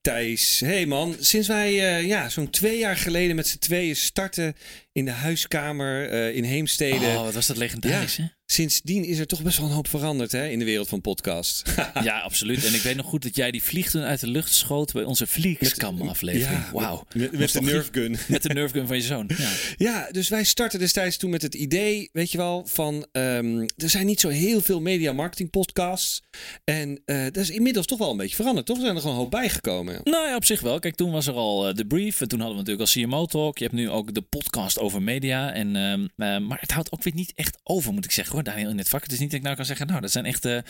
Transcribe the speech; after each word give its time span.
Thijs. 0.00 0.60
hey 0.60 0.86
man, 0.86 1.16
sinds 1.18 1.48
wij 1.48 1.72
uh, 1.72 2.06
ja, 2.06 2.28
zo'n 2.28 2.50
twee 2.50 2.78
jaar 2.78 2.96
geleden 2.96 3.36
met 3.36 3.46
z'n 3.48 3.58
tweeën 3.58 3.96
starten 3.96 4.56
in 4.92 5.04
de 5.04 5.10
huiskamer 5.10 6.12
uh, 6.12 6.36
in 6.36 6.44
Heemstede. 6.44 7.06
Oh, 7.06 7.22
wat 7.22 7.34
was 7.34 7.46
dat 7.46 7.56
legendarisch, 7.56 8.16
ja. 8.16 8.22
hè? 8.22 8.39
Sindsdien 8.50 9.04
is 9.04 9.18
er 9.18 9.26
toch 9.26 9.42
best 9.42 9.58
wel 9.58 9.66
een 9.66 9.74
hoop 9.74 9.88
veranderd 9.88 10.32
hè, 10.32 10.48
in 10.48 10.58
de 10.58 10.64
wereld 10.64 10.88
van 10.88 11.00
podcast. 11.00 11.62
ja, 12.02 12.20
absoluut. 12.20 12.64
En 12.64 12.74
ik 12.74 12.80
weet 12.80 12.96
nog 12.96 13.06
goed 13.06 13.22
dat 13.22 13.36
jij 13.36 13.50
die 13.50 13.62
vliegtuig 13.62 14.04
uit 14.04 14.20
de 14.20 14.26
lucht 14.26 14.52
schoot 14.52 14.92
bij 14.92 15.04
onze 15.04 15.26
vliegskam-aflevering. 15.26 16.64
Ja, 16.64 16.70
Wauw. 16.72 17.04
Met, 17.14 17.38
met 17.38 17.52
de 17.52 17.60
nerfgun. 17.60 18.16
Met 18.28 18.42
de 18.42 18.48
nerfgun 18.48 18.86
van 18.86 18.96
je 18.96 19.02
zoon. 19.02 19.30
Ja. 19.36 19.50
ja, 19.88 20.08
dus 20.10 20.28
wij 20.28 20.44
starten 20.44 20.78
destijds 20.78 21.16
toen 21.16 21.30
met 21.30 21.42
het 21.42 21.54
idee, 21.54 22.08
weet 22.12 22.30
je 22.30 22.38
wel, 22.38 22.66
van 22.66 23.06
um, 23.12 23.60
er 23.76 23.90
zijn 23.90 24.06
niet 24.06 24.20
zo 24.20 24.28
heel 24.28 24.60
veel 24.60 24.80
media 24.80 25.12
marketing 25.12 25.50
podcasts. 25.50 26.20
En 26.64 27.02
uh, 27.06 27.22
dat 27.22 27.36
is 27.36 27.50
inmiddels 27.50 27.86
toch 27.86 27.98
wel 27.98 28.10
een 28.10 28.16
beetje 28.16 28.36
veranderd, 28.36 28.66
toch? 28.66 28.76
Er 28.76 28.82
zijn 28.82 28.94
er 28.94 29.00
gewoon 29.00 29.16
een 29.16 29.22
hoop 29.22 29.30
bijgekomen. 29.30 30.00
Nou 30.04 30.28
ja, 30.28 30.36
op 30.36 30.44
zich 30.44 30.60
wel. 30.60 30.78
Kijk, 30.78 30.94
toen 30.94 31.10
was 31.10 31.26
er 31.26 31.34
al 31.34 31.68
uh, 31.68 31.74
de 31.74 31.86
brief 31.86 32.20
en 32.20 32.28
toen 32.28 32.40
hadden 32.40 32.58
we 32.58 32.62
natuurlijk 32.62 32.96
al 32.96 33.02
CMO 33.02 33.26
Talk. 33.26 33.58
Je 33.58 33.64
hebt 33.64 33.76
nu 33.76 33.90
ook 33.90 34.14
de 34.14 34.22
podcast 34.22 34.78
over 34.78 35.02
media. 35.02 35.52
En, 35.52 35.68
uh, 36.16 36.38
maar 36.38 36.60
het 36.60 36.70
houdt 36.70 36.92
ook 36.92 37.02
weer 37.02 37.14
niet 37.14 37.32
echt 37.34 37.58
over, 37.62 37.92
moet 37.92 38.04
ik 38.04 38.10
zeggen 38.10 38.38
hoor, 38.44 38.54
Daniel, 38.54 38.70
in 38.70 38.78
het 38.78 38.88
vak. 38.88 39.02
Het 39.02 39.12
is 39.12 39.18
niet 39.18 39.30
dat 39.30 39.38
ik 39.38 39.44
nou 39.44 39.56
kan 39.56 39.64
zeggen, 39.64 39.86
nou, 39.86 40.00
dat 40.00 40.10
zijn 40.10 40.24
echt 40.24 40.42
de 40.42 40.62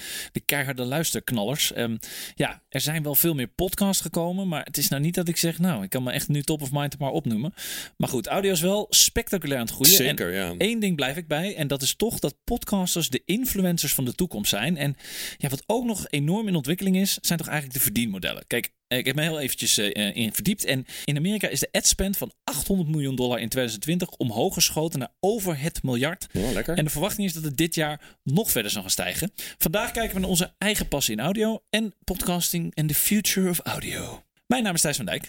keiharde 0.44 0.84
luisterknallers. 0.84 1.76
Um, 1.76 1.98
ja, 2.34 2.62
er 2.68 2.80
zijn 2.80 3.02
wel 3.02 3.14
veel 3.14 3.34
meer 3.34 3.46
podcasts 3.46 4.02
gekomen, 4.02 4.48
maar 4.48 4.64
het 4.64 4.76
is 4.76 4.88
nou 4.88 5.02
niet 5.02 5.14
dat 5.14 5.28
ik 5.28 5.36
zeg, 5.36 5.58
nou, 5.58 5.82
ik 5.82 5.90
kan 5.90 6.02
me 6.02 6.12
echt 6.12 6.28
nu 6.28 6.42
top 6.42 6.62
of 6.62 6.72
mind 6.72 6.98
maar 6.98 7.10
opnoemen. 7.10 7.54
Maar 7.96 8.08
goed, 8.08 8.26
audio 8.26 8.52
is 8.52 8.60
wel 8.60 8.86
spectaculair 8.90 9.60
aan 9.60 9.66
het 9.66 9.74
groeien. 9.74 9.96
Zeker, 9.96 10.34
en 10.34 10.52
ja. 10.52 10.54
één 10.58 10.80
ding 10.80 10.96
blijf 10.96 11.16
ik 11.16 11.28
bij 11.28 11.56
en 11.56 11.68
dat 11.68 11.82
is 11.82 11.94
toch 11.94 12.18
dat 12.18 12.36
podcasters 12.44 13.08
de 13.08 13.22
influencers 13.24 13.94
van 13.94 14.04
de 14.04 14.14
toekomst 14.14 14.50
zijn. 14.50 14.76
En 14.76 14.96
ja, 15.36 15.48
wat 15.48 15.62
ook 15.66 15.84
nog 15.84 16.06
enorm 16.08 16.48
in 16.48 16.54
ontwikkeling 16.54 16.96
is, 16.96 17.18
zijn 17.20 17.38
toch 17.38 17.48
eigenlijk 17.48 17.78
de 17.78 17.84
verdienmodellen. 17.84 18.44
Kijk, 18.46 18.72
ik 18.98 19.06
heb 19.06 19.14
me 19.14 19.22
heel 19.22 19.40
eventjes 19.40 19.78
uh, 19.78 20.16
in 20.16 20.32
verdiept. 20.32 20.64
En 20.64 20.86
in 21.04 21.16
Amerika 21.16 21.48
is 21.48 21.60
de 21.60 21.68
ad 21.72 21.86
spend 21.86 22.16
van 22.16 22.32
800 22.44 22.88
miljoen 22.88 23.16
dollar 23.16 23.40
in 23.40 23.48
2020 23.48 24.10
omhoog 24.10 24.54
geschoten 24.54 24.98
naar 24.98 25.12
over 25.20 25.60
het 25.60 25.82
miljard. 25.82 26.26
Oh, 26.32 26.52
lekker. 26.52 26.76
En 26.76 26.84
de 26.84 26.90
verwachting 26.90 27.26
is 27.26 27.32
dat 27.32 27.42
het 27.44 27.56
dit 27.56 27.74
jaar 27.74 28.00
nog 28.22 28.50
verder 28.50 28.70
zal 28.70 28.82
gaan 28.82 28.90
stijgen. 28.90 29.32
Vandaag 29.58 29.90
kijken 29.90 30.14
we 30.14 30.20
naar 30.20 30.30
onze 30.30 30.52
eigen 30.58 30.88
passie 30.88 31.14
in 31.14 31.20
audio 31.20 31.62
en 31.70 31.94
podcasting 32.04 32.74
en 32.74 32.86
the 32.86 32.94
future 32.94 33.48
of 33.48 33.58
audio. 33.58 34.22
Mijn 34.46 34.62
naam 34.62 34.74
is 34.74 34.80
Thijs 34.80 34.96
van 34.96 35.06
Dijk. 35.06 35.28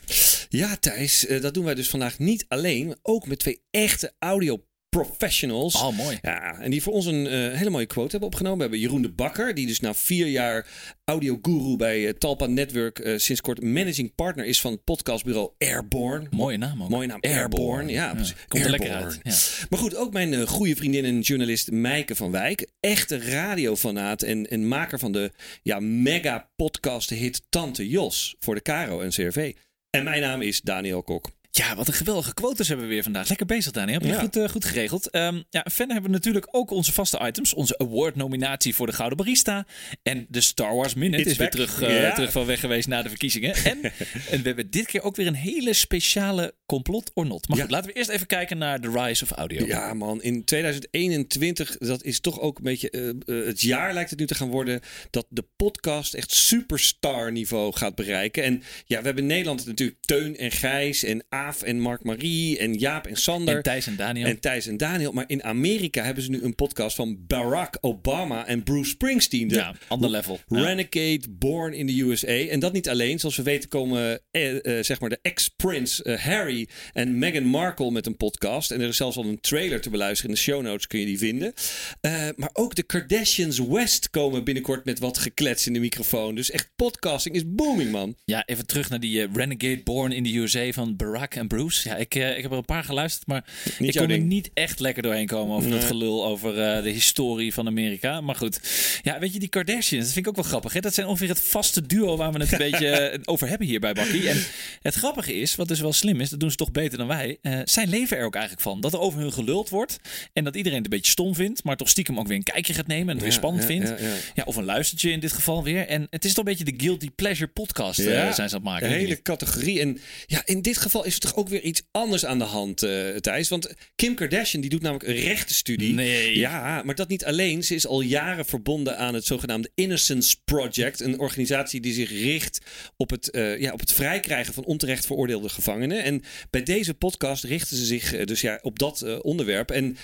Ja, 0.50 0.76
Thijs, 0.76 1.26
uh, 1.26 1.42
dat 1.42 1.54
doen 1.54 1.66
wij 1.66 1.76
dus 1.76 1.90
vandaag 1.90 2.20
niet 2.20 2.46
alleen, 2.48 2.96
ook 3.02 3.28
met 3.28 3.40
twee 3.40 3.62
echte 3.72 4.14
audio 4.20 4.64
professionals. 4.96 5.76
Oh, 5.76 5.98
mooi. 5.98 6.20
Ja, 6.22 6.60
en 6.60 6.72
die 6.72 6.82
voor 6.82 6.94
ons 6.94 7.06
een 7.06 7.26
uh, 7.26 7.58
hele 7.58 7.70
mooie 7.70 7.86
quote 7.86 8.12
hebben 8.12 8.30
opgenomen. 8.30 8.58
We 8.58 8.64
hebben 8.64 8.80
Jeroen 8.80 9.02
de 9.02 9.12
Bakker, 9.12 9.54
die 9.54 9.68
dus 9.68 9.80
na 9.80 9.94
vier 9.94 10.28
jaar 10.28 10.68
audioguru 11.06 11.76
bij 11.76 12.00
uh, 12.00 12.10
Talpa 12.10 12.46
Network 12.46 13.00
uh, 13.00 13.18
sinds 13.18 13.42
kort 13.42 13.64
managing 13.64 14.16
partner 14.16 14.46
is 14.46 14.62
van 14.62 14.72
het 14.72 14.84
podcastbureau 14.84 15.52
Airborne. 15.58 16.28
Mooie 16.30 16.58
naam 16.58 16.84
ook. 16.84 16.90
Mooie 16.90 17.08
naam, 17.08 17.20
Airborne. 17.22 17.42
Airborne. 17.42 17.92
Ja, 17.92 18.14
ja, 18.18 18.34
komt 18.48 18.64
er 18.64 18.70
lekker 18.70 18.94
uit. 18.94 19.20
Ja. 19.24 19.66
Maar 19.70 19.80
goed, 19.80 19.96
ook 19.96 20.14
mijn 20.14 20.48
goede 20.48 20.76
vriendin 20.76 21.06
en 21.06 21.20
journalist 21.20 21.72
Mijke 21.72 22.16
van 22.16 22.32
Wijk. 22.32 22.68
Echte 22.80 23.20
radiofanaat 23.20 24.22
en, 24.22 24.50
en 24.50 24.68
maker 24.68 25.00
van 25.00 25.12
de 25.12 25.32
ja, 25.64 25.80
mega 25.80 26.50
podcast 26.56 27.10
hit 27.10 27.42
Tante 27.50 27.90
Jos 27.90 28.36
voor 28.40 28.56
de 28.56 28.62
Caro 28.62 29.02
en 29.02 29.10
CRV. 29.10 29.54
En 29.90 30.04
mijn 30.04 30.22
naam 30.22 30.42
is 30.42 30.62
Daniel 30.62 31.04
Kok. 31.04 31.30
Ja, 31.54 31.76
wat 31.76 31.88
een 31.88 31.94
geweldige 31.94 32.34
quotes 32.34 32.68
hebben 32.68 32.88
we 32.88 32.94
weer 32.94 33.04
vandaag. 33.04 33.28
Lekker 33.28 33.46
bezig, 33.46 33.72
Daniel. 33.72 33.94
Heb 33.94 34.04
je 34.08 34.14
ja. 34.14 34.20
goed, 34.20 34.38
uh, 34.38 34.50
goed 34.50 34.66
geregeld. 34.66 35.16
Um, 35.16 35.44
ja, 35.50 35.66
verder 35.70 35.94
hebben 35.94 36.12
we 36.12 36.18
natuurlijk 36.18 36.48
ook 36.52 36.72
onze 36.72 36.94
vaste 36.94 37.20
items. 37.20 37.54
Onze 37.54 37.78
award-nominatie 37.78 38.76
voor 38.76 38.88
de 38.88 38.94
Gouden 38.94 39.18
Barista. 39.18 39.66
En 40.04 40.26
de 40.30 40.42
Star 40.42 40.76
Wars 40.76 40.94
Minute 40.94 41.22
It's 41.22 41.32
is 41.32 41.38
back. 41.38 41.54
weer 41.54 41.68
terug, 41.68 41.90
uh, 41.90 42.02
Ja. 42.02 42.14
terug 42.14 42.32
van 42.32 42.46
weg 42.46 42.60
geweest 42.60 42.88
na 42.88 43.02
de 43.02 43.10
verkiezingen. 43.10 43.56
En, 43.56 43.82
en 44.32 44.42
we 44.42 44.48
hebben 44.48 44.70
dit 44.70 44.86
keer 44.86 45.02
ook 45.02 45.16
weer 45.16 45.28
een 45.28 45.34
hele 45.34 45.74
speciale 45.74 46.54
complot 46.66 47.12
or 47.14 47.26
not. 47.26 47.48
Maar 47.48 47.58
goed, 47.60 47.72
laten 47.72 47.90
we 47.92 47.98
eerst 47.98 48.10
even 48.10 48.28
kijken 48.28 48.58
naar 48.58 48.80
The 48.80 48.92
Rise 48.92 49.24
of 49.24 49.32
Audio. 49.32 49.66
Ja, 49.66 49.94
man. 49.94 50.22
In 50.22 50.44
2021, 50.44 51.78
dat 51.78 52.04
is 52.04 52.20
toch 52.20 52.40
ook 52.40 52.58
een 52.58 52.64
beetje 52.64 52.90
eh, 52.90 53.10
eh, 53.10 53.46
het 53.46 53.62
jaar 53.62 53.94
lijkt 53.94 54.10
het 54.10 54.20
nu 54.20 54.26
te 54.26 54.36
gaan 54.36 54.50
worden. 54.50 54.80
Dat 55.10 55.26
de 55.30 55.46
podcast 55.56 56.14
echt 56.14 56.32
superstar 56.32 57.32
niveau 57.32 57.74
gaat 57.74 57.96
bereiken. 57.96 58.44
En 58.44 58.64
ja, 58.86 58.98
we 59.00 59.06
hebben 59.06 59.24
in 59.24 59.30
Nederland 59.30 59.66
natuurlijk 59.66 59.98
Teun 60.02 60.38
en 60.38 60.52
Gijs 60.52 61.04
en 61.04 61.24
En 61.64 61.80
Mark 61.80 62.04
Marie 62.04 62.58
en 62.58 62.74
Jaap 62.74 63.08
en 63.08 63.16
Sander. 63.16 63.56
En 63.56 63.64
Thijs 63.64 63.88
en 63.88 63.96
Daniel. 63.96 64.28
En 64.28 64.40
Thijs 64.40 64.68
en 64.68 64.78
Daniel. 64.78 65.12
Maar 65.12 65.24
in 65.28 65.44
Amerika 65.44 66.04
hebben 66.04 66.24
ze 66.24 66.30
nu 66.30 66.42
een 66.42 66.56
podcast 66.56 66.96
van 66.96 67.18
Barack 67.28 67.78
Obama 67.82 68.48
en 68.48 68.64
Bruce 68.64 68.90
Springsteen. 68.90 69.48
De 69.48 69.56
ja, 69.56 69.76
ander 69.88 70.10
level. 70.10 70.40
Renegade, 70.48 71.22
Born 71.30 71.74
in 71.74 71.88
the 71.88 72.02
USA. 72.02 72.28
En 72.28 72.60
dat 72.60 72.74
niet 72.74 72.90
alleen. 72.90 73.20
Zoals 73.20 73.36
we 73.36 73.44
weten 73.44 73.70
komen 73.70 74.20
eh, 74.32 74.78
eh, 74.78 74.84
zeg 74.84 75.00
maar 75.00 75.10
de 75.10 75.20
ex-prins 75.22 76.02
eh, 76.02 76.20
Harry 76.20 76.68
en 76.94 77.20
Meghan 77.20 77.44
Markle 77.44 77.92
met 77.92 78.06
een 78.06 78.18
podcast. 78.18 78.72
En 78.72 78.82
er 78.82 78.88
is 78.88 78.98
zelfs 78.98 79.18
al 79.18 79.26
een 79.26 79.42
trailer 79.42 79.82
te 79.82 79.90
beluisteren. 79.90 80.30
In 80.30 80.36
de 80.36 80.42
show 80.42 80.62
notes 80.62 80.88
kun 80.88 81.00
je 81.00 81.06
die 81.06 81.18
vinden. 81.18 81.54
Eh, 82.02 82.28
maar 82.36 82.50
ook 82.54 82.76
de 82.76 82.84
Kardashians 82.84 83.60
West 83.60 84.10
komen 84.10 84.44
binnenkort 84.44 84.86
met 84.86 85.00
wat 85.00 85.18
geklets 85.18 85.68
in 85.68 85.74
de 85.74 85.80
microfoon. 85.80 86.36
Dus 86.36 86.52
echt 86.52 86.70
podcasting 86.76 87.36
is 87.36 87.44
booming, 87.46 87.92
man. 87.92 88.16
Ja, 88.26 88.46
even 88.46 88.66
terug 88.66 88.90
naar 88.90 89.00
die 89.00 89.28
Renegade 89.34 89.82
Born 89.84 90.12
in 90.12 90.24
the 90.24 90.38
USA 90.38 90.72
van 90.72 90.96
Barack 90.96 91.31
en 91.36 91.48
Bruce. 91.48 91.90
Ja, 91.90 91.96
ik, 91.96 92.16
eh, 92.16 92.38
ik 92.38 92.42
heb 92.42 92.52
er 92.52 92.58
een 92.58 92.66
paar 92.66 92.84
geluisterd, 92.84 93.28
maar 93.28 93.44
Niet 93.80 93.96
ik 93.96 94.02
kon 94.02 94.10
er 94.10 94.20
niet 94.20 94.50
echt 94.54 94.80
lekker 94.80 95.04
doorheen 95.04 95.28
komen 95.28 95.56
over 95.56 95.70
dat 95.70 95.84
gelul 95.84 96.26
over 96.26 96.62
eh, 96.62 96.84
de 96.84 96.90
historie 96.90 97.54
van 97.54 97.68
Amerika. 97.68 98.22
Maar 98.22 98.36
goed, 98.36 98.60
ja, 99.02 99.20
weet 99.20 99.34
je, 99.34 99.40
die 99.40 99.50
Kardashians, 99.50 100.04
dat 100.06 100.14
vind 100.14 100.26
ik 100.26 100.28
ook 100.28 100.36
wel 100.36 100.50
grappig. 100.50 100.74
Hè? 100.74 100.80
Dat 100.80 100.94
zijn 100.94 101.08
ongeveer 101.08 101.30
het 101.30 101.42
vaste 101.42 101.86
duo 101.86 102.18
waar 102.18 102.32
we 102.32 102.40
het 102.40 102.52
een 102.52 102.58
beetje 102.72 102.90
eh, 102.90 103.20
over 103.26 103.48
hebben 103.48 103.68
hier 103.68 103.80
bij 103.80 103.94
Bakkie. 103.94 104.30
En 104.30 104.44
het 104.82 104.94
grappige 104.94 105.34
is, 105.34 105.56
wat 105.56 105.68
dus 105.68 105.80
wel 105.80 105.94
slim 105.94 106.22
is, 106.22 106.30
dat 106.30 106.40
doen 106.40 106.52
ze 106.52 106.58
toch 106.58 106.72
beter 106.72 106.98
dan 106.98 107.08
wij. 107.08 107.38
eh, 107.42 107.60
zij 107.66 107.88
leven 107.88 108.18
er 108.18 108.26
ook 108.26 108.34
eigenlijk 108.34 108.64
van. 108.64 108.82
Dat 108.82 108.94
er 108.94 109.00
over 109.00 109.20
hun 109.20 109.34
geluld 109.34 109.70
wordt 109.70 110.00
en 110.34 110.44
dat 110.44 110.56
iedereen 110.56 110.78
het 110.78 110.86
een 110.88 110.98
beetje 110.98 111.12
stom 111.12 111.36
vindt, 111.36 111.64
maar 111.64 111.78
toch 111.78 111.90
stiekem 111.90 112.20
ook 112.20 112.28
weer 112.28 112.38
een 112.38 112.44
kijkje 112.44 112.74
gaat 112.74 112.88
nemen 112.88 113.08
en 113.08 113.14
het 113.14 113.24
weer 113.24 113.32
spannend 113.32 113.64
ja, 113.64 113.70
vindt. 113.70 113.94
ja, 114.34 114.44
of 114.44 114.56
een 114.56 114.66
luistertje 114.66 115.12
in 115.12 115.20
dit 115.20 115.32
geval 115.32 115.64
weer. 115.64 115.88
En 115.88 116.08
het 116.10 116.26
is 116.26 116.34
toch 116.34 116.46
een 116.46 116.56
beetje 116.58 116.78
de 116.78 116.84
guilty 116.84 117.10
pleasure 117.16 117.52
podcast 117.52 118.00
zijn 118.02 118.34
ze 118.34 118.42
aan 118.42 118.48
het 118.50 118.64
maken. 118.64 118.88
Een 118.88 118.94
hele 118.94 119.22
categorie. 119.22 119.80
En 119.80 120.00
ja, 120.28 120.42
in 120.46 120.62
dit 120.62 120.78
geval 120.78 121.06
is 121.06 121.20
toch 121.22 121.36
ook 121.36 121.50
weer 121.50 121.62
iets 121.62 121.82
anders 121.92 122.26
aan 122.26 122.38
de 122.38 122.44
hand, 122.44 122.84
eh 122.84 123.16
Thijs. 123.16 123.50
Want 123.50 123.74
Kim 123.96 124.16
Kardashian 124.16 124.62
die 124.62 124.70
doet 124.70 124.82
namelijk 124.82 125.10
een 125.10 125.16
rechtenstudie. 125.16 125.94
Nee. 125.94 126.38
Ja, 126.38 126.82
maar 126.86 126.96
dat 126.96 127.08
niet 127.08 127.26
alleen. 127.26 127.64
Ze 127.64 127.76
is 127.76 127.88
al 127.88 128.02
jaren 128.02 128.46
verbonden 128.46 128.98
aan 128.98 129.14
het 129.14 129.26
zogenaamde 129.26 129.72
Innocence 129.76 130.36
Project. 130.46 131.00
Een 131.00 131.20
organisatie 131.20 131.82
die 131.82 131.94
zich 131.94 132.10
richt 132.10 132.60
op 132.98 133.10
het, 133.10 133.30
eh, 133.30 133.60
ja, 133.60 133.72
op 133.72 133.80
het 133.80 133.94
vrijkrijgen 133.94 134.54
van 134.54 134.64
onterecht 134.64 135.06
veroordeelde 135.06 135.50
gevangenen. 135.50 136.04
En 136.04 136.24
bij 136.50 136.64
deze 136.64 136.94
podcast 136.94 137.44
richten 137.44 137.78
ze 137.78 137.86
zich 137.86 138.14
eh, 138.14 138.26
dus 138.26 138.42
ja, 138.42 138.60
op 138.62 138.80
dat 138.80 139.22
onderwerp. 139.22 139.72
En 139.72 139.98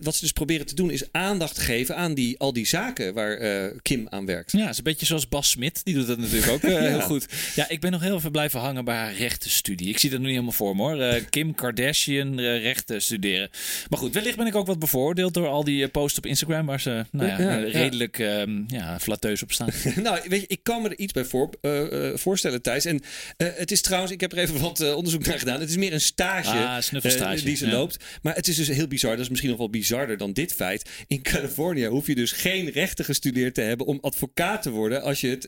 wat 0.00 0.14
ze 0.14 0.20
dus 0.20 0.32
proberen 0.32 0.66
te 0.66 0.74
doen 0.74 0.90
is 0.90 1.12
aandacht 1.12 1.58
geven 1.58 1.96
aan 1.96 2.14
die, 2.14 2.38
al 2.38 2.52
die 2.52 2.66
zaken 2.66 3.14
waar 3.14 3.38
Kim 3.82 4.06
aan 4.08 4.26
werkt. 4.26 4.52
Ja, 4.52 4.60
het 4.60 4.70
is 4.70 4.78
een 4.78 4.84
beetje 4.84 5.06
zoals 5.06 5.28
Bas 5.28 5.50
Smit. 5.50 5.84
Die 5.84 5.94
doet 5.94 6.06
dat 6.06 6.18
natuurlijk 6.18 6.52
ook 6.52 6.62
heel 6.90 7.00
goed. 7.00 7.26
Ja, 7.54 7.68
ik 7.68 7.80
ben 7.80 7.90
nog 7.90 8.00
heel 8.00 8.16
even 8.16 8.30
blijven 8.30 8.60
hangen 8.60 8.84
bij 8.84 8.96
haar 8.96 9.14
rechtenstudie. 9.14 9.88
Ik 9.88 9.98
zie 9.98 10.10
dat 10.10 10.18
nog 10.18 10.28
niet 10.28 10.38
helemaal 10.50 10.76
voor 10.76 10.76
me 10.76 10.82
hoor. 10.82 11.14
Eh, 11.14 11.22
Kim 11.30 11.54
Kardashian 11.54 12.38
eh, 12.38 12.62
rechten 12.62 13.02
studeren. 13.02 13.50
Maar 13.88 13.98
goed, 13.98 14.14
wellicht 14.14 14.36
ben 14.36 14.46
ik 14.46 14.54
ook 14.54 14.66
wat 14.66 14.78
bevoordeeld 14.78 15.34
door 15.34 15.46
al 15.46 15.64
die 15.64 15.84
eh, 15.84 15.90
posts 15.90 16.18
op 16.18 16.26
Instagram... 16.26 16.66
waar 16.66 16.80
ze 16.80 17.04
nou 17.10 17.28
ja, 17.28 17.40
Ja, 17.40 17.58
eh, 17.58 17.72
ja. 17.72 17.78
redelijk 17.78 18.18
ehm, 18.18 18.62
ja, 18.66 19.00
flatteus 19.00 19.42
op 19.42 19.52
staan. 19.52 19.68
Nou, 20.00 20.20
weet 20.28 20.40
je, 20.40 20.46
ik 20.46 20.60
kan 20.62 20.82
me 20.82 20.88
er 20.88 20.98
iets 20.98 21.12
bij 21.12 21.24
voor, 21.24 21.50
voorstellen, 22.14 22.62
Thijs. 22.62 22.84
En 22.84 23.00
het 23.36 23.70
is 23.70 23.80
trouwens, 23.80 24.12
ik 24.12 24.20
heb 24.20 24.32
er 24.32 24.38
even 24.38 24.60
wat 24.60 24.94
onderzoek 24.94 25.26
naar 25.26 25.38
gedaan. 25.38 25.60
Het 25.60 25.68
is 25.68 25.76
meer 25.76 25.92
een 25.92 26.00
stage, 26.00 26.48
Ah, 26.50 26.80
snuffelstage, 26.80 27.44
die 27.44 27.56
ze 27.56 27.68
loopt. 27.68 28.04
Maar 28.22 28.34
het 28.34 28.48
is 28.48 28.56
dus 28.56 28.68
heel 28.68 28.88
bizar. 28.88 29.10
Dat 29.10 29.20
is 29.20 29.28
misschien 29.28 29.50
nog 29.50 29.58
wel 29.58 29.70
bizarder 29.70 30.16
dan 30.16 30.32
dit 30.32 30.52
feit. 30.52 30.90
In 31.06 31.22
Californië 31.22 31.86
hoef 31.86 32.06
je 32.06 32.14
dus 32.14 32.32
geen 32.32 32.70
rechten 32.70 33.04
gestudeerd 33.04 33.54
te 33.54 33.60
hebben 33.60 33.86
om 33.86 33.98
advocaat 34.00 34.62
te 34.62 34.70
worden 34.70 35.02
als 35.02 35.20
je 35.20 35.28
het 35.28 35.46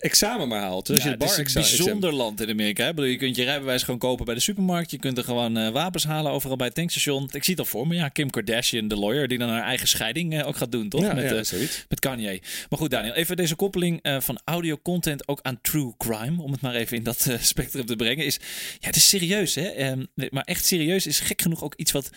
examen 0.00 0.48
maar 0.48 0.60
haalt. 0.60 0.86
Dus 0.86 0.94
als 0.94 1.04
je 1.04 1.10
het 1.10 1.22
het 1.22 1.46
is 1.46 1.54
een 1.54 1.60
bijzonder 1.60 2.12
land 2.12 2.40
in 2.40 2.48
Amerika. 2.50 2.82
Hè? 2.82 2.88
Ik 2.88 2.94
bedoel, 2.94 3.10
je 3.10 3.16
kunt 3.16 3.36
je 3.36 3.44
rijbewijs 3.44 3.82
gewoon 3.82 4.00
kopen 4.00 4.24
bij 4.24 4.34
de 4.34 4.39
supermarkt. 4.40 4.90
Je 4.90 4.98
kunt 4.98 5.18
er 5.18 5.24
gewoon 5.24 5.56
eh, 5.56 5.68
wapens 5.68 6.04
halen 6.04 6.32
overal 6.32 6.56
bij 6.56 6.66
het 6.66 6.74
tankstation. 6.74 7.28
Ik 7.32 7.44
zie 7.44 7.54
het 7.54 7.58
al 7.58 7.70
voor 7.70 7.86
me. 7.86 7.94
Ja, 7.94 8.08
Kim 8.08 8.30
Kardashian, 8.30 8.88
de 8.88 8.96
lawyer, 8.96 9.28
die 9.28 9.38
dan 9.38 9.48
haar 9.48 9.62
eigen 9.62 9.88
scheiding 9.88 10.34
eh, 10.34 10.46
ook 10.46 10.56
gaat 10.56 10.72
doen, 10.72 10.88
toch? 10.88 11.00
Ja, 11.00 11.12
met, 11.12 11.30
ja, 11.30 11.36
eh, 11.36 11.44
zoiets. 11.44 11.84
met 11.88 12.00
Kanye. 12.00 12.42
Maar 12.68 12.78
goed, 12.78 12.90
Daniel, 12.90 13.12
even 13.12 13.36
deze 13.36 13.54
koppeling 13.54 13.98
van 14.18 14.40
audio 14.44 14.78
content 14.82 15.28
ook 15.28 15.38
aan 15.42 15.60
true 15.60 15.94
crime. 15.96 16.42
Om 16.42 16.52
het 16.52 16.60
maar 16.60 16.74
even 16.74 16.96
in 16.96 17.02
dat 17.02 17.26
spectrum 17.40 17.86
te 17.86 17.96
brengen. 17.96 18.24
Is, 18.24 18.38
ja, 18.78 18.86
het 18.86 18.96
is 18.96 19.08
serieus, 19.08 19.54
hè? 19.54 19.94
Nee, 20.14 20.28
maar 20.30 20.44
echt 20.44 20.64
serieus 20.64 21.06
is 21.06 21.20
gek 21.20 21.42
genoeg 21.42 21.62
ook 21.62 21.74
iets 21.74 21.92
wat 21.92 22.10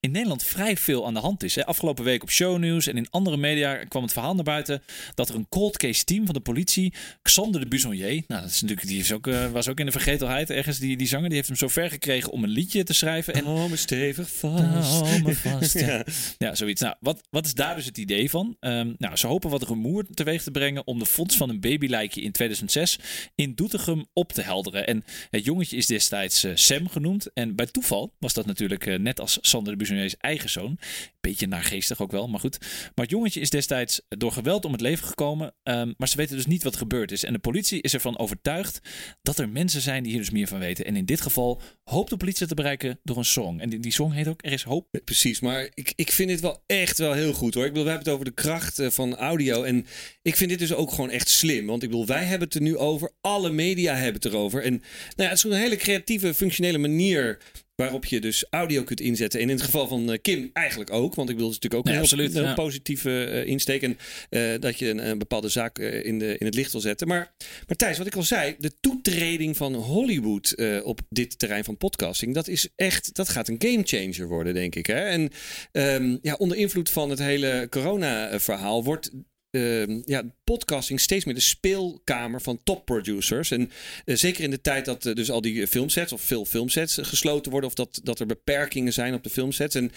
in 0.00 0.10
Nederland 0.10 0.44
vrij 0.44 0.76
veel 0.76 1.06
aan 1.06 1.14
de 1.14 1.20
hand 1.20 1.42
is. 1.42 1.54
Hè. 1.54 1.66
Afgelopen 1.66 2.04
week 2.04 2.22
op 2.22 2.30
shownieuws 2.30 2.86
en 2.86 2.96
in 2.96 3.10
andere 3.10 3.36
media 3.36 3.84
kwam 3.84 4.02
het 4.02 4.12
verhaal 4.12 4.34
naar 4.34 4.44
buiten 4.44 4.82
dat 5.14 5.28
er 5.28 5.34
een 5.34 5.48
cold 5.48 5.76
case 5.76 6.04
team 6.04 6.24
van 6.24 6.34
de 6.34 6.40
politie, 6.40 6.94
Xander 7.22 7.60
de 7.60 7.68
Busonnier, 7.68 8.24
nou 8.26 8.42
dat 8.42 8.50
is 8.50 8.60
natuurlijk, 8.60 8.88
die 8.88 9.00
is 9.00 9.12
ook, 9.12 9.26
uh, 9.26 9.50
was 9.50 9.68
ook 9.68 9.80
in 9.80 9.86
de 9.86 9.92
vergetelheid 9.92 10.50
ergens, 10.50 10.78
die, 10.78 10.96
die 10.96 11.06
zanger, 11.06 11.26
die 11.26 11.36
heeft 11.36 11.48
hem 11.48 11.56
zo 11.56 11.68
ver 11.68 11.90
gekregen 11.90 12.30
om 12.30 12.44
een 12.44 12.50
liedje 12.50 12.84
te 12.84 12.92
schrijven. 12.92 13.34
En, 13.34 13.46
oh, 13.46 13.70
me 13.70 13.76
stevig 13.76 14.30
vast. 14.30 15.00
Oh, 15.00 15.22
me 15.24 15.36
vast. 15.48 15.78
ja. 15.78 16.04
ja. 16.38 16.54
zoiets. 16.54 16.80
Nou, 16.80 16.94
wat, 17.00 17.20
wat 17.30 17.46
is 17.46 17.54
daar 17.54 17.76
dus 17.76 17.84
het 17.84 17.98
idee 17.98 18.30
van? 18.30 18.56
Um, 18.60 18.94
nou, 18.98 19.16
ze 19.16 19.26
hopen 19.26 19.50
wat 19.50 19.62
rumoer 19.62 20.06
teweeg 20.14 20.42
te 20.42 20.50
brengen 20.50 20.86
om 20.86 20.98
de 20.98 21.06
fonds 21.06 21.36
van 21.36 21.48
een 21.48 21.60
babylijkje 21.60 22.20
in 22.20 22.32
2006 22.32 22.98
in 23.34 23.54
Doetinchem 23.54 24.06
op 24.12 24.32
te 24.32 24.42
helderen. 24.42 24.86
En 24.86 25.04
het 25.30 25.44
jongetje 25.44 25.76
is 25.76 25.86
destijds 25.86 26.44
uh, 26.44 26.52
Sam 26.54 26.88
genoemd. 26.88 27.32
En 27.32 27.56
bij 27.56 27.66
toeval 27.66 28.14
was 28.18 28.34
dat 28.34 28.46
natuurlijk 28.46 28.86
uh, 28.86 28.98
net 28.98 29.20
als 29.20 29.38
Sander 29.40 29.72
de 29.72 29.78
Busonier's 29.88 30.16
eigen 30.18 30.50
zoon. 30.50 30.78
Beetje 31.20 31.46
naargeestig 31.46 32.00
ook 32.00 32.10
wel, 32.10 32.28
maar 32.28 32.40
goed. 32.40 32.58
Maar 32.60 33.04
het 33.04 33.10
jongetje 33.10 33.40
is 33.40 33.50
destijds 33.50 34.00
door 34.08 34.32
geweld 34.32 34.64
om 34.64 34.72
het 34.72 34.80
leven 34.80 35.06
gekomen. 35.06 35.54
Um, 35.62 35.94
maar 35.96 36.08
ze 36.08 36.16
weten 36.16 36.36
dus 36.36 36.46
niet 36.46 36.62
wat 36.62 36.76
gebeurd 36.76 37.12
is. 37.12 37.24
En 37.24 37.32
de 37.32 37.38
politie 37.38 37.82
is 37.82 37.94
ervan 37.94 38.18
overtuigd 38.18 38.80
dat 39.22 39.38
er 39.38 39.48
mensen 39.48 39.80
zijn 39.80 40.02
die 40.02 40.12
hier 40.12 40.20
dus 40.20 40.30
meer 40.30 40.46
van 40.46 40.58
weten. 40.58 40.84
En 40.84 40.96
in 40.96 41.04
dit 41.04 41.20
geval 41.20 41.60
hoopt 41.84 42.10
de 42.10 42.16
politie 42.16 42.46
te 42.46 42.54
bereiken 42.54 43.00
door 43.02 43.16
een 43.16 43.24
song. 43.24 43.60
En 43.60 43.68
die, 43.68 43.80
die 43.80 43.92
song 43.92 44.12
heet 44.12 44.28
ook 44.28 44.44
Er 44.44 44.52
is 44.52 44.62
hoop. 44.62 44.86
Precies, 45.04 45.40
maar 45.40 45.68
ik, 45.74 45.92
ik 45.96 46.12
vind 46.12 46.28
dit 46.28 46.40
wel 46.40 46.62
echt 46.66 46.98
wel 46.98 47.12
heel 47.12 47.32
goed 47.32 47.54
hoor. 47.54 47.64
Ik 47.64 47.68
bedoel, 47.68 47.84
we 47.84 47.90
hebben 47.90 48.12
het 48.12 48.20
over 48.20 48.34
de 48.34 48.42
kracht 48.42 48.80
uh, 48.80 48.90
van 48.90 49.16
audio. 49.16 49.62
En 49.62 49.86
ik 50.22 50.36
vind 50.36 50.50
dit 50.50 50.58
dus 50.58 50.72
ook 50.72 50.90
gewoon 50.90 51.10
echt 51.10 51.28
slim. 51.28 51.66
Want 51.66 51.82
ik 51.82 51.88
bedoel, 51.88 52.06
wij 52.06 52.24
hebben 52.24 52.48
het 52.48 52.56
er 52.56 52.62
nu 52.62 52.76
over. 52.76 53.10
Alle 53.20 53.50
media 53.50 53.94
hebben 53.94 54.22
het 54.22 54.24
erover. 54.24 54.62
En 54.62 54.72
nou 54.72 54.82
ja, 55.16 55.28
het 55.28 55.36
is 55.38 55.42
een 55.44 55.52
hele 55.52 55.76
creatieve, 55.76 56.34
functionele 56.34 56.78
manier 56.78 57.38
waarop 57.82 58.04
je 58.04 58.20
dus 58.20 58.44
audio 58.50 58.82
kunt 58.82 59.00
inzetten. 59.00 59.40
En 59.40 59.48
in 59.48 59.54
het 59.54 59.64
geval 59.64 59.88
van 59.88 60.10
uh, 60.10 60.18
Kim 60.22 60.50
eigenlijk 60.52 60.92
ook. 60.92 61.14
Want 61.14 61.30
ik 61.30 61.36
is 61.36 61.42
natuurlijk 61.42 61.74
ook 61.74 61.86
een 61.86 61.92
heel, 61.92 62.00
absoluut, 62.00 62.32
heel 62.32 62.42
ja. 62.42 62.54
positieve 62.54 63.24
eh, 63.24 63.46
insteek. 63.46 63.82
En 63.82 63.98
eh, 64.30 64.60
dat 64.60 64.78
je 64.78 64.88
een, 64.88 65.08
een 65.08 65.18
bepaalde 65.18 65.48
zaak 65.48 65.78
eh, 65.78 66.04
in, 66.04 66.18
de, 66.18 66.38
in 66.38 66.46
het 66.46 66.54
licht 66.54 66.72
wil 66.72 66.80
zetten. 66.80 67.08
Maar, 67.08 67.32
Thijs, 67.76 67.98
wat 67.98 68.06
ik 68.06 68.16
al 68.16 68.22
zei, 68.22 68.54
de 68.58 68.72
toetreding 68.80 69.56
van 69.56 69.74
Hollywood 69.74 70.50
eh, 70.50 70.86
op 70.86 71.00
dit 71.08 71.38
terrein 71.38 71.64
van 71.64 71.76
podcasting, 71.76 72.34
dat 72.34 72.48
is 72.48 72.68
echt, 72.76 73.14
dat 73.14 73.28
gaat 73.28 73.48
een 73.48 73.56
gamechanger 73.58 74.28
worden, 74.28 74.54
denk 74.54 74.74
ik. 74.74 74.86
Hè? 74.86 75.00
En 75.00 75.30
ehm, 75.72 76.16
ja, 76.22 76.34
onder 76.34 76.56
invloed 76.56 76.90
van 76.90 77.10
het 77.10 77.18
hele 77.18 77.66
corona-verhaal 77.70 78.84
wordt 78.84 79.10
ehm, 79.50 80.00
ja, 80.04 80.22
podcasting 80.48 81.00
steeds 81.00 81.24
meer 81.24 81.34
de 81.34 81.40
speelkamer 81.40 82.40
van 82.42 82.60
topproducers. 82.64 83.50
En 83.50 83.70
eh, 84.04 84.16
zeker 84.16 84.44
in 84.44 84.50
de 84.50 84.60
tijd 84.60 84.84
dat 84.84 85.06
eh, 85.06 85.14
dus 85.14 85.30
al 85.30 85.40
die 85.40 85.66
filmsets 85.66 86.12
of 86.12 86.20
veel 86.20 86.44
filmsets 86.44 86.98
eh, 86.98 87.04
gesloten 87.04 87.50
worden 87.50 87.70
of 87.70 87.76
dat, 87.76 88.00
dat 88.02 88.20
er 88.20 88.26
beperkingen 88.26 88.92
zijn 88.92 89.14
op 89.14 89.22
de 89.22 89.30
filmsets. 89.30 89.74
En 89.74 89.92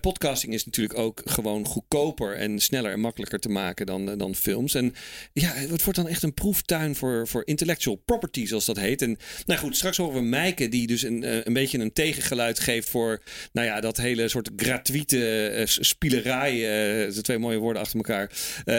podcasting 0.00 0.54
is 0.54 0.64
natuurlijk 0.64 0.98
ook 0.98 1.22
gewoon 1.24 1.66
goedkoper 1.66 2.36
en 2.36 2.58
sneller 2.58 2.92
en 2.92 3.00
makkelijker 3.00 3.38
te 3.38 3.48
maken 3.48 3.86
dan, 3.86 4.18
dan 4.18 4.34
films. 4.34 4.74
En 4.74 4.94
ja, 5.32 5.52
het 5.52 5.82
wordt 5.82 5.98
dan 5.98 6.08
echt 6.08 6.22
een 6.22 6.34
proeftuin 6.34 6.94
voor, 6.94 7.28
voor 7.28 7.42
intellectual 7.46 7.96
property, 7.96 8.46
zoals 8.46 8.64
dat 8.64 8.76
heet. 8.76 9.02
En 9.02 9.16
nou 9.46 9.60
goed, 9.60 9.76
straks 9.76 9.96
horen 9.96 10.14
we 10.14 10.26
Mijke 10.26 10.68
die 10.68 10.86
dus 10.86 11.02
een, 11.02 11.46
een 11.46 11.52
beetje 11.52 11.78
een 11.78 11.92
tegengeluid 11.92 12.58
geeft 12.58 12.88
voor 12.88 13.22
nou 13.52 13.66
ja, 13.66 13.80
dat 13.80 13.96
hele 13.96 14.28
soort 14.28 14.50
gratuite 14.56 15.64
spielerij. 15.64 16.52
de 17.14 17.22
twee 17.22 17.38
mooie 17.38 17.58
woorden 17.58 17.82
achter 17.82 17.96
elkaar. 17.96 18.30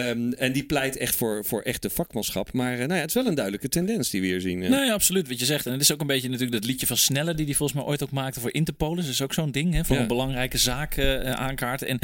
Ehm, 0.06 0.32
en 0.32 0.52
die 0.52 0.64
pleit 0.66 0.98
echt 0.98 1.16
voor, 1.16 1.46
voor 1.46 1.62
echte 1.62 1.90
vakmanschap. 1.90 2.54
Maar 2.54 2.72
eh, 2.74 2.78
nou 2.80 2.94
ja, 2.94 3.00
het 3.00 3.08
is 3.08 3.14
wel 3.14 3.26
een 3.26 3.36
duidelijke 3.36 3.70
tendens 3.70 4.10
die 4.10 4.22
we 4.22 4.28
hier 4.28 4.42
zien. 4.42 4.64
eh. 4.64 4.70
Nee, 4.70 4.92
absoluut, 4.92 5.28
wat 5.28 5.40
je 5.40 5.46
zegt. 5.46 5.66
En 5.66 5.72
het 5.72 5.82
is 5.82 5.92
ook 5.94 6.02
een 6.02 6.08
beetje 6.08 6.30
natuurlijk 6.30 6.62
dat 6.62 6.66
liedje 6.70 6.88
van 6.88 6.98
Snelle, 6.98 7.34
die 7.34 7.46
die 7.46 7.56
volgens 7.56 7.80
mij 7.80 7.88
ooit 7.88 8.04
ook 8.04 8.12
maakte 8.12 8.40
voor 8.40 8.54
Interpolis. 8.54 9.04
Dat 9.06 9.14
is 9.14 9.22
ook 9.22 9.34
zo'n 9.34 9.52
ding, 9.52 9.74
hè, 9.74 9.86
voor 9.86 9.96
Ja. 9.96 10.02
een 10.02 10.08
belangrijke 10.08 10.58
zaak 10.58 10.96
eh, 10.98 11.32
aankaarten. 11.32 11.88
En 11.88 12.00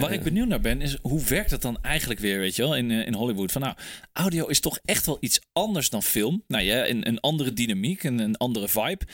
waar 0.00 0.12
ik 0.12 0.22
benieuwd 0.22 0.48
naar 0.48 0.60
ben, 0.60 0.80
is 0.80 0.96
hoe 1.02 1.24
werkt 1.24 1.50
dat 1.50 1.62
dan 1.62 1.78
eigenlijk 1.82 2.20
weer, 2.20 2.38
weet 2.38 2.56
je 2.56 2.62
wel, 2.62 2.76
in, 2.76 2.90
in 2.90 3.14
Hollywood? 3.14 3.52
Van 3.52 3.60
nou, 3.62 3.74
audio 4.12 4.46
is 4.46 4.60
toch 4.60 4.78
echt 4.84 5.06
wel 5.06 5.16
iets 5.20 5.40
anders 5.52 5.90
dan 5.90 6.02
film. 6.02 6.42
Nou 6.48 6.64
ja, 6.64 6.88
een, 6.88 7.08
een 7.08 7.20
andere 7.20 7.52
dynamiek, 7.52 8.02
een, 8.02 8.18
een 8.18 8.36
andere 8.36 8.68
vibe. 8.68 9.04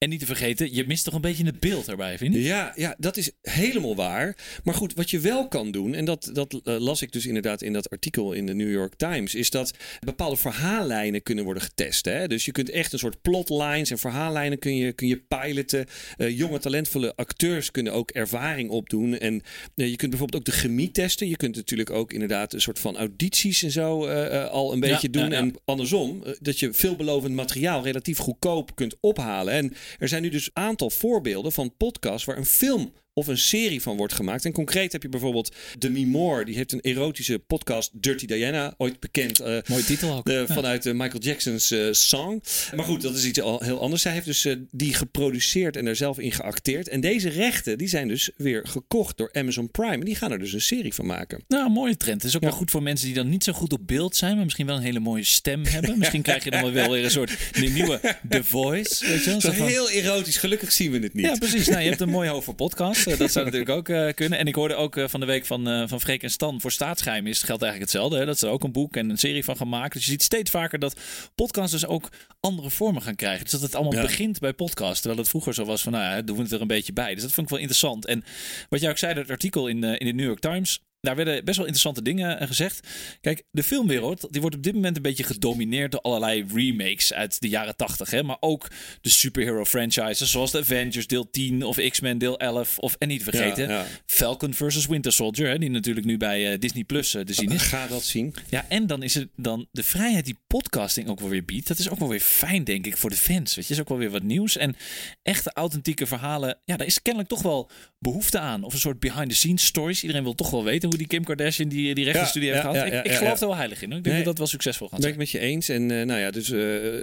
En 0.00 0.08
niet 0.08 0.20
te 0.20 0.26
vergeten, 0.26 0.74
je 0.74 0.86
mist 0.86 1.04
toch 1.04 1.14
een 1.14 1.20
beetje 1.20 1.44
het 1.44 1.60
beeld 1.60 1.88
erbij, 1.88 2.18
vind 2.18 2.34
je? 2.34 2.42
Ja, 2.42 2.72
ja, 2.76 2.94
dat 2.98 3.16
is 3.16 3.30
helemaal 3.42 3.94
waar. 3.96 4.36
Maar 4.64 4.74
goed, 4.74 4.94
wat 4.94 5.10
je 5.10 5.18
wel 5.20 5.48
kan 5.48 5.70
doen, 5.70 5.94
en 5.94 6.04
dat, 6.04 6.30
dat 6.32 6.60
eh, 6.64 6.78
las 6.78 7.02
ik 7.02 7.12
dus 7.12 7.26
inderdaad 7.26 7.62
in 7.62 7.72
dat 7.72 7.90
artikel 7.90 8.32
in 8.32 8.46
de 8.46 8.54
New 8.54 8.70
York 8.70 8.94
Times, 8.96 9.34
is 9.34 9.50
dat 9.50 9.74
bepaalde 10.04 10.36
verhaallijnen 10.36 11.22
kunnen 11.22 11.44
worden 11.44 11.62
getest. 11.62 12.04
Hè? 12.04 12.26
Dus 12.28 12.44
je 12.44 12.52
kunt 12.52 12.70
echt 12.70 12.92
een 12.92 12.98
soort 12.98 13.22
plotlines 13.22 13.90
en 13.90 13.98
verhaallijnen 13.98 14.58
kun 14.58 14.76
je, 14.76 14.92
kun 14.92 15.08
je 15.08 15.16
piloten. 15.28 15.86
Eh, 16.16 16.38
jonge, 16.38 16.58
talentvolle 16.58 17.16
acteurs 17.16 17.70
kunnen 17.70 17.92
ook 17.92 18.10
ervaring 18.10 18.70
opdoen. 18.70 19.18
En 19.18 19.42
eh, 19.74 19.88
je 19.90 19.96
kunt 19.96 20.10
bijvoorbeeld 20.10 20.40
ook 20.48 20.54
de 20.54 20.60
chemie 20.60 20.90
testen. 20.90 21.28
Je 21.28 21.36
kunt 21.36 21.56
natuurlijk 21.56 21.90
ook 21.90 22.12
inderdaad 22.12 22.52
een 22.52 22.60
soort 22.60 22.78
van 22.78 22.96
audities 22.96 23.62
en 23.62 23.70
zo 23.70 24.06
al 24.46 24.72
een 24.72 24.80
beetje 24.80 25.08
Ja, 25.10 25.20
doen. 25.20 25.30
ja, 25.30 25.36
ja. 25.36 25.42
En 25.42 25.54
andersom, 25.64 26.22
dat 26.40 26.58
je 26.58 26.72
veelbelovend 26.72 27.34
materiaal 27.34 27.82
relatief 27.84 28.18
goedkoop 28.18 28.74
kunt 28.74 28.96
ophalen. 29.00 29.54
En 29.54 29.72
er 29.98 30.08
zijn 30.08 30.22
nu 30.22 30.28
dus 30.28 30.46
een 30.52 30.62
aantal 30.62 30.90
voorbeelden 30.90 31.52
van 31.52 31.76
podcasts 31.76 32.24
waar 32.24 32.36
een 32.36 32.46
film 32.46 32.92
of 33.12 33.26
een 33.26 33.38
serie 33.38 33.82
van 33.82 33.96
wordt 33.96 34.12
gemaakt. 34.14 34.44
En 34.44 34.52
concreet 34.52 34.92
heb 34.92 35.02
je 35.02 35.08
bijvoorbeeld 35.08 35.54
Demi 35.78 36.06
Moore. 36.06 36.44
Die 36.44 36.56
heeft 36.56 36.72
een 36.72 36.80
erotische 36.80 37.38
podcast, 37.38 37.90
Dirty 37.92 38.26
Diana, 38.26 38.74
ooit 38.76 39.00
bekend. 39.00 39.40
eh, 39.40 39.58
Mooie 39.66 39.84
titel 39.84 40.16
ook. 40.16 40.28
Ja. 40.28 40.46
vanuit 40.46 40.86
eh, 40.86 40.92
Michael 40.92 41.20
Jackson's 41.22 41.70
eh, 41.70 41.86
song. 41.90 42.42
Maar 42.76 42.84
goed, 42.84 43.02
dat 43.02 43.14
is 43.16 43.24
iets 43.24 43.40
al 43.40 43.60
heel 43.62 43.80
anders. 43.80 44.02
Zij 44.02 44.12
heeft 44.12 44.26
dus 44.26 44.46
die 44.70 44.94
geproduceerd 44.94 45.76
en 45.76 45.86
er 45.86 45.96
zelf 45.96 46.18
in 46.18 46.32
geacteerd. 46.32 46.88
En 46.88 47.00
deze 47.00 47.28
rechten 47.28 47.78
die 47.78 47.88
zijn 47.88 48.08
dus 48.08 48.30
weer 48.36 48.66
gekocht 48.66 49.16
door 49.16 49.28
Amazon 49.32 49.70
Prime. 49.70 49.92
En 49.94 50.00
die 50.04 50.14
gaan 50.14 50.32
er 50.32 50.38
dus 50.38 50.52
een 50.52 50.60
serie 50.60 50.94
van 50.94 51.06
maken. 51.06 51.44
Nou, 51.48 51.66
een 51.66 51.72
mooie 51.72 51.96
trend. 51.96 52.16
Het 52.22 52.30
is 52.30 52.36
ook 52.36 52.42
Ja. 52.42 52.48
wel 52.48 52.56
goed 52.58 52.70
voor 52.70 52.82
mensen 52.82 53.06
die 53.06 53.14
dan 53.14 53.28
niet 53.28 53.44
zo 53.44 53.52
goed 53.52 53.72
op 53.72 53.80
beeld 53.86 54.16
zijn, 54.16 54.34
maar 54.34 54.44
misschien 54.44 54.66
wel 54.66 54.76
een 54.76 54.82
hele 54.82 55.00
mooie 55.00 55.24
stem 55.24 55.64
hebben. 55.74 55.98
Misschien 55.98 56.22
krijg 56.22 56.44
je 56.44 56.50
dan 56.50 56.72
wel 56.72 56.90
weer 56.90 57.04
een 57.04 57.10
soort 57.10 57.36
de 57.52 57.66
nieuwe 57.66 58.00
The 58.28 58.44
Voice. 58.44 59.06
Weet 59.06 59.24
je 59.24 59.30
wel? 59.30 59.40
Zo 59.40 59.50
heel 59.50 59.90
erotisch. 59.90 60.36
Gelukkig 60.36 60.72
zien 60.72 60.90
we 60.90 60.98
het 60.98 61.14
niet. 61.14 61.24
Ja, 61.26 61.36
precies. 61.38 61.68
Nou, 61.68 61.80
je 61.82 61.88
hebt 61.88 62.00
een 62.00 62.08
mooi 62.08 62.28
hoofd 62.28 62.44
voor 62.44 62.54
podcast. 62.54 62.99
Eh, 63.06 63.18
dat 63.18 63.32
zou 63.32 63.44
natuurlijk 63.44 63.70
ook 63.70 63.88
eh, 63.88 64.08
kunnen. 64.14 64.38
En 64.38 64.46
ik 64.46 64.54
hoorde 64.54 64.74
ook 64.74 64.96
eh, 64.96 65.08
van 65.08 65.20
de 65.20 65.26
week 65.26 65.46
van, 65.46 65.68
eh 65.68 65.82
van 65.86 66.00
Freek 66.00 66.22
en 66.22 66.30
Stan 66.30 66.60
voor 66.60 66.72
staatsgeheim 66.72 67.26
is 67.26 67.36
het 67.36 67.46
geldt 67.46 67.62
eigenlijk 67.62 67.92
hetzelfde. 67.92 68.18
Hè? 68.18 68.26
Dat 68.26 68.38
ze 68.38 68.46
er 68.46 68.52
ook 68.52 68.64
een 68.64 68.72
boek 68.72 68.96
en 68.96 69.10
een 69.10 69.18
serie 69.18 69.44
van 69.44 69.56
gaan 69.56 69.68
maken. 69.68 69.90
Dus 69.90 70.04
je 70.04 70.10
ziet 70.10 70.22
steeds 70.22 70.50
vaker 70.50 70.78
dat 70.78 71.00
podcasts 71.34 71.72
dus 71.72 71.86
ook 71.86 72.08
andere 72.40 72.70
vormen 72.70 73.02
gaan 73.02 73.14
krijgen. 73.16 73.42
Dus 73.42 73.52
dat 73.52 73.60
het 73.60 73.74
allemaal 73.74 73.94
Ja. 73.94 74.02
begint 74.02 74.38
bij 74.38 74.52
podcast. 74.52 74.96
Terwijl 74.96 75.20
het 75.20 75.28
vroeger 75.30 75.54
zo 75.54 75.64
was 75.64 75.82
van, 75.82 75.92
nou 75.92 76.04
ja, 76.04 76.22
doen 76.22 76.36
we 76.36 76.42
het 76.42 76.52
er 76.52 76.60
een 76.60 76.66
beetje 76.66 76.92
bij. 76.92 77.14
Dus 77.14 77.22
dat 77.22 77.32
vond 77.32 77.46
ik 77.46 77.52
wel 77.52 77.62
interessant. 77.62 78.06
En 78.06 78.24
wat 78.68 78.80
jij 78.80 78.90
ook 78.90 78.98
zei, 78.98 79.14
dat 79.14 79.30
artikel 79.30 79.66
in, 79.68 79.84
in 79.84 80.06
de 80.06 80.12
New 80.12 80.26
York 80.26 80.40
Times... 80.40 80.80
Daar 81.00 81.16
werden 81.16 81.44
best 81.44 81.56
wel 81.56 81.66
interessante 81.66 82.02
dingen 82.02 82.38
eh, 82.38 82.46
gezegd. 82.46 82.88
Kijk, 83.20 83.42
de 83.50 83.62
filmwereld 83.62 84.26
die 84.30 84.40
wordt 84.40 84.56
op 84.56 84.62
dit 84.62 84.74
moment 84.74 84.96
een 84.96 85.02
beetje 85.02 85.24
gedomineerd 85.24 85.92
door 85.92 86.00
allerlei 86.00 86.44
remakes 86.54 87.12
uit 87.12 87.40
de 87.40 87.48
jaren 87.48 87.76
80. 87.76 88.22
Maar 88.22 88.36
ook 88.40 88.68
de 89.00 89.08
superhero 89.08 89.64
franchises 89.64 90.30
zoals 90.30 90.50
de 90.50 90.58
Avengers 90.58 91.06
deel 91.06 91.30
10 91.30 91.64
of 91.64 91.76
X-Men 91.88 92.18
deel 92.18 92.38
11. 92.38 92.78
Of, 92.78 92.94
en 92.98 93.08
niet 93.08 93.24
te 93.24 93.30
vergeten, 93.30 93.68
Ja, 93.68 93.80
ja. 93.80 93.86
Falcon 94.06 94.54
versus 94.54 94.86
Winter 94.86 95.12
Soldier. 95.12 95.48
Hè, 95.48 95.58
die 95.58 95.70
natuurlijk 95.70 96.06
nu 96.06 96.16
bij 96.16 96.52
eh, 96.52 96.58
Disney 96.58 96.84
Plus 96.84 97.14
eh, 97.14 97.22
te 97.22 97.32
zien 97.32 97.50
is. 97.50 97.62
Ga 97.62 97.86
dat 97.86 98.04
zien. 98.04 98.34
Ja, 98.48 98.66
en 98.68 98.86
dan 98.86 99.02
is 99.02 99.14
het 99.14 99.28
dan 99.36 99.66
de 99.72 99.82
vrijheid 99.82 100.24
die 100.24 100.38
podcasting 100.46 101.08
ook 101.08 101.20
wel 101.20 101.28
weer 101.28 101.44
biedt. 101.44 101.68
Dat 101.68 101.78
is 101.78 101.88
ook 101.88 101.98
wel 101.98 102.08
weer 102.08 102.20
fijn, 102.20 102.64
denk 102.64 102.86
ik, 102.86 102.96
voor 102.96 103.10
de 103.10 103.16
fans. 103.16 103.54
Weet 103.54 103.66
je, 103.66 103.74
is 103.74 103.80
ook 103.80 103.88
wel 103.88 103.98
weer 103.98 104.10
wat 104.10 104.22
nieuws. 104.22 104.56
En 104.56 104.76
echte 105.22 105.52
authentieke 105.52 106.06
verhalen, 106.06 106.58
ja, 106.64 106.76
daar 106.76 106.86
is 106.86 107.02
kennelijk 107.02 107.30
toch 107.32 107.42
wel 107.42 107.70
behoefte 107.98 108.38
aan. 108.38 108.62
Of 108.62 108.72
een 108.72 108.78
soort 108.78 109.00
behind-the-scenes 109.00 109.64
stories. 109.64 110.02
Iedereen 110.02 110.22
wil 110.22 110.34
toch 110.34 110.50
wel 110.50 110.64
weten 110.64 110.89
hoe 110.90 110.98
die 110.98 111.06
Kim 111.06 111.24
Kardashian 111.24 111.68
die, 111.68 111.94
die 111.94 112.04
rechtenstudie 112.04 112.48
Ja, 112.48 112.54
heeft 112.54 112.66
ja, 112.66 112.70
gehad. 112.72 112.86
ja, 112.88 112.92
ja, 112.94 112.98
ik 113.00 113.06
ik 113.06 113.12
ja, 113.12 113.18
geloof 113.18 113.34
ja. 113.34 113.40
er 113.40 113.46
wel 113.48 113.56
heilig 113.56 113.82
in. 113.82 113.88
Hoor. 113.88 113.98
Ik 113.98 114.04
denk 114.04 114.16
Nee. 114.16 114.24
dat 114.24 114.36
dat 114.36 114.38
wel 114.38 114.46
succesvol 114.46 114.88
gaat 114.88 115.00
Ben 115.00 115.08
ik 115.08 115.14
zijn. 115.14 115.28
met 115.30 115.42
je 115.42 115.48
eens. 115.48 115.68
En 115.68 115.90
eh, 116.00 116.06
nou 116.06 116.20
ja, 116.20 116.30
dus 116.30 116.50
eh 116.50 116.58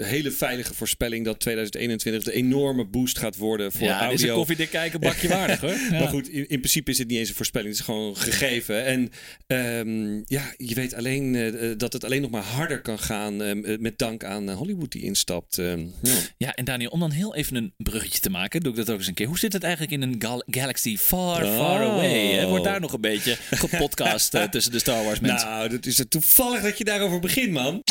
hele 0.07 0.31
veilige 0.31 0.73
voorspelling 0.73 1.25
dat 1.25 1.39
2021 1.39 2.23
de 2.23 2.31
enorme 2.33 2.85
boost 2.85 3.17
gaat 3.17 3.35
worden 3.37 3.71
voor 3.71 3.81
Ja, 3.87 3.93
dit 3.93 4.13
is 4.13 4.21
een 4.21 4.27
audio. 4.27 4.35
koffiedik 4.35 4.69
kijken 4.69 4.99
bakje 4.99 5.27
waardig 5.27 5.59
hoor. 5.61 5.75
Ja. 5.91 5.99
Maar 5.99 6.07
goed, 6.07 6.29
in, 6.29 6.49
in 6.49 6.59
principe 6.59 6.91
is 6.91 6.97
het 6.97 7.07
niet 7.07 7.17
eens 7.17 7.29
een 7.29 7.35
voorspelling. 7.35 7.69
Het 7.69 7.79
is 7.79 7.85
gewoon 7.85 8.17
gegeven. 8.17 8.85
En 8.85 9.11
ehm, 9.47 10.15
ja, 10.25 10.53
je 10.57 10.73
weet 10.75 10.93
alleen 10.93 11.35
eh, 11.35 11.71
dat 11.77 11.93
het 11.93 12.03
alleen 12.03 12.21
nog 12.21 12.31
maar 12.31 12.41
harder 12.43 12.81
kan 12.81 12.99
gaan 12.99 13.41
eh, 13.43 13.77
met 13.79 13.97
dank 13.97 14.23
aan 14.23 14.49
Hollywood 14.49 14.91
die 14.91 15.01
instapt. 15.03 15.57
Ehm, 15.57 15.79
ja. 16.01 16.13
Ja, 16.37 16.53
en 16.55 16.65
Daniel, 16.65 16.89
om 16.89 16.99
dan 16.99 17.11
heel 17.11 17.35
even 17.35 17.55
een 17.55 17.73
bruggetje 17.77 18.19
te 18.19 18.29
maken, 18.29 18.61
doe 18.61 18.71
ik 18.71 18.77
dat 18.77 18.89
ook 18.91 18.97
eens 18.97 19.07
een 19.07 19.13
keer. 19.13 19.27
Hoe 19.27 19.39
zit 19.39 19.53
het 19.53 19.63
eigenlijk 19.63 19.93
in 19.93 20.01
een 20.01 20.15
gal- 20.19 20.43
galaxy 20.47 20.97
far, 20.97 21.45
far 21.45 21.81
Oh. 21.85 21.91
away? 21.93 22.27
Hè? 22.31 22.47
Wordt 22.47 22.63
daar 22.63 22.79
nog 22.79 22.93
een 22.93 23.01
beetje 23.01 23.37
gepodcast 23.77 24.33
eh, 24.33 24.43
tussen 24.43 24.71
de 24.71 24.79
Star 24.79 25.03
Wars 25.03 25.19
mensen? 25.19 25.49
Nou, 25.49 25.69
dat 25.69 25.85
is 25.85 25.97
het 25.97 26.09
toevallig 26.09 26.61
dat 26.61 26.77
je 26.77 26.83
daarover 26.83 27.19
begint, 27.19 27.51
man. 27.51 27.83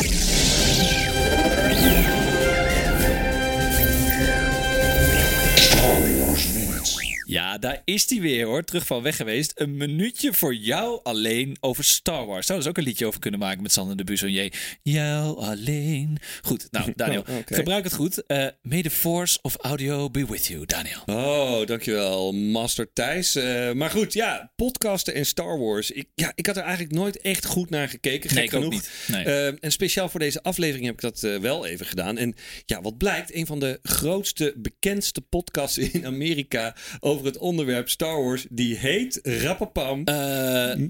Ja, 7.27 7.57
daar 7.57 7.81
is 7.85 8.09
hij 8.09 8.21
weer 8.21 8.45
hoor. 8.45 8.63
Terug 8.63 8.85
van 8.85 9.01
weg 9.01 9.15
geweest. 9.15 9.51
Een 9.55 9.77
minuutje 9.77 10.33
voor 10.33 10.55
jou 10.55 10.99
alleen 11.03 11.57
over 11.59 11.83
Star 11.83 12.25
Wars. 12.25 12.45
Zou 12.45 12.61
er 12.61 12.67
ook 12.67 12.77
een 12.77 12.83
liedje 12.83 13.05
over 13.05 13.19
kunnen 13.19 13.39
maken 13.39 13.61
met 13.61 13.71
Sander 13.71 13.97
de 13.97 14.03
Busonier. 14.03 14.53
Jou 14.83 15.37
alleen. 15.39 16.17
Goed, 16.41 16.67
nou 16.71 16.91
Daniel, 16.95 17.21
Oh, 17.29 17.35
gebruik 17.45 17.83
het 17.83 17.93
goed. 17.93 18.25
Eh 18.25 18.47
may 18.61 18.81
the 18.81 18.89
force 18.89 19.39
of 19.41 19.55
audio 19.55 20.09
be 20.09 20.25
with 20.25 20.45
you, 20.47 20.65
Daniel. 20.65 21.01
Oh, 21.05 21.65
dankjewel, 21.65 22.31
Master 22.33 22.93
Thijs. 22.93 23.35
Eh, 23.35 23.71
maar 23.71 23.89
goed, 23.89 24.13
ja, 24.13 24.51
podcasten 24.55 25.13
en 25.13 25.25
Star 25.25 25.59
Wars. 25.59 25.91
Ik, 25.91 26.07
ja, 26.15 26.31
ik 26.35 26.45
had 26.45 26.57
er 26.57 26.63
eigenlijk 26.63 26.93
nooit 26.93 27.21
echt 27.21 27.45
goed 27.45 27.69
naar 27.69 27.89
gekeken. 27.89 28.29
Gek 28.29 28.37
Nee, 28.37 28.43
ik 28.47 28.53
ook 28.53 28.63
genoeg. 28.63 28.73
niet. 28.73 28.91
Nee. 29.07 29.23
Eh, 29.25 29.47
en 29.63 29.71
speciaal 29.71 30.09
voor 30.09 30.19
deze 30.19 30.43
aflevering 30.43 30.85
heb 30.85 30.93
ik 30.95 31.01
dat 31.01 31.19
wel 31.41 31.65
even 31.65 31.85
gedaan. 31.85 32.17
En 32.17 32.35
ja, 32.65 32.81
wat 32.81 32.97
blijkt, 32.97 33.33
een 33.35 33.45
van 33.45 33.59
de 33.59 33.79
grootste, 33.83 34.53
bekendste 34.57 35.21
podcasts 35.21 35.77
in 35.77 36.05
Amerika 36.05 36.75
over 36.99 37.15
het 37.23 37.37
onderwerp 37.37 37.89
Star 37.89 38.23
Wars, 38.23 38.45
die 38.49 38.75
heet 38.75 39.19
Rappapam. 39.23 40.03
Eh 40.03 40.15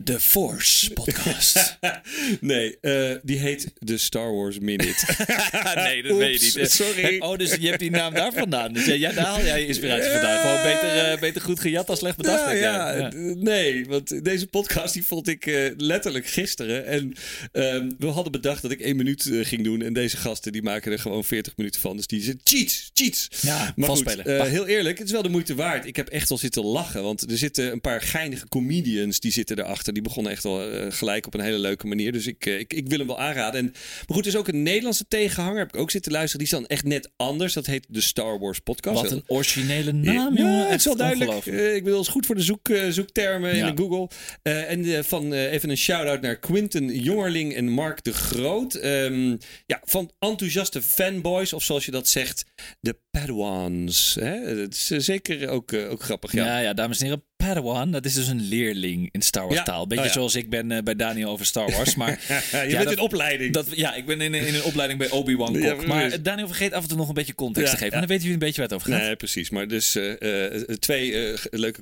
the 0.03 0.19
Force 0.19 0.93
podcast. 0.93 1.77
nee, 2.41 2.77
eh, 2.81 3.15
die 3.24 3.38
heet 3.38 3.72
de 3.79 3.98
Star 3.98 4.34
Wars 4.36 4.60
Minute. 4.60 5.05
nee, 5.75 6.03
dat 6.03 6.17
weet 6.17 6.53
je 6.53 6.60
niet. 6.60 6.72
sorry. 6.72 7.19
Oh, 7.19 7.38
dus 7.38 7.55
je 7.55 7.67
hebt 7.67 7.79
die 7.79 7.91
naam 7.91 8.13
daar 8.13 8.34
vandaan. 8.34 8.74
Dus 8.74 8.86
ja, 8.86 8.93
ja, 8.93 9.12
daar 9.12 9.25
haal 9.25 9.43
jij 9.43 9.60
je 9.60 9.67
inspiratie 9.67 10.12
vandaan. 10.12 10.39
Gewoon 10.39 10.63
beter, 10.63 11.12
eh, 11.12 11.19
beter 11.19 11.41
goed 11.41 11.60
gejat 11.60 11.88
dan 11.88 11.98
slecht 11.98 12.17
bedacht. 12.17 12.43
Ja, 12.43 12.51
ja, 12.51 12.98
jij. 12.98 13.36
nee, 13.36 13.86
want 13.86 14.24
deze 14.24 14.48
podcast 14.48 14.93
die 14.93 15.03
vond 15.03 15.27
ik 15.27 15.74
letterlijk 15.77 16.27
gisteren. 16.27 16.86
En 16.86 17.13
ehm, 17.51 17.91
we 17.98 18.07
hadden 18.07 18.31
bedacht 18.31 18.62
dat 18.62 18.72
ik 18.72 18.79
één 18.79 18.96
minuut 18.96 19.29
ging 19.41 19.63
doen. 19.63 19.81
En 19.81 19.93
deze 19.93 20.17
gasten 20.17 20.51
die 20.51 20.63
maken 20.63 20.91
er 20.91 21.00
gewoon 21.00 21.24
40 21.24 21.53
minuten 21.57 21.81
van. 21.81 21.98
Dus 21.98 22.07
die 22.07 22.22
zitten 22.22 22.41
cheats, 22.43 22.89
cheats. 22.93 23.27
Ja, 23.41 23.74
maar 23.75 23.89
goed, 23.89 24.24
heel 24.24 24.67
eerlijk, 24.67 24.98
het 24.98 25.07
is 25.07 25.13
wel 25.13 25.22
de 25.22 25.29
moeite 25.29 25.55
waard. 25.55 25.86
Ik 25.86 25.96
heb 25.96 26.10
echt 26.17 26.31
al 26.31 26.38
zitten 26.38 26.63
lachen. 26.65 27.03
Want 27.03 27.31
er 27.31 27.38
zitten 27.38 27.71
een 27.71 27.81
paar 27.81 28.01
geinige 28.01 28.47
comedians 28.47 29.19
die 29.19 29.31
zitten 29.31 29.59
erachter. 29.59 29.93
Die 29.93 30.01
begonnen 30.01 30.31
echt 30.31 30.45
al 30.45 30.71
eh, 30.71 30.86
gelijk 30.89 31.25
op 31.25 31.33
een 31.33 31.39
hele 31.39 31.57
leuke 31.57 31.88
manier. 31.88 32.12
Dus 32.12 32.27
ik, 32.27 32.45
eh, 32.45 32.59
ik, 32.59 32.74
ik 32.74 32.88
wil 32.88 32.97
hem 32.97 33.07
wel 33.07 33.19
aanraden. 33.19 33.59
En, 33.59 33.65
maar 33.71 34.15
goed, 34.15 34.25
er 34.25 34.31
is 34.31 34.36
ook 34.38 34.47
een 34.47 34.63
Nederlandse 34.63 35.05
tegenhanger. 35.07 35.57
Heb 35.59 35.74
ik 35.74 35.79
ook 35.79 35.91
zitten 35.91 36.12
luisteren. 36.12 36.45
Die 36.45 36.53
is 36.53 36.59
dan 36.59 36.67
echt 36.69 36.83
net 36.83 37.09
anders. 37.15 37.53
Dat 37.53 37.65
heet 37.65 37.86
de 37.89 38.01
Star 38.01 38.39
Wars 38.39 38.59
podcast. 38.59 39.01
Wat 39.01 39.12
een 39.12 39.24
originele 39.27 39.91
naam, 39.91 40.33
Ja, 40.38 40.41
jongen. 40.43 40.67
het 40.69 40.79
is 40.79 40.86
wel 40.86 40.95
duidelijk. 40.95 41.45
Eh, 41.45 41.75
ik 41.75 41.83
bedoel, 41.83 41.97
het 41.97 42.07
is 42.07 42.13
goed 42.13 42.25
voor 42.25 42.36
de 42.36 42.41
zoek, 42.41 42.69
zoektermen 42.89 43.55
Ja. 43.55 43.67
in 43.67 43.75
de 43.75 43.81
Google. 43.81 44.09
En 44.43 45.05
van 45.05 45.33
even 45.33 45.69
een 45.69 45.77
shout-out 45.77 46.21
naar 46.21 46.36
Quinten 46.38 47.00
Jongerling 47.00 47.53
en 47.55 47.69
Mark 47.69 48.03
de 48.03 48.13
Groot. 48.13 48.75
Ehm, 48.75 49.36
ja, 49.65 49.81
van 49.83 50.12
enthousiaste 50.19 50.81
fanboys, 50.81 51.53
of 51.53 51.63
zoals 51.63 51.86
je 51.86 51.91
dat 51.91 52.07
zegt, 52.07 52.45
de 52.79 52.97
Padawans. 53.12 54.15
Hè? 54.19 54.36
Het 54.59 54.74
is 54.74 55.05
zeker 55.05 55.50
ook, 55.50 55.74
ook 55.74 56.03
grappig. 56.08 56.32
Ja. 56.32 56.46
Ja. 56.46 56.58
ja, 56.58 56.74
dames 56.74 57.00
en 57.00 57.06
heren. 57.06 57.24
Padawan, 57.38 57.91
dat 57.91 58.06
is 58.06 58.13
dus 58.13 58.27
een 58.27 58.41
leerling 58.41 59.10
in 59.12 59.22
Star 59.22 59.48
Wars 59.48 59.63
taal. 59.63 59.88
Beetje 59.88 60.06
Oh, 60.06 60.12
zoals 60.12 60.36
ik 60.36 60.50
ben 60.50 60.72
eh, 60.72 60.84
bij 60.84 60.96
Daniel 60.96 61.29
over 61.29 61.46
Star 61.46 61.72
Wars. 61.72 61.96
Maar 61.96 62.10
je 62.51 62.58
Ja, 62.58 62.65
bent 62.77 62.84
dat- 62.84 62.94
in 62.94 63.00
opleiding. 63.00 63.53
dat, 63.53 63.67
ja, 63.75 63.96
ik 63.96 64.06
ben 64.06 64.22
in, 64.22 64.34
in 64.34 64.56
een 64.56 64.63
opleiding 64.63 65.00
bij 65.00 65.10
Obi-Wan 65.10 65.60
Kok. 65.60 65.86
maar 65.86 66.22
Daniel 66.22 66.48
vergeet 66.48 66.74
af 66.74 66.82
en 66.84 66.88
toe 66.89 66.98
nog 66.98 67.08
een 67.08 67.13
beetje 67.13 67.36
context 67.36 67.72
te 67.72 67.77
geven. 67.77 67.94
En 67.94 68.00
dan 68.00 68.08
weten 68.08 68.24
jullie 68.24 68.39
een 68.41 68.46
beetje 68.48 68.62
waar 68.62 68.70
het 68.70 68.79
over 68.79 68.91
gaat. 68.94 69.01
Nee, 69.01 69.15
precies. 69.15 69.50
Maar 69.50 69.67
dus 69.67 69.96
eh, 69.96 70.53
eh, 70.56 70.62
twee 70.79 71.34
leuke 71.51 71.82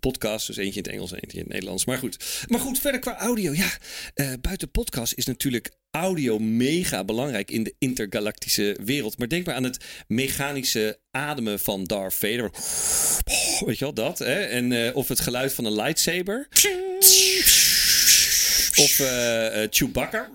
podcasts. 0.00 0.46
Dus 0.46 0.56
eentje 0.56 0.80
in 0.80 0.84
het 0.84 0.92
Engels 0.94 1.12
en 1.12 1.18
eentje 1.18 1.36
in 1.38 1.42
het 1.44 1.52
Nederlands. 1.52 1.84
Maar 1.84 1.98
goed. 1.98 2.44
Maar 2.46 2.60
goed, 2.60 2.78
verder 2.80 3.00
qua 3.00 3.18
audio. 3.18 3.52
Ja, 3.54 3.70
buiten 4.40 4.70
podcast 4.70 5.12
is 5.12 5.26
natuurlijk 5.26 5.70
audio 5.90 6.38
mega 6.38 7.04
belangrijk 7.04 7.50
in 7.50 7.62
de 7.62 7.74
intergalactische 7.78 8.76
wereld. 8.84 9.18
Maar 9.18 9.28
denk 9.28 9.46
maar 9.46 9.54
aan 9.54 9.64
het 9.64 9.84
mechanische 10.06 10.98
ademen 11.10 11.60
van 11.60 11.84
Darth 11.84 12.14
Vader. 12.14 12.50
Weet 13.66 13.78
je 13.78 13.84
wel, 13.84 13.94
dat. 13.94 14.18
Hè? 14.18 14.40
En, 14.40 14.72
eh, 14.86 14.96
of 14.96 15.08
het 15.08 15.20
geluid 15.20 15.52
van 15.52 15.64
een 15.64 15.74
lightsaber. 15.74 16.48
Of 18.76 19.00
eh, 19.00 19.66
Chewbacca. 19.70 20.30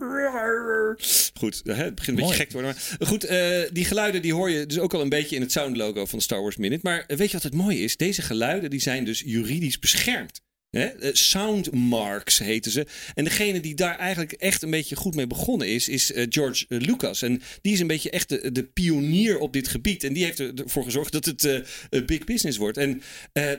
Goed, 1.34 1.62
hè, 1.64 1.74
het 1.74 1.96
begint 1.96 2.18
een 2.18 2.24
beetje 2.24 2.40
gek 2.40 2.50
te 2.50 2.54
worden. 2.54 2.76
Maar 3.00 3.08
goed, 3.08 3.28
die 3.74 3.86
geluiden 3.86 4.22
die 4.22 4.34
hoor 4.34 4.50
je 4.50 4.66
dus 4.66 4.80
ook 4.80 4.94
al 4.94 5.02
een 5.02 5.10
beetje 5.10 5.36
in 5.36 5.42
het 5.42 5.52
soundlogo 5.52 6.06
van 6.06 6.22
Star 6.22 6.42
Wars 6.42 6.58
Minute. 6.58 6.80
Maar 6.84 7.04
weet 7.08 7.28
je 7.28 7.34
wat 7.34 7.44
het 7.44 7.54
mooie 7.54 7.80
is? 7.80 7.98
Deze 7.98 8.22
geluiden 8.22 8.70
die 8.70 8.82
zijn 8.82 9.06
dus 9.06 9.24
juridisch 9.26 9.80
beschermd. 9.80 10.42
Hè? 10.78 10.86
Eh, 10.86 11.10
Soundmarks 11.14 12.40
heten 12.40 12.72
ze. 12.72 12.86
En 13.14 13.24
degene 13.24 13.60
die 13.60 13.76
daar 13.76 13.98
eigenlijk 13.98 14.32
echt 14.32 14.62
een 14.62 14.70
beetje 14.70 14.96
goed 14.96 15.16
mee 15.16 15.28
begonnen 15.28 15.68
is, 15.68 15.90
is 15.90 16.12
eh, 16.14 16.26
George 16.30 16.66
eh, 16.70 16.80
Lucas. 16.80 17.22
En 17.22 17.42
die 17.62 17.74
is 17.74 17.80
een 17.80 17.88
beetje 17.88 18.10
echt 18.10 18.30
de, 18.30 18.52
de 18.52 18.64
pionier 18.64 19.40
op 19.40 19.54
dit 19.54 19.68
gebied. 19.68 20.04
En 20.04 20.14
die 20.14 20.24
heeft 20.24 20.40
er- 20.40 20.52
ervoor 20.56 20.84
gezorgd 20.84 21.12
dat 21.12 21.26
het 21.26 21.66
big 22.06 22.24
business 22.24 22.58
wordt. 22.58 22.78
En 22.78 23.02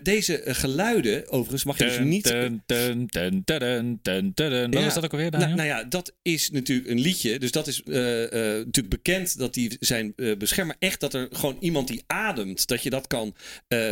deze 0.03 0.43
geluiden, 0.45 1.29
overigens, 1.31 1.65
mag 1.65 1.79
je 1.79 1.85
dus 1.85 1.99
niet 1.99 2.25
dun, 2.25 2.63
dun, 2.67 3.07
dun, 3.11 3.43
dun, 3.45 3.99
dun, 4.03 4.33
dun, 4.35 4.49
dun. 4.51 4.71
Wat 4.71 4.79
Ja. 4.79 4.85
was 4.85 4.95
dat 4.95 5.05
ook 5.05 5.13
alweer, 5.13 5.31
Nou, 5.31 5.55
nou 5.55 5.69
ja, 5.69 5.85
dat 5.85 6.13
is 6.23 6.51
natuurlijk 6.51 6.89
een 6.89 7.01
liedje. 7.01 7.39
Dus 7.39 7.51
dat 7.51 7.67
is 7.67 7.83
natuurlijk 7.85 8.89
bekend 8.89 9.39
dat 9.39 9.55
die 9.55 9.77
zijn 9.81 10.15
beschermen. 10.39 10.77
Echt 10.79 11.01
dat 11.01 11.15
er 11.15 11.29
gewoon 11.31 11.57
iemand 11.61 11.89
die 11.89 12.03
ademt, 12.07 12.67
dat 12.67 12.83
je 12.83 12.91
dat 12.91 13.07
kan 13.07 13.35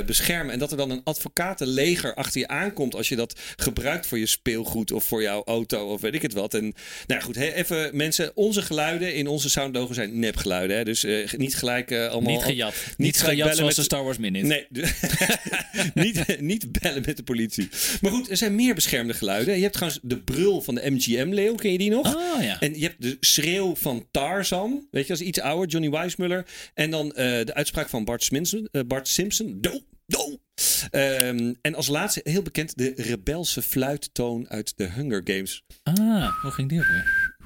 beschermen. 0.07 0.53
En 0.53 0.59
dat 0.59 0.71
er 0.71 0.77
dan 0.77 0.91
een 0.91 1.01
advocatenleger 1.05 2.15
achter 2.15 2.41
je 2.41 2.49
aankomt 2.49 2.95
als 2.95 3.09
je 3.09 3.12
dat 3.17 3.41
gebruikt 3.57 4.07
voor 4.07 4.19
je 4.19 4.27
speelgoed 4.27 4.93
of 4.93 5.05
voor 5.05 5.23
jouw 5.23 5.43
auto 5.45 5.93
of 5.93 6.01
weet 6.01 6.15
ik 6.15 6.23
het 6.23 6.33
wat. 6.33 6.55
En 6.55 6.63
nou 6.63 6.75
ja, 7.07 7.21
goed, 7.21 7.37
even 7.37 7.97
mensen, 7.97 8.31
onze 8.35 8.63
geluiden 8.63 9.15
in 9.15 9.27
onze 9.27 9.51
soundlogo 9.51 9.93
zijn 9.93 10.19
nepgeluiden. 10.19 10.77
Hè? 10.77 10.85
Dus 10.85 11.05
eh, 11.05 11.33
niet 11.37 11.55
gelijk 11.57 11.91
eh, 11.91 12.09
allemaal... 12.09 12.33
niet 12.33 12.43
gejat. 12.43 12.75
niet 12.97 13.21
gejat 13.21 13.37
bellen 13.37 13.55
zoals 13.57 13.69
met- 13.69 13.77
de 13.77 13.83
Star 13.83 14.05
Wars 14.05 14.19
Minute. 14.19 14.47
Nee, 14.47 14.67
niet, 16.05 16.41
niet 16.41 16.81
bellen 16.81 17.03
met 17.07 17.17
de 17.17 17.23
politie. 17.23 17.69
Maar 18.01 18.11
goed, 18.11 18.31
er 18.31 18.37
zijn 18.37 18.55
meer 18.55 18.75
beschermde 18.75 19.15
geluiden. 19.15 19.55
Je 19.55 19.61
hebt 19.61 19.73
trouwens 19.75 20.01
de 20.03 20.19
brul 20.19 20.61
van 20.61 20.75
de 20.75 20.91
MGM-leeuw, 20.91 21.55
ken 21.55 21.73
je 21.73 21.79
die 21.79 21.91
nog? 21.91 22.17
Ah 22.17 22.43
ja. 22.45 22.61
En 22.61 22.79
je 22.79 22.85
hebt 22.85 23.03
de 23.03 23.17
schreeuw 23.21 23.75
van 23.77 24.07
Tarzan. 24.11 24.87
Weet 24.91 25.03
je, 25.03 25.13
dat 25.13 25.21
is 25.21 25.27
iets 25.27 25.41
ouder, 25.41 25.69
Johnny 25.69 25.91
Weissmuller. 25.91 26.47
En 26.75 26.91
dan 26.91 27.13
eh, 27.13 27.45
de 27.45 27.55
uitspraak 27.55 27.89
van 27.89 28.05
Bart 28.05 28.23
Simpson. 28.23 28.69
Bart 28.87 29.09
Simpson. 29.09 29.59
Do, 29.61 29.81
Ehm, 30.91 31.55
en 31.61 31.75
als 31.75 31.87
laatste, 31.89 32.21
heel 32.25 32.43
bekend, 32.43 32.79
de 32.79 32.93
rebelse 32.97 33.63
fluittoon 33.63 34.49
uit 34.49 34.77
de 34.77 34.85
Hunger 34.91 35.21
Games. 35.25 35.65
Ah, 35.83 36.41
hoe 36.43 36.51
ging 36.51 36.69
die 36.69 36.79
ook 36.79 36.87
weer? 36.87 37.37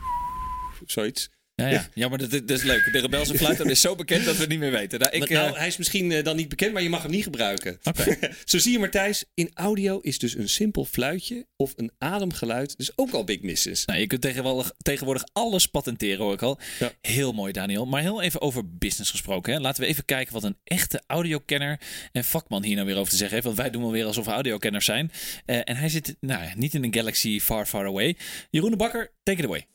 Zoiets. 0.87 1.31
Ja, 1.57 1.67
ja. 1.67 1.87
ja 1.95 2.09
maar 2.09 2.19
dat, 2.19 2.31
dat 2.31 2.51
is 2.51 2.63
leuk. 2.63 2.89
De 2.93 3.01
rebelse 3.01 3.39
fluit 3.39 3.61
is 3.61 3.81
zo 3.81 3.95
bekend 3.95 4.25
dat 4.25 4.35
we 4.35 4.41
het 4.41 4.51
niet 4.51 4.59
meer 4.59 4.71
weten. 4.71 4.99
Nou, 4.99 5.13
ik, 5.13 5.29
nou, 5.29 5.49
eh, 5.49 5.59
hij 5.59 5.67
is 5.67 5.77
misschien 5.77 6.13
eh, 6.13 6.25
dan 6.25 6.37
niet 6.37 6.49
bekend, 6.49 6.73
maar 6.73 6.83
je 6.83 6.89
mag 6.89 7.03
hem 7.03 7.11
niet 7.11 7.23
gebruiken. 7.23 7.79
Oké. 7.83 8.19
Zo 8.45 8.59
zie 8.59 8.73
je 8.73 8.79
maar 8.79 8.91
Thijs, 8.91 9.25
in 9.35 9.51
audio 9.55 9.99
is 9.99 10.19
dus 10.19 10.35
een 10.35 10.49
simpel 10.49 10.85
fluitje 10.85 11.47
of 11.57 11.73
een 11.77 11.93
ademgeluid 11.99 12.77
dus 12.77 12.93
ook 12.97 13.11
al 13.11 13.25
big 13.25 13.43
misses. 13.43 13.85
Nou, 13.85 14.01
je 14.01 14.07
kunt 14.07 14.21
tegenwoordig, 14.21 14.73
tegenwoordig 14.79 15.25
alles 15.33 15.67
patenteren, 15.67 16.25
hoor 16.25 16.33
ik 16.33 16.43
al. 16.43 16.59
Ja. 16.79 16.93
Heel 17.01 17.33
mooi, 17.33 17.53
Daniel. 17.53 17.87
Maar 17.87 18.01
heel 18.01 18.23
even 18.23 18.41
over 18.41 18.77
business 18.79 19.11
gesproken. 19.11 19.53
Hè. 19.53 19.61
Laten 19.61 19.83
we 19.83 19.89
even 19.89 20.05
kijken 20.05 20.33
wat 20.33 20.45
een 20.45 20.57
echte 20.65 21.03
audiokenner 21.07 21.81
en 22.13 22.25
vakman 22.25 22.63
hier 22.65 22.75
nou 22.75 22.87
weer 22.87 22.97
over 22.97 23.11
te 23.11 23.17
zeggen 23.17 23.35
heeft. 23.35 23.47
Want 23.47 23.59
wij 23.59 23.71
doen 23.71 23.83
wel 23.83 23.93
weer 23.93 24.05
alsof 24.05 24.25
we 24.25 24.31
audiokenners 24.31 24.85
zijn. 24.85 25.13
Eh, 25.45 25.61
en 25.65 25.77
hij 25.77 25.89
zit 25.89 26.17
nou, 26.21 26.43
ja, 26.43 26.53
niet 26.57 26.75
in 26.75 26.85
een 26.85 26.95
galaxy 26.95 27.41
far, 27.41 27.67
far 27.67 27.87
away. 27.87 28.17
Jeroen 28.51 28.71
de 28.71 28.77
Bakker, 28.77 29.13
take 29.23 29.39
it 29.39 29.45
away. 29.45 29.67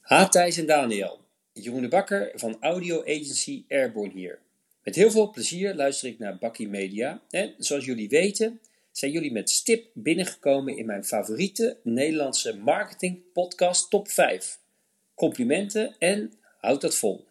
Ha 0.00 0.28
Thijs 0.28 0.58
en 0.58 0.66
Daniel, 0.66 1.21
Jeroen 1.52 1.82
de 1.82 1.88
Bakker 1.88 2.32
van 2.34 2.56
audio 2.60 3.00
agency 3.00 3.64
Airborne 3.68 4.12
hier. 4.12 4.38
Met 4.82 4.94
heel 4.94 5.10
veel 5.10 5.30
plezier 5.30 5.74
luister 5.74 6.08
ik 6.08 6.18
naar 6.18 6.38
Bakkie 6.38 6.68
Media 6.68 7.22
en 7.30 7.54
zoals 7.58 7.84
jullie 7.84 8.08
weten 8.08 8.60
zijn 8.92 9.12
jullie 9.12 9.32
met 9.32 9.50
stip 9.50 9.90
binnengekomen 9.94 10.76
in 10.76 10.86
mijn 10.86 11.04
favoriete 11.04 11.78
Nederlandse 11.82 12.56
marketing 12.56 13.32
podcast 13.32 13.90
top 13.90 14.08
5. 14.08 14.58
Complimenten 15.14 15.96
en 15.98 16.32
houd 16.58 16.80
dat 16.80 16.94
vol. 16.94 17.26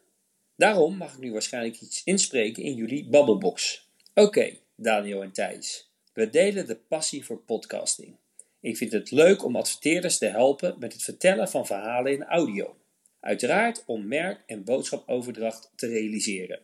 Daarom 0.55 0.97
mag 0.97 1.13
ik 1.13 1.19
nu 1.19 1.31
waarschijnlijk 1.31 1.81
iets 1.81 2.03
inspreken 2.03 2.63
in 2.63 2.75
jullie 2.75 3.07
babbelbox. 3.09 3.87
Oké, 4.13 4.57
Daniel 4.75 5.21
en 5.21 5.31
Thijs, 5.31 5.91
we 6.13 6.29
delen 6.29 6.67
de 6.67 6.75
passie 6.75 7.25
voor 7.25 7.37
podcasting. 7.37 8.15
Ik 8.59 8.77
vind 8.77 8.91
het 8.91 9.11
leuk 9.11 9.43
om 9.43 9.55
adverteerders 9.55 10.17
te 10.17 10.27
helpen 10.27 10.75
met 10.79 10.93
het 10.93 11.03
vertellen 11.03 11.49
van 11.49 11.65
verhalen 11.65 12.11
in 12.11 12.23
audio. 12.23 12.75
Uiteraard 13.21 13.83
om 13.85 14.07
merk- 14.07 14.43
en 14.45 14.63
boodschapoverdracht 14.63 15.71
te 15.75 15.87
realiseren. 15.87 16.59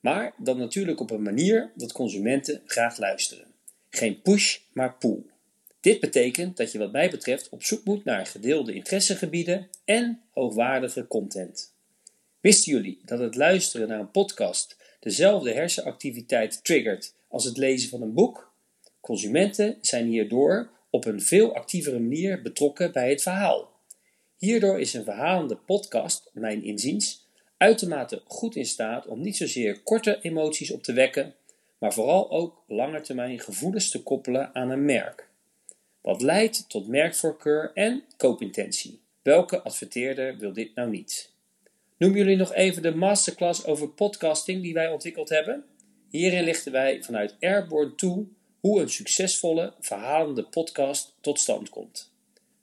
Maar 0.00 0.34
dan 0.38 0.58
natuurlijk 0.58 1.00
op 1.00 1.10
een 1.10 1.22
manier 1.22 1.70
dat 1.74 1.92
consumenten 1.92 2.62
graag 2.66 2.98
luisteren. 2.98 3.46
Geen 3.88 4.22
push, 4.22 4.58
maar 4.72 4.94
pull. 4.94 5.22
Dit 5.80 6.00
betekent 6.00 6.56
dat 6.56 6.72
je 6.72 6.78
wat 6.78 6.92
mij 6.92 7.10
betreft 7.10 7.48
op 7.48 7.62
zoek 7.62 7.84
moet 7.84 8.04
naar 8.04 8.26
gedeelde 8.26 8.74
interessegebieden 8.74 9.68
en 9.84 10.20
hoogwaardige 10.30 11.06
content. 11.06 11.72
Wisten 12.40 12.72
jullie 12.72 13.00
dat 13.04 13.18
het 13.18 13.34
luisteren 13.34 13.88
naar 13.88 14.00
een 14.00 14.10
podcast 14.10 14.76
dezelfde 15.00 15.52
hersenactiviteit 15.52 16.64
triggert 16.64 17.14
als 17.28 17.44
het 17.44 17.56
lezen 17.56 17.88
van 17.88 18.02
een 18.02 18.14
boek? 18.14 18.52
Consumenten 19.00 19.78
zijn 19.80 20.06
hierdoor 20.06 20.70
op 20.90 21.04
een 21.04 21.22
veel 21.22 21.54
actievere 21.54 21.98
manier 21.98 22.42
betrokken 22.42 22.92
bij 22.92 23.10
het 23.10 23.22
verhaal. 23.22 23.79
Hierdoor 24.40 24.80
is 24.80 24.94
een 24.94 25.04
verhalende 25.04 25.56
podcast, 25.56 26.30
mijn 26.32 26.64
inziens, 26.64 27.26
uitermate 27.56 28.22
goed 28.26 28.56
in 28.56 28.66
staat 28.66 29.06
om 29.06 29.20
niet 29.20 29.36
zozeer 29.36 29.80
korte 29.80 30.18
emoties 30.20 30.70
op 30.70 30.82
te 30.82 30.92
wekken, 30.92 31.34
maar 31.78 31.92
vooral 31.92 32.30
ook 32.30 32.62
langetermijn 32.66 33.40
gevoelens 33.40 33.90
te 33.90 34.02
koppelen 34.02 34.54
aan 34.54 34.70
een 34.70 34.84
merk. 34.84 35.28
Wat 36.00 36.22
leidt 36.22 36.68
tot 36.68 36.88
merkvoorkeur 36.88 37.70
en 37.74 38.04
koopintentie. 38.16 39.00
Welke 39.22 39.62
adverteerder 39.62 40.38
wil 40.38 40.52
dit 40.52 40.74
nou 40.74 40.90
niet? 40.90 41.32
Noem 41.96 42.16
jullie 42.16 42.36
nog 42.36 42.54
even 42.54 42.82
de 42.82 42.94
masterclass 42.94 43.64
over 43.64 43.88
podcasting 43.88 44.62
die 44.62 44.74
wij 44.74 44.88
ontwikkeld 44.88 45.28
hebben? 45.28 45.64
Hierin 46.08 46.44
lichten 46.44 46.72
wij 46.72 47.02
vanuit 47.02 47.36
Airborne 47.40 47.94
toe 47.94 48.26
hoe 48.60 48.80
een 48.80 48.90
succesvolle, 48.90 49.74
verhalende 49.80 50.44
podcast 50.44 51.16
tot 51.20 51.40
stand 51.40 51.68
komt. 51.68 52.12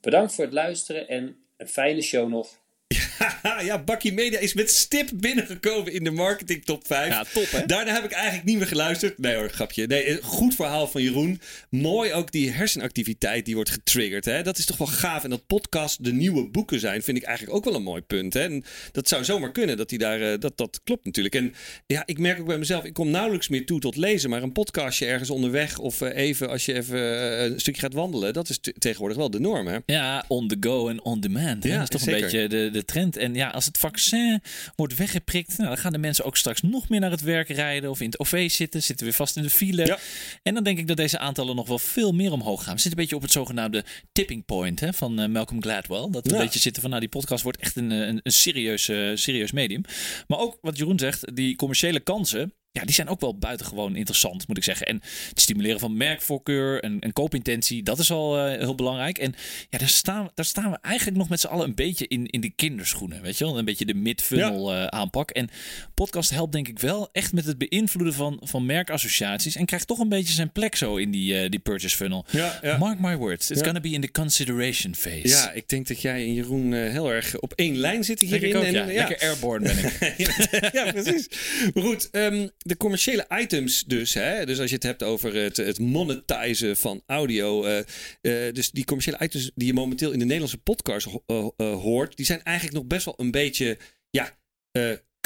Bedankt 0.00 0.34
voor 0.34 0.44
het 0.44 0.52
luisteren 0.52 1.08
en 1.08 1.36
een 1.58 1.68
fijne 1.68 2.02
show 2.02 2.28
nog. 2.28 2.66
ja, 3.68 3.78
Bakkie 3.78 4.12
Media 4.12 4.38
is 4.38 4.54
met 4.54 4.70
stip 4.70 5.10
binnengekomen 5.14 5.92
in 5.92 6.04
de 6.04 6.10
marketing 6.10 6.64
top 6.64 6.86
5. 6.86 7.08
Ja, 7.08 7.24
top 7.32 7.50
hè? 7.50 7.66
Daarna 7.66 7.92
heb 7.92 8.04
ik 8.04 8.10
eigenlijk 8.10 8.44
niet 8.44 8.58
meer 8.58 8.66
geluisterd. 8.66 9.18
Nee 9.18 9.34
hoor, 9.34 9.48
grapje. 9.48 9.86
Nee, 9.86 10.22
goed 10.22 10.54
verhaal 10.54 10.86
van 10.88 11.02
Jeroen. 11.02 11.40
Mooi 11.70 12.12
ook 12.12 12.32
die 12.32 12.50
hersenactiviteit 12.50 13.44
die 13.44 13.54
wordt 13.54 13.70
getriggerd. 13.70 14.24
Hè? 14.24 14.42
Dat 14.42 14.58
is 14.58 14.64
toch 14.64 14.76
wel 14.76 14.86
gaaf. 14.86 15.24
En 15.24 15.30
dat 15.30 15.46
podcast 15.46 16.04
de 16.04 16.12
nieuwe 16.12 16.48
boeken 16.48 16.80
zijn, 16.80 17.02
vind 17.02 17.16
ik 17.16 17.22
eigenlijk 17.22 17.56
ook 17.56 17.64
wel 17.64 17.74
een 17.74 17.82
mooi 17.82 18.02
punt. 18.02 18.34
Hè? 18.34 18.40
En 18.40 18.64
dat 18.92 19.08
zou 19.08 19.24
zomaar 19.24 19.52
kunnen, 19.52 19.76
dat, 19.76 19.88
die 19.88 19.98
daar, 19.98 20.20
eh, 20.20 20.38
dat, 20.38 20.56
dat 20.56 20.80
klopt 20.84 21.04
natuurlijk. 21.04 21.34
En 21.34 21.54
ja, 21.86 22.02
ik 22.06 22.18
merk 22.18 22.40
ook 22.40 22.46
bij 22.46 22.58
mezelf, 22.58 22.84
ik 22.84 22.92
kom 22.92 23.10
nauwelijks 23.10 23.48
meer 23.48 23.66
toe 23.66 23.80
tot 23.80 23.96
lezen. 23.96 24.30
Maar 24.30 24.42
een 24.42 24.52
podcastje 24.52 25.06
ergens 25.06 25.30
onderweg 25.30 25.78
of 25.78 26.00
eh, 26.00 26.16
even 26.16 26.48
als 26.48 26.64
je 26.64 26.74
even 26.74 26.98
eh, 26.98 27.44
een 27.44 27.60
stukje 27.60 27.80
gaat 27.80 27.92
wandelen. 27.92 28.32
Dat 28.32 28.48
is 28.48 28.58
tegenwoordig 28.78 29.16
wel 29.16 29.30
de 29.30 29.40
norm 29.40 29.66
hè? 29.66 29.78
Ja, 29.86 30.24
on 30.28 30.48
the 30.48 30.56
go 30.60 30.88
en 30.88 31.04
on 31.04 31.20
demand. 31.20 31.62
Hè? 31.62 31.70
Ja, 31.70 31.74
dat 31.74 31.82
is 31.82 31.88
toch 31.88 32.00
zeker. 32.00 32.14
een 32.14 32.30
beetje 32.30 32.48
de, 32.48 32.70
de 32.70 32.77
trend. 32.84 33.16
En 33.16 33.34
ja, 33.34 33.48
als 33.48 33.64
het 33.64 33.78
vaccin 33.78 34.42
wordt 34.76 34.96
weggeprikt, 34.96 35.56
nou, 35.56 35.68
dan 35.68 35.78
gaan 35.78 35.92
de 35.92 35.98
mensen 35.98 36.24
ook 36.24 36.36
straks 36.36 36.62
nog 36.62 36.88
meer 36.88 37.00
naar 37.00 37.10
het 37.10 37.20
werk 37.20 37.48
rijden 37.48 37.90
of 37.90 38.00
in 38.00 38.06
het 38.06 38.18
OV 38.18 38.50
zitten, 38.50 38.82
zitten 38.82 39.06
weer 39.06 39.14
vast 39.14 39.36
in 39.36 39.42
de 39.42 39.50
file. 39.50 39.86
Ja. 39.86 39.98
En 40.42 40.54
dan 40.54 40.64
denk 40.64 40.78
ik 40.78 40.86
dat 40.86 40.96
deze 40.96 41.18
aantallen 41.18 41.56
nog 41.56 41.68
wel 41.68 41.78
veel 41.78 42.12
meer 42.12 42.32
omhoog 42.32 42.64
gaan. 42.64 42.74
We 42.74 42.80
zitten 42.80 42.90
een 42.90 43.04
beetje 43.06 43.16
op 43.16 43.22
het 43.22 43.32
zogenaamde 43.32 43.84
tipping 44.12 44.44
point 44.44 44.80
hè, 44.80 44.92
van 44.92 45.18
eh, 45.20 45.28
Malcolm 45.28 45.62
Gladwell. 45.62 46.08
Dat 46.10 46.26
we 46.26 46.30
Ja. 46.32 46.36
een 46.38 46.44
beetje 46.44 46.60
zitten 46.60 46.80
van, 46.82 46.90
nou, 46.90 47.02
die 47.02 47.10
podcast 47.10 47.42
wordt 47.42 47.58
echt 47.60 47.76
een, 47.76 47.92
eh, 47.92 47.98
een, 47.98 48.20
een 48.22 48.32
serieus, 48.32 48.88
eh, 48.88 49.10
serieus 49.14 49.52
medium. 49.52 49.82
Maar 50.26 50.38
ook 50.38 50.58
wat 50.60 50.76
Jeroen 50.78 50.98
zegt, 50.98 51.36
die 51.36 51.56
commerciële 51.56 52.00
kansen. 52.00 52.52
Ja, 52.72 52.84
die 52.84 52.94
zijn 52.94 53.08
ook 53.08 53.20
wel 53.20 53.38
buitengewoon 53.38 53.96
interessant, 53.96 54.48
moet 54.48 54.56
ik 54.56 54.64
zeggen. 54.64 54.86
En 54.86 55.00
het 55.28 55.40
stimuleren 55.40 55.80
van 55.80 55.96
merkvoorkeur 55.96 56.82
en, 56.82 57.00
en 57.00 57.12
koopintentie, 57.12 57.82
dat 57.82 57.98
is 57.98 58.10
al 58.10 58.38
eh, 58.38 58.58
heel 58.58 58.74
belangrijk. 58.74 59.18
En 59.18 59.34
ja, 59.70 59.78
daar 59.78 59.88
staan, 59.88 60.30
daar 60.34 60.44
staan 60.44 60.70
we 60.70 60.78
eigenlijk 60.80 61.16
nog 61.16 61.28
met 61.28 61.40
z'n 61.40 61.46
allen 61.46 61.66
een 61.68 61.74
beetje 61.74 62.08
in, 62.08 62.26
in 62.26 62.40
de 62.40 62.50
kinderschoenen, 62.50 63.22
weet 63.22 63.38
je 63.38 63.44
wel? 63.44 63.58
Een 63.58 63.64
beetje 63.64 63.84
de 63.84 63.94
mid-funnel 63.94 64.72
eh, 64.74 64.86
aanpak. 64.86 65.30
En 65.30 65.48
podcast 65.94 66.30
helpt 66.30 66.52
denk 66.52 66.68
ik 66.68 66.78
wel 66.78 67.08
echt 67.12 67.32
met 67.32 67.44
het 67.44 67.58
beïnvloeden 67.58 68.14
van, 68.14 68.40
van 68.42 68.66
merkassociaties 68.66 69.56
en 69.56 69.66
krijgt 69.66 69.86
toch 69.86 69.98
een 69.98 70.08
beetje 70.08 70.34
zijn 70.34 70.52
plek 70.52 70.74
zo 70.76 70.96
in 70.96 71.10
die, 71.10 71.40
eh, 71.40 71.50
die 71.50 71.60
purchase 71.60 71.96
funnel. 71.96 72.24
Ja, 72.30 72.58
ja. 72.62 72.76
Mark 72.78 72.98
my 73.00 73.16
words, 73.16 73.50
it's 73.50 73.60
Ja. 73.60 73.66
gonna 73.66 73.80
be 73.80 73.90
in 73.90 74.00
the 74.00 74.10
consideration 74.10 74.94
phase. 74.94 75.28
Ja, 75.28 75.52
ik 75.52 75.68
denk 75.68 75.86
dat 75.88 76.00
jij 76.02 76.22
en 76.22 76.34
Jeroen 76.34 76.72
heel 76.72 77.12
erg 77.12 77.38
op 77.38 77.52
één 77.52 77.76
lijn 77.76 78.04
zitten 78.04 78.26
hierin. 78.26 78.56
ook, 78.56 78.64
ja. 78.64 78.68
En, 78.88 78.94
Lekker 78.94 79.20
airborne 79.20 79.64
ben 79.74 79.84
ik. 79.84 80.18
ja, 80.78 80.92
precies. 80.92 81.28
Maar 81.74 81.82
goed, 81.84 82.10
ehm, 82.10 82.48
de 82.68 82.76
commerciële 82.76 83.26
items 83.30 83.84
dus. 83.84 84.14
Hè? 84.14 84.46
Dus 84.46 84.60
als 84.60 84.68
je 84.68 84.74
het 84.74 84.84
hebt 84.84 85.02
over 85.02 85.34
het, 85.34 85.56
het 85.56 85.78
monetizen 85.78 86.76
van 86.76 87.02
audio. 87.06 87.64
eh, 87.64 87.78
eh, 88.20 88.54
dus 88.54 88.70
die 88.70 88.84
commerciële 88.84 89.18
items 89.20 89.50
die 89.54 89.66
je 89.66 89.72
momenteel 89.72 90.12
in 90.12 90.18
de 90.18 90.24
Nederlandse 90.24 90.58
podcast 90.58 91.06
eh, 91.26 91.46
hoort. 91.56 92.16
Die 92.16 92.26
zijn 92.26 92.42
eigenlijk 92.42 92.76
nog 92.76 92.86
best 92.86 93.04
wel 93.04 93.14
een 93.16 93.30
beetje, 93.30 93.78
ja... 94.10 94.36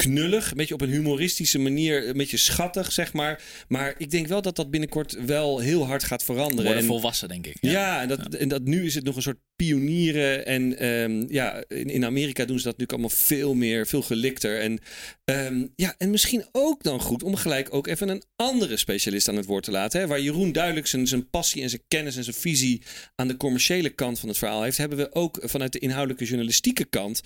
knullig, 0.03 0.51
een 0.51 0.57
beetje 0.57 0.73
op 0.73 0.81
een 0.81 0.89
humoristische 0.89 1.59
manier, 1.59 2.07
een 2.07 2.17
beetje 2.17 2.37
schattig, 2.37 2.91
zeg 2.91 3.13
maar. 3.13 3.41
Maar 3.67 3.95
ik 3.97 4.11
denk 4.11 4.27
wel 4.27 4.41
dat 4.41 4.55
dat 4.55 4.71
binnenkort 4.71 5.25
wel 5.25 5.59
heel 5.59 5.85
hard 5.85 6.03
gaat 6.03 6.23
veranderen. 6.23 6.63
Worden 6.63 6.81
En- 6.81 6.87
volwassen, 6.87 7.27
denk 7.27 7.47
ik. 7.47 7.57
ja, 7.61 8.01
en, 8.01 8.07
dat, 8.07 8.33
en 8.35 8.47
dat 8.47 8.63
nu 8.63 8.85
is 8.85 8.95
het 8.95 9.03
nog 9.03 9.15
een 9.15 9.21
soort 9.21 9.39
pionieren. 9.55 10.45
En 10.45 10.77
ehm, 10.77 11.25
ja, 11.33 11.63
in, 11.67 11.89
in 11.89 12.05
Amerika 12.05 12.45
doen 12.45 12.57
ze 12.59 12.63
dat 12.63 12.77
nu 12.77 12.85
allemaal 12.87 13.09
veel 13.09 13.53
meer, 13.53 13.87
veel 13.87 14.01
gelikter. 14.01 14.59
En 14.59 14.79
ehm, 15.25 15.65
ja, 15.75 15.95
en 15.97 16.09
misschien 16.09 16.45
ook 16.51 16.83
dan 16.83 16.99
goed 16.99 17.23
om 17.23 17.35
gelijk 17.35 17.73
ook 17.73 17.87
even 17.87 18.09
een 18.09 18.23
andere 18.35 18.77
specialist 18.77 19.27
aan 19.27 19.35
het 19.35 19.45
woord 19.45 19.63
te 19.63 19.71
laten. 19.71 19.99
Hè? 19.99 20.07
Waar 20.07 20.21
Jeroen 20.21 20.51
duidelijk 20.51 20.87
zijn, 20.87 21.07
zijn 21.07 21.29
passie 21.29 21.61
en 21.61 21.69
zijn 21.69 21.83
kennis 21.87 22.15
en 22.15 22.23
zijn 22.23 22.35
visie 22.35 22.81
aan 23.15 23.27
de 23.27 23.37
commerciële 23.37 23.89
kant 23.89 24.19
van 24.19 24.29
het 24.29 24.37
verhaal 24.37 24.63
heeft, 24.63 24.77
hebben 24.77 24.97
we 24.97 25.13
ook 25.13 25.39
vanuit 25.43 25.71
de 25.71 25.79
inhoudelijke 25.79 26.25
journalistieke 26.25 26.85
kant 26.85 27.21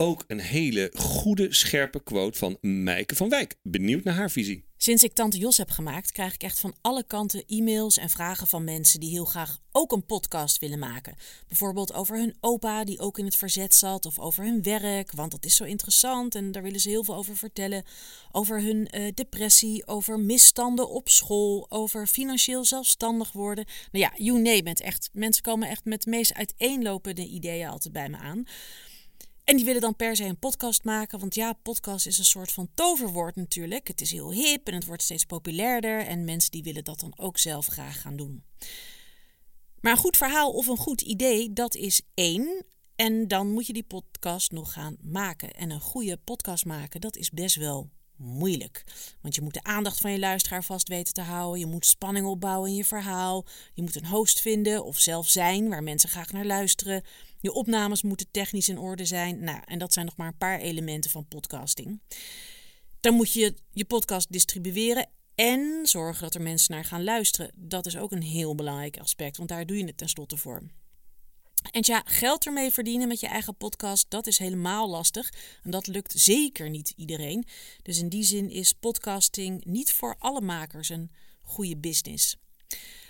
ook 0.00 0.24
een 0.26 0.40
hele 0.40 0.90
goede, 0.94 1.54
scherpe 1.54 2.02
quote 2.02 2.38
van 2.38 2.58
Meike 2.60 3.16
van 3.16 3.28
Wijk. 3.28 3.56
Benieuwd 3.62 4.04
naar 4.04 4.14
haar 4.14 4.30
visie. 4.30 4.64
Sinds 4.76 5.02
ik 5.02 5.12
Tante 5.12 5.38
Jos 5.38 5.56
heb 5.56 5.70
gemaakt, 5.70 6.12
krijg 6.12 6.34
ik 6.34 6.42
echt 6.42 6.60
van 6.60 6.74
alle 6.80 7.04
kanten 7.04 7.44
e-mails 7.46 7.98
en 7.98 8.10
vragen 8.10 8.46
van 8.46 8.64
mensen 8.64 9.00
die 9.00 9.10
heel 9.10 9.24
graag 9.24 9.58
ook 9.72 9.92
een 9.92 10.06
podcast 10.06 10.58
willen 10.58 10.78
maken. 10.78 11.16
Bijvoorbeeld 11.48 11.92
over 11.92 12.16
hun 12.16 12.36
opa 12.40 12.84
die 12.84 12.98
ook 12.98 13.18
in 13.18 13.24
het 13.24 13.36
verzet 13.36 13.74
zat, 13.74 14.06
of 14.06 14.18
over 14.18 14.44
hun 14.44 14.62
werk, 14.62 15.12
want 15.12 15.30
dat 15.30 15.44
is 15.44 15.56
zo 15.56 15.64
interessant 15.64 16.34
en 16.34 16.52
daar 16.52 16.62
willen 16.62 16.80
ze 16.80 16.88
heel 16.88 17.04
veel 17.04 17.14
over 17.14 17.36
vertellen. 17.36 17.84
Over 18.32 18.62
hun 18.62 18.86
eh, 18.86 19.12
depressie, 19.14 19.86
over 19.86 20.20
misstanden 20.20 20.88
op 20.88 21.08
school, 21.08 21.66
over 21.68 22.06
financieel 22.06 22.64
zelfstandig 22.64 23.32
worden. 23.32 23.64
Nou 23.92 24.04
ja, 24.04 24.12
you 24.16 24.38
name 24.38 24.70
it. 24.70 24.80
Echt, 24.80 25.10
mensen 25.12 25.42
komen 25.42 25.68
echt 25.68 25.84
met 25.84 26.06
meest 26.06 26.34
uiteenlopende 26.34 27.26
ideeën 27.26 27.68
altijd 27.68 27.92
bij 27.92 28.08
me 28.08 28.16
aan. 28.16 28.46
En 29.44 29.56
die 29.56 29.64
willen 29.64 29.80
dan 29.80 29.96
per 29.96 30.16
se 30.16 30.24
een 30.24 30.38
podcast 30.38 30.84
maken. 30.84 31.18
Want 31.18 31.34
ja, 31.34 31.52
podcast 31.52 32.06
is 32.06 32.18
een 32.18 32.24
soort 32.24 32.52
van 32.52 32.68
toverwoord 32.74 33.36
natuurlijk. 33.36 33.88
Het 33.88 34.00
is 34.00 34.10
heel 34.10 34.32
hip 34.32 34.66
en 34.66 34.74
het 34.74 34.84
wordt 34.84 35.02
steeds 35.02 35.24
populairder. 35.24 36.06
En 36.06 36.24
mensen 36.24 36.50
die 36.50 36.62
willen 36.62 36.84
dat 36.84 37.00
dan 37.00 37.12
ook 37.16 37.38
zelf 37.38 37.66
graag 37.66 38.00
gaan 38.00 38.16
doen. 38.16 38.44
Maar 39.80 39.92
een 39.92 39.98
goed 39.98 40.16
verhaal 40.16 40.50
of 40.52 40.66
een 40.66 40.76
goed 40.76 41.00
idee, 41.00 41.52
dat 41.52 41.74
is 41.74 42.02
één. 42.14 42.64
En 42.96 43.28
dan 43.28 43.52
moet 43.52 43.66
je 43.66 43.72
die 43.72 43.82
podcast 43.82 44.52
nog 44.52 44.72
gaan 44.72 44.96
maken. 45.00 45.54
En 45.54 45.70
een 45.70 45.80
goede 45.80 46.16
podcast 46.16 46.64
maken, 46.64 47.00
dat 47.00 47.16
is 47.16 47.30
best 47.30 47.56
wel 47.56 47.90
moeilijk. 48.16 48.84
Want 49.20 49.34
je 49.34 49.40
moet 49.40 49.54
de 49.54 49.62
aandacht 49.62 50.00
van 50.00 50.12
je 50.12 50.18
luisteraar 50.18 50.64
vast 50.64 50.88
weten 50.88 51.14
te 51.14 51.20
houden. 51.20 51.60
Je 51.60 51.66
moet 51.66 51.86
spanning 51.86 52.26
opbouwen 52.26 52.70
in 52.70 52.76
je 52.76 52.84
verhaal. 52.84 53.44
Je 53.74 53.82
moet 53.82 53.96
een 53.96 54.06
host 54.06 54.40
vinden 54.40 54.84
of 54.84 54.98
zelf 54.98 55.28
zijn 55.28 55.68
waar 55.68 55.82
mensen 55.82 56.08
graag 56.08 56.32
naar 56.32 56.44
luisteren. 56.44 57.02
Je 57.40 57.52
opnames 57.52 58.02
moeten 58.02 58.30
technisch 58.30 58.68
in 58.68 58.78
orde 58.78 59.04
zijn. 59.04 59.44
Nou, 59.44 59.60
en 59.64 59.78
dat 59.78 59.92
zijn 59.92 60.06
nog 60.06 60.16
maar 60.16 60.26
een 60.26 60.36
paar 60.36 60.58
elementen 60.58 61.10
van 61.10 61.28
podcasting. 61.28 62.00
Dan 63.00 63.14
moet 63.14 63.32
je 63.32 63.54
je 63.72 63.84
podcast 63.84 64.32
distribueren 64.32 65.08
en 65.34 65.86
zorgen 65.86 66.22
dat 66.22 66.34
er 66.34 66.42
mensen 66.42 66.74
naar 66.74 66.84
gaan 66.84 67.04
luisteren. 67.04 67.50
Dat 67.54 67.86
is 67.86 67.96
ook 67.96 68.12
een 68.12 68.22
heel 68.22 68.54
belangrijk 68.54 68.98
aspect, 68.98 69.36
want 69.36 69.48
daar 69.48 69.66
doe 69.66 69.76
je 69.76 69.84
het 69.84 69.96
tenslotte 69.96 70.36
voor. 70.36 70.62
En 71.70 71.80
ja, 71.84 72.02
geld 72.04 72.46
ermee 72.46 72.70
verdienen 72.70 73.08
met 73.08 73.20
je 73.20 73.26
eigen 73.26 73.56
podcast, 73.56 74.06
dat 74.08 74.26
is 74.26 74.38
helemaal 74.38 74.88
lastig. 74.88 75.32
En 75.62 75.70
dat 75.70 75.86
lukt 75.86 76.12
zeker 76.16 76.70
niet 76.70 76.92
iedereen. 76.96 77.46
Dus 77.82 77.98
in 77.98 78.08
die 78.08 78.22
zin 78.22 78.50
is 78.50 78.72
podcasting 78.72 79.64
niet 79.64 79.92
voor 79.92 80.16
alle 80.18 80.40
makers 80.40 80.88
een 80.88 81.10
goede 81.40 81.76
business. 81.76 82.36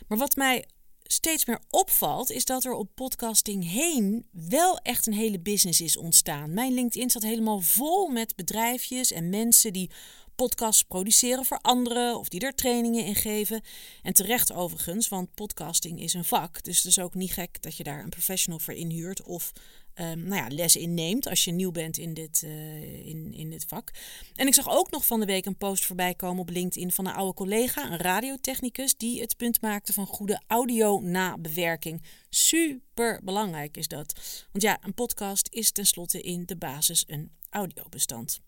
Maar 0.08 0.18
wat 0.18 0.36
mij 0.36 0.66
steeds 1.12 1.44
meer 1.44 1.61
opvalt, 1.70 2.31
is 2.31 2.44
dat 2.44 2.64
er 2.64 2.73
op 2.73 2.88
podcasting 2.94 3.70
heen 3.70 4.27
wel 4.31 4.79
echt 4.79 5.07
een 5.07 5.12
hele 5.12 5.40
business 5.40 5.81
is 5.81 5.96
ontstaan. 5.96 6.55
Mijn 6.55 6.73
LinkedIn 6.73 7.11
staat 7.11 7.23
helemaal 7.23 7.61
vol 7.61 8.09
met 8.09 8.37
bedrijfjes 8.37 9.12
en 9.12 9.29
mensen 9.29 9.73
die 9.73 9.90
podcasts 10.35 10.83
produceren 10.83 11.44
voor 11.44 11.59
anderen 11.61 12.18
of 12.18 12.29
die 12.29 12.40
er 12.40 12.55
trainingen 12.55 13.05
in 13.05 13.14
geven. 13.14 13.62
En 14.03 14.12
terecht 14.12 14.53
overigens, 14.53 15.09
want 15.09 15.35
podcasting 15.35 16.01
is 16.01 16.14
een 16.14 16.25
vak. 16.25 16.64
Dus 16.64 16.77
het 16.77 16.87
is 16.87 16.99
ook 16.99 17.14
niet 17.14 17.33
gek 17.33 17.62
dat 17.62 17.77
je 17.77 17.85
daar 17.85 18.03
een 18.03 18.09
professional 18.09 18.59
voor 18.59 18.75
inhuurt 18.75 19.23
of 19.23 19.53
ehm, 19.94 20.22
nou 20.22 20.35
ja, 20.35 20.46
les 20.48 20.76
inneemt 20.76 21.29
als 21.29 21.44
je 21.44 21.53
nieuw 21.53 21.70
bent 21.70 21.98
in 21.98 22.14
dit, 22.14 22.42
eh, 22.42 23.07
in, 23.07 23.33
in 23.33 23.50
dit 23.50 23.64
vak. 23.68 23.90
En 24.35 24.46
ik 24.46 24.55
zag 24.55 24.68
ook 24.68 24.90
nog 24.90 25.05
van 25.05 25.20
de 25.20 25.26
week 25.26 25.46
een 25.46 25.57
post 25.57 25.85
voorbij 25.85 26.14
komen 26.14 26.40
op 26.40 26.50
LinkedIn 26.50 26.92
van 26.92 27.07
een 27.07 27.14
oude 27.14 27.35
collega, 27.35 27.90
een 27.90 27.98
radiotechnicus, 27.98 28.96
die 28.96 29.20
het 29.20 29.37
punt 29.37 29.61
maakte 29.61 29.92
van 29.92 30.07
goede 30.07 30.42
audio-nabewerking. 30.46 32.03
Super 32.29 33.20
belangrijk 33.24 33.76
is 33.76 33.88
dat. 33.88 34.20
Want 34.53 34.64
ja, 34.64 34.79
een 34.83 34.94
podcast 34.94 35.48
is 35.50 35.72
tenslotte 35.72 36.20
in 36.20 36.42
de 36.46 36.57
basis 36.57 37.05
een 37.07 37.31
audiobestand. 37.50 38.40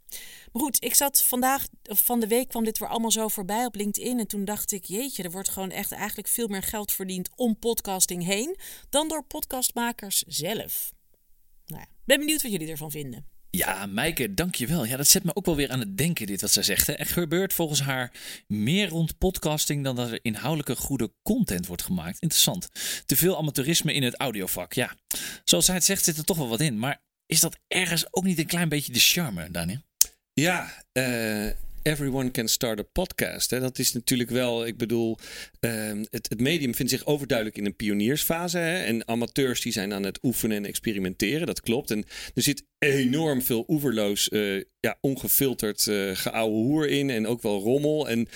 Maar 0.52 0.62
goed, 0.62 0.84
ik 0.84 0.94
zat 0.94 1.22
vandaag, 1.22 1.66
van 1.82 2.20
de 2.20 2.26
week 2.26 2.48
kwam 2.48 2.64
dit 2.64 2.78
weer 2.78 2.88
allemaal 2.88 3.10
zo 3.10 3.28
voorbij 3.28 3.64
op 3.64 3.74
LinkedIn. 3.74 4.18
En 4.18 4.26
toen 4.26 4.44
dacht 4.44 4.72
ik, 4.72 4.84
jeetje, 4.84 5.22
er 5.22 5.30
wordt 5.30 5.48
gewoon 5.48 5.70
echt 5.70 5.92
eigenlijk 5.92 6.28
veel 6.28 6.48
meer 6.48 6.62
geld 6.62 6.92
verdiend 6.92 7.28
om 7.36 7.58
podcasting 7.58 8.24
heen 8.24 8.56
dan 8.90 9.08
door 9.08 9.24
podcastmakers 9.24 10.22
zelf. 10.26 10.92
Nou 11.72 11.84
ja, 11.84 11.94
ben 12.04 12.18
benieuwd 12.18 12.42
wat 12.42 12.52
jullie 12.52 12.70
ervan 12.70 12.90
vinden. 12.90 13.26
Ja, 13.50 13.86
Maaike, 13.86 14.34
dankjewel. 14.34 14.84
Ja, 14.84 14.96
dat 14.96 15.08
zet 15.08 15.24
me 15.24 15.36
ook 15.36 15.46
wel 15.46 15.56
weer 15.56 15.70
aan 15.70 15.78
het 15.78 15.98
denken, 15.98 16.26
dit 16.26 16.40
wat 16.40 16.50
zij 16.50 16.62
zegt. 16.62 16.86
Hè. 16.86 16.92
Er 16.92 17.06
gebeurt 17.06 17.52
volgens 17.52 17.80
haar 17.80 18.12
meer 18.46 18.88
rond 18.88 19.18
podcasting 19.18 19.84
dan 19.84 19.96
dat 19.96 20.10
er 20.10 20.18
inhoudelijke 20.22 20.76
goede 20.76 21.12
content 21.22 21.66
wordt 21.66 21.82
gemaakt. 21.82 22.20
Interessant. 22.20 22.68
Te 23.06 23.16
veel 23.16 23.36
amateurisme 23.36 23.94
in 23.94 24.02
het 24.02 24.16
audiovak. 24.16 24.72
Ja, 24.72 24.96
zoals 25.44 25.64
zij 25.64 25.74
het 25.74 25.84
zegt, 25.84 26.04
zit 26.04 26.16
er 26.16 26.24
toch 26.24 26.36
wel 26.36 26.48
wat 26.48 26.60
in. 26.60 26.78
Maar 26.78 27.02
is 27.26 27.40
dat 27.40 27.58
ergens 27.68 28.06
ook 28.10 28.24
niet 28.24 28.38
een 28.38 28.46
klein 28.46 28.68
beetje 28.68 28.92
de 28.92 28.98
charme, 28.98 29.50
Daniel? 29.50 29.80
Ja, 30.32 30.84
eh, 30.92 31.50
everyone 31.82 32.30
can 32.30 32.48
start 32.48 32.80
a 32.80 32.84
podcast. 32.92 33.50
Hè? 33.50 33.60
Dat 33.60 33.78
is 33.78 33.92
natuurlijk 33.92 34.30
wel, 34.30 34.66
ik 34.66 34.76
bedoel, 34.76 35.18
ehm, 35.60 36.04
het, 36.10 36.28
het 36.28 36.40
medium 36.40 36.74
vindt 36.74 36.92
zich 36.92 37.06
overduidelijk 37.06 37.58
in 37.58 37.66
een 37.66 37.76
pioniersfase. 37.76 38.58
Hè? 38.58 38.84
En 38.84 39.08
amateurs 39.08 39.60
die 39.60 39.72
zijn 39.72 39.92
aan 39.92 40.02
het 40.02 40.18
oefenen 40.22 40.56
en 40.56 40.64
experimenteren, 40.64 41.46
dat 41.46 41.60
klopt. 41.60 41.90
En 41.90 42.04
er 42.34 42.42
zit 42.42 42.64
enorm 42.90 43.42
veel 43.42 43.64
oeverloos, 43.68 44.28
eh, 44.28 44.56
ja, 44.80 44.98
ongefilterd 45.00 45.86
uh, 45.86 46.16
geouwe 46.16 46.54
hoer 46.54 46.88
in 46.88 47.10
en 47.10 47.26
ook 47.26 47.42
wel 47.42 47.60
rommel. 47.60 48.08
En 48.08 48.28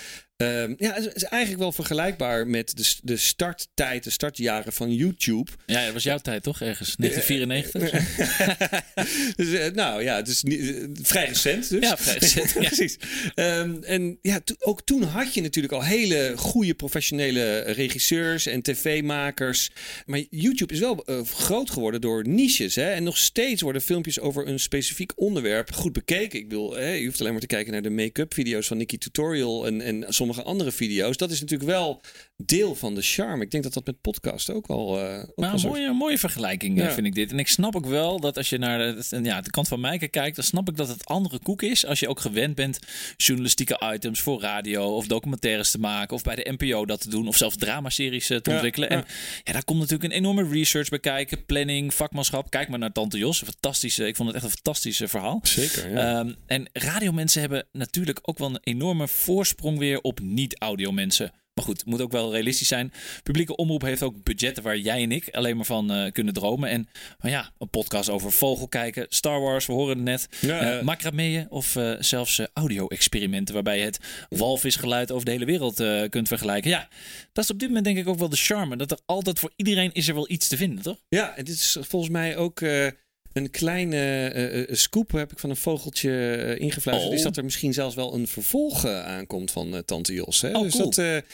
Um, 0.43 0.75
ja, 0.79 0.95
het 0.95 1.15
is 1.15 1.25
eigenlijk 1.25 1.63
wel 1.63 1.73
vergelijkbaar 1.73 2.47
met 2.47 2.77
de, 2.77 2.95
de 3.03 3.17
starttijd, 3.17 4.05
de 4.05 4.11
startjaren 4.11 4.73
van 4.73 4.95
YouTube. 4.95 5.51
Ja, 5.67 5.85
dat 5.85 5.93
was 5.93 6.03
jouw 6.03 6.19
tijd 6.19 6.43
toch? 6.43 6.61
Ergens 6.61 6.97
1994? 6.97 9.35
dus, 9.37 9.47
uh, 9.47 9.75
nou 9.75 10.03
ja, 10.03 10.17
het 10.17 10.29
is 10.29 10.43
niet, 10.43 10.87
vrij 11.03 11.27
recent 11.27 11.71
dus. 11.71 11.83
Ja, 11.83 11.97
vrij 11.97 12.19
recent. 12.19 12.51
ja. 12.61 12.61
Precies. 12.61 12.99
Um, 13.35 13.83
en 13.83 14.19
ja, 14.23 14.41
to, 14.41 14.55
ook 14.59 14.83
toen 14.83 15.03
had 15.03 15.35
je 15.35 15.43
natuurlijk 15.43 15.75
al 15.75 15.85
hele 15.85 16.33
goede 16.37 16.75
professionele 16.75 17.61
regisseurs 17.61 18.47
en 18.47 18.63
tv-makers. 18.63 19.71
Maar 20.07 20.23
YouTube 20.31 20.73
is 20.73 20.81
wel 20.81 21.05
groot 21.25 21.71
geworden 21.71 22.01
door 22.01 22.29
niches. 22.29 22.75
Hè? 22.75 22.91
En 22.91 23.03
nog 23.03 23.17
steeds 23.17 23.63
worden 23.63 23.83
filmpjes 23.83 24.21
over 24.21 24.36
een 24.45 24.61
specifiek 24.61 25.13
onderwerp 25.15 25.73
goed 25.73 25.93
bekeken. 25.93 26.39
Ik 26.39 26.49
bedoel, 26.49 26.75
hè, 26.75 26.91
je 26.91 27.05
hoeft 27.05 27.21
alleen 27.21 27.33
maar 27.33 27.41
te 27.41 27.47
kijken 27.47 27.73
naar 27.73 27.83
de 27.83 27.91
make-up 27.91 28.35
video's 28.35 28.67
van 28.67 28.77
Nikki 28.77 28.99
Tutorial 28.99 29.67
en, 29.67 29.81
en 29.81 30.05
sommige 30.09 30.43
andere 30.43 30.73
video's. 30.73 31.17
Dat 31.17 31.31
is 31.31 31.41
natuurlijk 31.41 31.71
wel 31.71 32.01
deel 32.37 32.75
van 32.75 32.95
de 32.95 33.03
charme. 33.03 33.45
Ik 33.45 33.51
denk 33.51 33.63
dat 33.63 33.73
dat 33.73 33.87
met 33.87 34.01
podcast 34.01 34.51
ook 34.51 34.67
al. 34.67 35.03
Uh, 35.03 35.19
ook 35.21 35.37
nou, 35.37 35.55
een 35.55 35.69
mooie, 35.69 35.93
mooie 35.93 36.19
vergelijking 36.19 36.79
ja. 36.79 36.91
vind 36.91 37.07
ik 37.07 37.15
dit. 37.15 37.31
En 37.31 37.39
ik 37.39 37.49
snap 37.49 37.77
ook 37.77 37.87
wel 37.87 38.21
dat 38.21 38.37
als 38.37 38.49
je 38.49 38.59
naar 38.59 38.79
de, 38.79 39.21
ja, 39.23 39.41
de 39.41 39.51
kant 39.51 39.69
van 39.69 39.81
Mijke 39.81 40.09
kijkt, 40.09 40.37
dan 40.37 40.45
snap 40.45 40.69
ik 40.69 40.77
dat 40.77 40.89
het 40.89 41.05
andere 41.05 41.39
koek 41.39 41.63
is. 41.63 41.87
Als 41.87 42.01
je 42.01 42.09
ook 42.09 42.21
gewend 42.21 42.55
bent 42.55 42.79
journalistieke 43.17 43.91
items 43.95 44.21
voor 44.21 44.41
radio 44.41 44.97
of 44.97 45.07
documentaires 45.07 45.71
te 45.71 45.79
maken, 45.79 46.17
of 46.17 46.23
bij 46.23 46.35
de 46.35 46.55
NPO 46.59 46.85
dat 46.87 47.01
te 47.01 47.11
doen, 47.11 47.29
of 47.29 47.37
zelfs 47.37 47.57
dramaseries 47.57 48.27
te 48.27 48.41
ja, 48.43 48.53
ontwikkelen. 48.53 48.91
En 48.91 49.05
ja, 49.45 49.53
daar 49.53 49.65
komt 49.65 49.79
natuurlijk 49.79 50.13
een 50.13 50.19
enorme 50.19 50.49
research 50.49 50.89
bij 50.89 50.99
kijken, 50.99 51.45
planning, 51.45 51.95
vakmanschap. 51.95 52.51
Kijk 52.51 52.69
maar 52.69 52.79
naar 52.79 52.93
Tante 52.93 53.19
Jos. 53.19 53.41
Een 53.41 53.47
fantastische, 53.47 54.07
ik 54.07 54.17
vond 54.17 54.26
het 54.27 54.35
echt 54.35 54.45
een 54.45 54.51
fantastisch 54.51 55.03
verhaal. 55.05 55.41
Zeker. 55.43 55.91
Ja. 55.91 56.19
Um, 56.19 56.37
en 56.47 56.69
radiomensen 56.73 57.41
hebben 57.41 57.67
natuurlijk 57.73 58.19
ook 58.23 58.39
wel 58.39 58.49
een 58.49 58.61
enorme 58.63 59.09
voorsprong 59.09 59.79
weer 59.79 60.01
op 60.01 60.21
niet-audio 60.21 60.93
mensen. 60.93 61.33
Maar 61.55 61.65
goed, 61.65 61.79
het 61.79 61.87
moet 61.87 62.01
ook 62.01 62.13
wel 62.13 62.33
realistisch 62.33 62.69
zijn. 62.69 62.93
Publieke 63.23 63.57
omroep 63.57 63.83
heeft 63.83 64.03
ook 64.03 64.23
budgetten 64.23 64.63
waar 64.63 64.79
jij 64.79 65.03
en 65.03 65.13
ik 65.13 65.29
alleen 65.31 65.57
maar 65.57 65.65
van 65.65 65.93
uh, 65.93 66.13
kunnen 66.13 66.35
dromen. 66.35 66.69
En 66.69 66.89
maar 67.19 67.31
ja, 67.31 67.51
een 67.59 67.71
podcast 67.71 68.09
over 68.09 68.33
vogel 68.33 68.69
kijken, 68.69 69.07
Star 69.09 69.41
Wars, 69.41 69.67
we 69.67 69.73
horen 69.73 69.97
het 69.97 70.05
net. 70.05 70.29
Ja, 70.41 70.83
uh, 70.83 71.45
of 71.49 71.75
uh, 71.75 71.95
zelfs 71.99 72.41
audio-experimenten 72.53 73.55
waarbij 73.55 73.79
je 73.79 73.85
het 73.85 73.99
walvisgeluid 74.29 75.13
over 75.13 75.25
de 75.25 75.31
hele 75.31 75.45
wereld 75.45 75.83
kunt 76.09 76.29
vergelijken. 76.29 76.71
Ja, 76.71 76.89
dat 77.33 77.45
is 77.45 77.51
op 77.51 77.59
dit 77.59 77.69
moment 77.69 77.85
denk 77.87 77.99
ik 77.99 78.09
ook 78.09 78.19
wel 78.19 78.29
de 78.29 78.37
charme. 78.37 78.77
Dat 78.77 78.91
er 78.91 78.99
altijd 79.07 79.39
voor 79.39 79.53
iedereen 79.57 79.93
is 79.93 80.09
er 80.09 80.15
wel 80.15 80.31
iets 80.31 80.49
te 80.49 80.57
vinden, 80.57 80.83
toch? 80.83 80.99
Ja, 81.09 81.33
het 81.35 81.49
is 81.49 81.77
volgens 81.81 82.13
mij 82.13 82.37
ook 82.37 82.61
een 83.37 83.51
kleine 83.51 84.33
uh, 84.69 84.77
scoop 84.77 85.13
heb 85.13 85.33
ik 85.33 85.39
van 85.39 85.51
een 85.51 85.57
vogeltje 85.57 86.11
uh, 86.11 86.61
ingefluisterd. 86.61 87.11
Oh. 87.11 87.19
Is 87.19 87.23
dat 87.23 87.37
er 87.37 87.45
misschien 87.45 87.73
zelfs 87.73 87.95
wel 87.95 88.15
een 88.15 88.29
vervolg 88.29 88.87
aankomt 88.87 89.51
van 89.51 89.83
Tante 89.85 90.13
Jos. 90.15 90.41
Hè? 90.41 90.57
Oh, 90.57 90.63
dus 90.63 90.73
cool. 90.73 90.91
dat, 90.91 91.25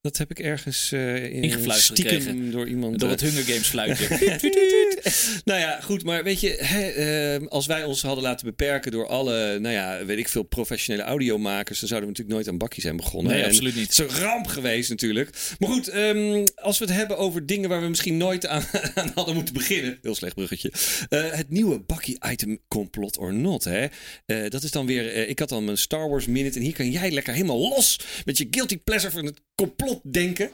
dat 0.00 0.16
heb 0.16 0.30
ik 0.30 0.38
ergens 0.38 0.92
ingefluisterd 0.92 1.98
stiekem 1.98 2.20
gekregen. 2.20 2.50
door 2.50 2.68
iemand. 2.68 2.98
Door 2.98 3.10
het 3.10 3.20
Hunger 3.20 3.44
Games 3.44 3.68
fluitje. 3.68 4.08
nou 5.44 5.60
ja, 5.60 5.80
goed. 5.80 6.04
Maar 6.04 6.24
weet 6.24 6.40
je, 6.40 6.56
hè, 6.60 7.48
als 7.48 7.66
wij 7.66 7.84
ons 7.84 8.02
hadden 8.02 8.24
laten 8.24 8.46
beperken 8.46 8.92
door 8.92 9.06
alle, 9.06 9.58
nou 9.58 9.74
ja, 9.74 10.04
weet 10.04 10.18
ik 10.18 10.28
veel, 10.28 10.42
professionele 10.42 11.04
audiomakers, 11.04 11.78
dan 11.78 11.88
zouden 11.88 12.08
we 12.08 12.14
natuurlijk 12.16 12.36
nooit 12.36 12.48
aan 12.48 12.58
bakkie 12.58 12.82
zijn 12.82 12.96
begonnen. 12.96 13.32
Nee, 13.32 13.42
en 13.42 13.48
absoluut 13.48 13.74
niet. 13.74 13.96
Het 13.96 14.10
is 14.10 14.16
een 14.16 14.22
ramp 14.22 14.46
geweest 14.46 14.90
natuurlijk. 14.90 15.56
Maar 15.58 15.68
goed, 15.68 15.94
um, 15.94 16.44
als 16.54 16.78
we 16.78 16.84
het 16.84 16.94
hebben 16.94 17.18
over 17.18 17.46
dingen 17.46 17.68
waar 17.68 17.80
we 17.80 17.88
misschien 17.88 18.16
nooit 18.16 18.46
aan, 18.46 18.64
aan 18.94 19.12
hadden 19.14 19.34
moeten 19.34 19.54
beginnen. 19.54 19.98
Heel 20.02 20.14
slecht 20.14 20.34
bruggetje. 20.34 20.72
Uh, 21.10 21.32
het 21.32 21.50
nieuwe 21.50 21.78
bakkie-item 21.78 22.58
Complot 22.68 23.18
or 23.18 23.34
Not. 23.34 23.64
Hè? 23.64 23.86
Uh, 24.26 24.50
dat 24.50 24.62
is 24.62 24.70
dan 24.70 24.86
weer, 24.86 25.16
uh, 25.16 25.28
ik 25.28 25.38
had 25.38 25.48
dan 25.48 25.64
mijn 25.64 25.78
Star 25.78 26.08
Wars 26.08 26.26
Minute 26.26 26.58
en 26.58 26.64
hier 26.64 26.74
kan 26.74 26.90
jij 26.90 27.10
lekker 27.10 27.32
helemaal 27.32 27.58
los 27.58 28.00
met 28.24 28.38
je 28.38 28.46
guilty 28.50 28.78
pleasure 28.78 29.12
van 29.12 29.24
het 29.24 29.40
complot 29.54 30.00
denken. 30.12 30.50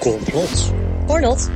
Complot 0.00 0.89
or 1.10 1.20
not. 1.20 1.50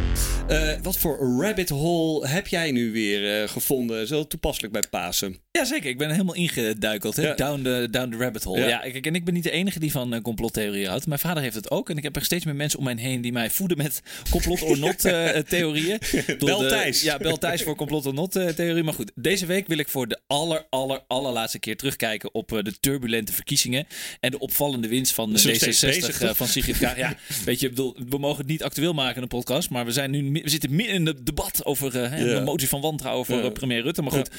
Uh, 0.51 0.73
wat 0.83 0.97
voor 0.97 1.41
rabbit 1.41 1.69
hole 1.69 2.29
heb 2.29 2.47
jij 2.47 2.71
nu 2.71 2.93
weer 2.93 3.43
uh, 3.43 3.49
gevonden? 3.49 4.07
Zo 4.07 4.27
toepasselijk 4.27 4.73
bij 4.73 4.83
Pasen. 4.91 5.37
Jazeker, 5.51 5.91
ik 5.91 5.99
ben 5.99 6.11
helemaal 6.11 6.35
ingeduikeld. 6.35 7.17
Ja. 7.17 7.35
Down, 7.35 7.63
the, 7.63 7.89
down 7.91 8.11
the 8.11 8.17
rabbit 8.17 8.45
hole. 8.45 8.59
Ja, 8.59 8.67
ja 8.67 8.79
kijk, 8.79 9.07
en 9.07 9.15
ik 9.15 9.25
ben 9.25 9.35
niet 9.35 9.43
de 9.43 9.51
enige 9.51 9.79
die 9.79 9.91
van 9.91 10.15
uh, 10.15 10.21
complottheorieën 10.21 10.89
houdt. 10.89 11.07
Mijn 11.07 11.21
vader 11.21 11.43
heeft 11.43 11.55
het 11.55 11.71
ook. 11.71 11.91
En 11.91 11.97
ik 11.97 12.03
heb 12.03 12.17
er 12.17 12.25
steeds 12.25 12.45
meer 12.45 12.55
mensen 12.55 12.79
om 12.79 12.85
mij 12.85 12.95
heen 12.97 13.21
die 13.21 13.33
mij 13.33 13.51
voeden 13.51 13.77
met 13.77 14.01
complot 14.31 14.63
or 14.63 14.79
not 14.79 14.99
theorieën. 15.49 15.99
Bel 16.39 16.59
de, 16.59 16.67
Thijs. 16.69 17.03
Ja, 17.03 17.19
bel 17.19 17.39
Thijs 17.39 17.63
voor 17.63 17.77
complot 17.77 18.07
or 18.07 18.15
not 18.15 18.33
theorie. 18.33 18.83
Maar 18.83 18.95
goed, 18.95 19.13
deze 19.15 19.47
week 19.47 19.67
wil 19.67 19.79
ik 19.79 19.89
voor 19.89 20.09
de 20.09 20.21
aller, 20.27 20.67
aller, 20.71 21.01
allerlaatste 21.07 21.59
keer 21.59 21.77
terugkijken 21.77 22.35
op 22.35 22.49
de 22.49 22.81
turbulente 22.81 23.33
verkiezingen. 23.33 23.87
En 24.21 24.31
de 24.31 24.39
opvallende 24.39 24.89
winst 24.89 25.13
van 25.13 25.33
de 25.33 25.39
D66 25.39 25.81
bezig, 25.81 26.37
van 26.37 26.49
Sigrid 26.49 26.79
Kaag. 26.79 26.97
Ja, 26.97 27.17
weet 27.45 27.61
je, 27.61 27.69
bedoel, 27.69 27.97
we 28.09 28.19
mogen 28.19 28.39
het 28.39 28.47
niet 28.47 28.63
actueel 28.63 28.93
maken 28.93 29.17
in 29.17 29.23
een 29.23 29.29
podcast. 29.29 29.44
Maar 29.71 29.85
we, 29.85 29.93
zijn 29.93 30.11
nu, 30.11 30.31
we 30.43 30.49
zitten 30.49 30.75
midden 30.75 30.95
in 30.95 31.07
het 31.07 31.27
debat 31.27 31.65
over 31.65 31.87
uh, 31.87 32.35
de 32.35 32.43
motie 32.45 32.69
van 32.69 32.81
wantrouwen 32.81 33.27
voor 33.27 33.45
uh, 33.45 33.53
premier 33.53 33.83
Rutte. 33.83 34.03
Maar 34.03 34.13
goed, 34.13 34.31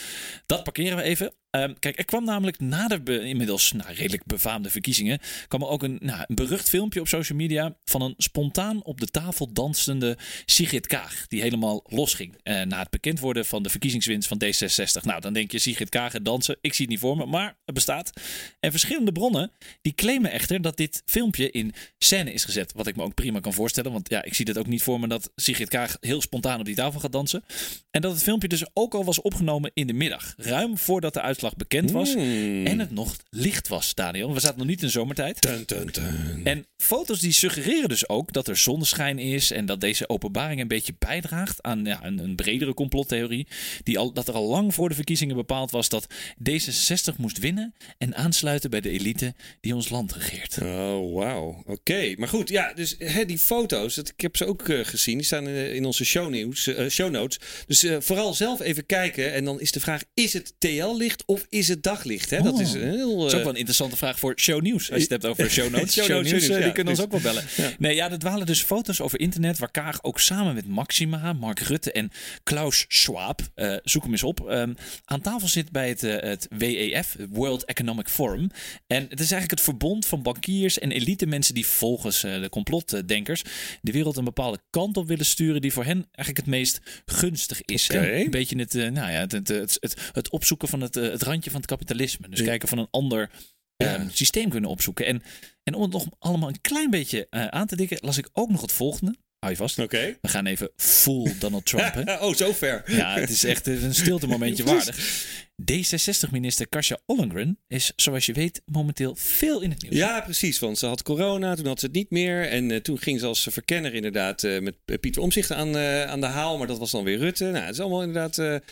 dat 0.45 0.63
parkeren 0.63 0.97
we 0.97 1.03
even. 1.03 1.33
Um, 1.55 1.79
kijk, 1.79 1.97
er 1.97 2.05
kwam 2.05 2.23
namelijk 2.23 2.59
na 2.59 2.87
de 2.87 3.21
inmiddels 3.23 3.71
nou, 3.71 3.93
redelijk 3.93 4.25
befaamde 4.25 4.69
verkiezingen... 4.69 5.19
kwam 5.47 5.61
er 5.61 5.67
ook 5.67 5.83
een, 5.83 5.97
nou, 6.01 6.23
een 6.27 6.35
berucht 6.35 6.69
filmpje 6.69 6.99
op 6.99 7.07
social 7.07 7.37
media... 7.37 7.75
van 7.83 8.01
een 8.01 8.13
spontaan 8.17 8.83
op 8.83 8.99
de 8.99 9.07
tafel 9.07 9.53
dansende 9.53 10.17
Sigrid 10.45 10.87
Kaag... 10.87 11.27
die 11.27 11.41
helemaal 11.41 11.83
losging 11.87 12.35
uh, 12.43 12.61
na 12.61 12.79
het 12.79 12.89
bekend 12.89 13.19
worden 13.19 13.45
van 13.45 13.63
de 13.63 13.69
verkiezingswinst 13.69 14.27
van 14.27 14.41
D66. 14.43 15.03
Nou, 15.03 15.21
dan 15.21 15.33
denk 15.33 15.51
je 15.51 15.59
Sigrid 15.59 15.89
Kaag 15.89 16.13
dansen. 16.21 16.57
Ik 16.61 16.73
zie 16.73 16.81
het 16.81 16.89
niet 16.89 16.99
voor 16.99 17.17
me, 17.17 17.25
maar 17.25 17.57
het 17.65 17.75
bestaat. 17.75 18.11
En 18.59 18.71
verschillende 18.71 19.11
bronnen 19.11 19.51
die 19.81 19.93
claimen 19.93 20.31
echter 20.31 20.61
dat 20.61 20.77
dit 20.77 21.01
filmpje 21.05 21.51
in 21.51 21.73
scène 21.97 22.33
is 22.33 22.43
gezet. 22.43 22.73
Wat 22.75 22.87
ik 22.87 22.95
me 22.95 23.03
ook 23.03 23.13
prima 23.13 23.39
kan 23.39 23.53
voorstellen, 23.53 23.91
want 23.91 24.09
ja, 24.09 24.23
ik 24.23 24.33
zie 24.33 24.45
het 24.47 24.57
ook 24.57 24.67
niet 24.67 24.83
voor 24.83 24.99
me... 24.99 25.07
dat 25.07 25.31
Sigrid 25.35 25.69
Kaag 25.69 25.97
heel 25.99 26.21
spontaan 26.21 26.59
op 26.59 26.65
die 26.65 26.75
tafel 26.75 26.99
gaat 26.99 27.11
dansen. 27.11 27.43
En 27.91 28.01
dat 28.01 28.13
het 28.13 28.23
filmpje 28.23 28.47
dus 28.47 28.65
ook 28.73 28.93
al 28.93 29.05
was 29.05 29.21
opgenomen 29.21 29.71
in 29.73 29.87
de 29.87 29.93
middag. 29.93 30.33
Ruim 30.37 30.77
voordat 30.77 31.13
de 31.13 31.21
uitslag 31.21 31.44
bekend 31.53 31.91
was. 31.91 32.15
Mm. 32.15 32.65
En 32.65 32.79
het 32.79 32.91
nog 32.91 33.15
licht 33.29 33.67
was, 33.67 33.93
Daniel. 33.93 34.33
We 34.33 34.39
zaten 34.39 34.57
nog 34.57 34.67
niet 34.67 34.83
in 34.83 34.89
zomertijd. 34.89 35.41
Dun, 35.41 35.63
dun, 35.65 35.89
dun. 35.91 36.41
En 36.43 36.65
foto's 36.77 37.19
die 37.19 37.31
suggereren 37.31 37.89
dus 37.89 38.09
ook 38.09 38.33
dat 38.33 38.47
er 38.47 38.57
zonneschijn 38.57 39.19
is. 39.19 39.51
En 39.51 39.65
dat 39.65 39.81
deze 39.81 40.09
openbaring 40.09 40.61
een 40.61 40.67
beetje 40.67 40.95
bijdraagt 40.99 41.63
aan 41.63 41.85
ja, 41.85 42.03
een, 42.03 42.19
een, 42.19 42.35
bredere 42.35 42.73
complottheorie. 42.73 43.47
Die 43.83 43.99
al, 43.99 44.13
dat 44.13 44.27
er 44.27 44.33
al 44.33 44.47
lang 44.47 44.73
voor 44.73 44.89
de 44.89 44.95
verkiezingen 44.95 45.35
bepaald 45.35 45.71
was 45.71 45.89
dat 45.89 46.07
D66 46.49 47.15
moest 47.17 47.39
winnen. 47.39 47.73
En 47.97 48.15
aansluiten 48.15 48.69
bij 48.69 48.81
de 48.81 48.89
elite 48.89 49.33
die 49.61 49.75
ons 49.75 49.89
land 49.89 50.13
regeert. 50.13 50.57
Oh, 50.61 51.13
wauw. 51.13 51.47
Oké. 51.47 51.71
Okay. 51.71 52.15
Maar 52.17 52.27
goed, 52.27 52.49
ja, 52.49 52.73
dus 52.73 52.95
hè, 52.97 53.25
die 53.25 53.37
foto's, 53.37 53.95
dat, 53.95 54.09
ik 54.09 54.21
heb 54.21 54.37
ze 54.37 54.45
ook 54.45 54.67
uh, 54.67 54.85
gezien. 54.85 55.17
Die 55.17 55.25
staan 55.25 55.47
in, 55.47 55.73
in 55.73 55.85
onze 55.85 56.05
show, 56.05 56.29
nieuws, 56.29 56.67
uh, 56.67 56.89
show 56.89 57.11
notes. 57.11 57.39
Dus 57.67 57.83
uh, 57.83 57.97
vooral 57.99 58.33
zelf 58.33 58.59
even 58.61 58.85
kijken. 58.85 59.33
En 59.33 59.45
dan 59.45 59.59
is 59.59 59.71
de 59.71 59.79
vraag: 59.79 60.03
is 60.13 60.33
het 60.33 60.53
TL-licht 60.57 61.23
of 61.35 61.45
is 61.49 61.67
het 61.67 61.83
daglicht? 61.83 62.29
Hè? 62.29 62.37
Oh. 62.37 62.43
Dat 62.43 62.59
is 62.59 62.73
een 62.73 62.89
heel. 62.89 63.17
Dat 63.17 63.27
is 63.27 63.33
ook 63.33 63.39
wel 63.39 63.49
een 63.49 63.55
interessante 63.55 63.97
vraag 63.97 64.19
voor 64.19 64.33
shownieuws. 64.35 64.91
Als 64.91 64.97
je 64.97 65.13
het 65.13 65.21
hebt 65.21 65.25
over 65.25 65.49
show 65.49 65.69
notes. 65.69 65.93
show, 65.95 66.05
show 66.05 66.23
notes, 66.23 66.43
show 66.43 66.57
ja. 66.57 66.63
die 66.63 66.71
kunnen 66.71 66.93
ons 66.93 67.01
ook 67.01 67.11
wel 67.11 67.21
bellen. 67.21 67.43
Ja. 67.55 67.71
Nee, 67.77 67.95
ja, 67.95 68.11
er 68.11 68.19
dwalen 68.19 68.45
dus 68.45 68.61
foto's 68.61 69.01
over 69.01 69.19
internet 69.19 69.57
waar 69.57 69.71
Kaag 69.71 70.03
ook 70.03 70.19
samen 70.19 70.53
met 70.53 70.67
Maxima, 70.67 71.33
Mark 71.33 71.59
Rutte 71.59 71.91
en 71.91 72.11
Klaus 72.43 72.85
Schwab, 72.87 73.41
uh, 73.55 73.75
zoek 73.83 74.03
hem 74.03 74.11
eens 74.11 74.23
op, 74.23 74.49
um, 74.49 74.75
aan 75.05 75.21
tafel 75.21 75.47
zit 75.47 75.71
bij 75.71 75.89
het, 75.89 76.03
uh, 76.03 76.19
het 76.19 76.47
WEF, 76.57 77.15
World 77.29 77.65
Economic 77.65 78.09
Forum. 78.09 78.49
En 78.87 79.01
het 79.01 79.19
is 79.19 79.31
eigenlijk 79.31 79.51
het 79.51 79.61
verbond 79.61 80.05
van 80.05 80.21
bankiers 80.21 80.79
en 80.79 80.91
elite 80.91 81.25
mensen 81.25 81.53
die 81.53 81.65
volgens 81.65 82.23
uh, 82.23 82.41
de 82.41 82.49
complotdenkers 82.49 83.41
de 83.81 83.91
wereld 83.91 84.17
een 84.17 84.23
bepaalde 84.23 84.59
kant 84.69 84.97
op 84.97 85.07
willen 85.07 85.25
sturen 85.25 85.61
die 85.61 85.73
voor 85.73 85.85
hen 85.85 86.07
eigenlijk 86.11 86.37
het 86.37 86.55
meest 86.55 86.79
gunstig 87.05 87.61
is. 87.61 87.89
Okay. 87.89 88.21
Een 88.21 88.31
beetje 88.31 88.57
het, 88.57 88.73
nou 88.73 89.11
ja, 89.11 89.19
het, 89.19 89.31
het, 89.31 89.47
het, 89.47 89.77
het, 89.79 89.95
het 90.11 90.29
opzoeken 90.29 90.67
van 90.67 90.81
het, 90.81 90.95
het 90.95 91.21
randje 91.25 91.49
van 91.49 91.59
het 91.59 91.69
kapitalisme. 91.69 92.29
Dus 92.29 92.39
ja. 92.39 92.45
kijken 92.45 92.67
van 92.67 92.77
een 92.77 92.87
ander 92.91 93.29
ja. 93.77 93.99
um, 93.99 94.09
systeem 94.09 94.49
kunnen 94.49 94.69
opzoeken. 94.69 95.05
En, 95.05 95.23
en 95.63 95.73
om 95.73 95.81
het 95.81 95.91
nog 95.91 96.05
allemaal 96.19 96.49
een 96.49 96.61
klein 96.61 96.89
beetje 96.89 97.27
uh, 97.29 97.47
aan 97.47 97.67
te 97.67 97.75
dikken, 97.75 97.97
las 98.01 98.17
ik 98.17 98.29
ook 98.33 98.49
nog 98.49 98.61
het 98.61 98.71
volgende. 98.71 99.15
Hou 99.45 99.57
je 99.57 99.63
vast. 99.63 99.79
Okay. 99.79 100.17
We 100.21 100.27
gaan 100.27 100.45
even 100.45 100.69
full 100.75 101.35
Donald 101.39 101.65
Trump. 101.65 101.93
Hè? 101.93 102.19
oh, 102.25 102.33
zover. 102.33 102.83
Ja, 102.87 103.19
het 103.19 103.29
is 103.29 103.43
echt 103.43 103.67
een 103.67 103.95
stilte 103.95 104.27
momentje 104.27 104.63
waardig. 104.73 105.25
D66-minister 105.71 106.67
Kasia 106.67 106.99
Ollongren 107.05 107.59
is, 107.67 107.91
zoals 107.95 108.25
je 108.25 108.33
weet, 108.33 108.61
momenteel 108.65 109.15
veel 109.15 109.61
in 109.61 109.69
het 109.69 109.81
nieuws. 109.81 109.95
Ja, 109.95 110.21
precies. 110.21 110.59
Want 110.59 110.77
ze 110.77 110.85
had 110.85 111.03
corona, 111.03 111.55
toen 111.55 111.65
had 111.65 111.79
ze 111.79 111.85
het 111.85 111.95
niet 111.95 112.09
meer. 112.09 112.49
En 112.49 112.69
uh, 112.69 112.77
toen 112.77 112.97
ging 112.97 113.19
ze 113.19 113.25
als 113.25 113.47
verkenner 113.51 113.93
inderdaad 113.93 114.43
uh, 114.43 114.61
met 114.61 114.75
Pieter 114.99 115.21
Omzicht 115.21 115.51
aan, 115.51 115.75
uh, 115.75 116.03
aan 116.03 116.21
de 116.21 116.25
haal. 116.25 116.57
Maar 116.57 116.67
dat 116.67 116.77
was 116.77 116.91
dan 116.91 117.03
weer 117.03 117.17
Rutte. 117.17 117.43
Nou, 117.43 117.65
het 117.65 117.73
is 117.73 117.79
allemaal 117.79 118.03
inderdaad 118.03 118.63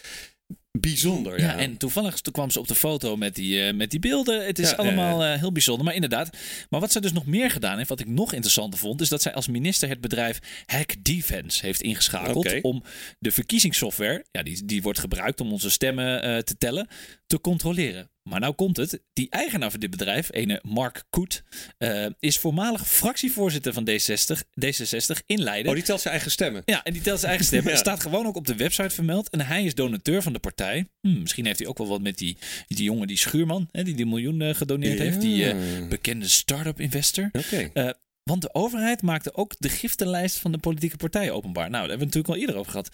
Bijzonder, 0.79 1.39
Ja, 1.39 1.45
ja. 1.45 1.57
en 1.57 1.77
toevallig 1.77 2.21
kwam 2.21 2.49
ze 2.49 2.59
op 2.59 2.67
de 2.67 2.75
foto 2.75 3.15
met 3.17 3.35
die, 3.35 3.65
eh, 3.67 3.73
met 3.73 3.91
die 3.91 3.99
beelden. 3.99 4.45
Het 4.45 4.59
is 4.59 4.69
Ja, 4.69 4.75
allemaal 4.75 5.23
eh, 5.23 5.39
heel 5.39 5.51
bijzonder, 5.51 5.85
maar 5.85 5.93
inderdaad. 5.93 6.37
Maar 6.69 6.79
wat 6.79 6.91
zij 6.91 7.01
dus 7.01 7.11
nog 7.11 7.25
meer 7.25 7.51
gedaan 7.51 7.77
heeft, 7.77 7.89
wat 7.89 7.99
ik 7.99 8.07
nog 8.07 8.33
interessanter 8.33 8.79
vond, 8.79 9.01
is 9.01 9.09
dat 9.09 9.21
zij 9.21 9.33
als 9.33 9.47
minister 9.47 9.89
het 9.89 10.01
bedrijf 10.01 10.39
Hack 10.65 11.03
Defense 11.03 11.65
heeft 11.65 11.81
ingeschakeld 11.81 12.61
om 12.61 12.83
de 13.19 13.31
verkiezingssoftware, 13.31 14.25
ja, 14.31 14.43
die, 14.43 14.65
die 14.65 14.81
wordt 14.81 14.99
gebruikt 14.99 15.41
om 15.41 15.51
onze 15.51 15.69
stemmen 15.69 16.21
eh, 16.23 16.37
te 16.37 16.57
tellen, 16.57 16.87
te 17.27 17.41
controleren. 17.41 18.09
Maar 18.29 18.39
nou 18.39 18.53
komt 18.53 18.77
het, 18.77 19.01
die 19.13 19.29
eigenaar 19.29 19.71
van 19.71 19.79
dit 19.79 19.89
bedrijf, 19.89 20.29
ene 20.31 20.59
Mark 20.63 21.03
Koet, 21.09 21.43
eh, 21.77 22.05
is 22.19 22.39
voormalig 22.39 22.87
fractievoorzitter 22.87 23.73
van 23.73 23.89
D60, 23.89 24.43
D66 24.65 25.25
in 25.25 25.41
Leiden. 25.41 25.69
Oh, 25.69 25.75
die 25.77 25.85
telt 25.85 26.01
zijn 26.01 26.13
eigen 26.13 26.31
stemmen. 26.31 26.61
Ja, 26.65 26.83
en 26.83 26.93
die 26.93 27.01
telt 27.01 27.19
zijn 27.19 27.29
eigen 27.29 27.47
stem. 27.47 27.61
Ja. 27.63 27.69
Het 27.69 27.79
staat 27.79 27.99
gewoon 27.99 28.25
ook 28.25 28.35
op 28.35 28.47
de 28.47 28.55
website 28.55 28.89
vermeld. 28.89 29.29
En 29.29 29.41
hij 29.41 29.63
is 29.63 29.75
donateur 29.75 30.21
van 30.21 30.33
de 30.33 30.39
partij. 30.39 30.87
Hm, 31.01 31.19
misschien 31.19 31.45
heeft 31.45 31.59
hij 31.59 31.67
ook 31.67 31.77
wel 31.77 31.87
wat 31.87 32.01
met 32.01 32.17
die, 32.17 32.37
die 32.67 32.83
jongen, 32.83 33.07
die 33.07 33.17
Schuurman, 33.17 33.67
hè, 33.71 33.83
die 33.83 33.95
die 33.95 34.05
miljoen 34.05 34.41
eh, 34.41 34.55
gedoneerd 34.55 34.99
heeft. 34.99 35.21
Die 35.21 35.49
eh, 35.49 35.87
bekende 35.89 36.27
start-up 36.27 36.79
investor. 36.79 37.29
Oké. 37.31 37.93
Want 38.23 38.41
de 38.41 38.53
overheid 38.53 39.01
maakte 39.01 39.33
ook 39.35 39.55
de 39.57 39.69
giftenlijst 39.69 40.39
van 40.39 40.51
de 40.51 40.57
politieke 40.57 40.97
partijen 40.97 41.33
openbaar. 41.33 41.69
Nou, 41.69 41.87
daar 41.87 41.89
hebben 41.89 42.07
we 42.09 42.15
het 42.15 42.15
natuurlijk 42.15 42.33
al 42.33 42.39
eerder 42.39 42.55
over 42.55 42.71
gehad. 42.71 42.89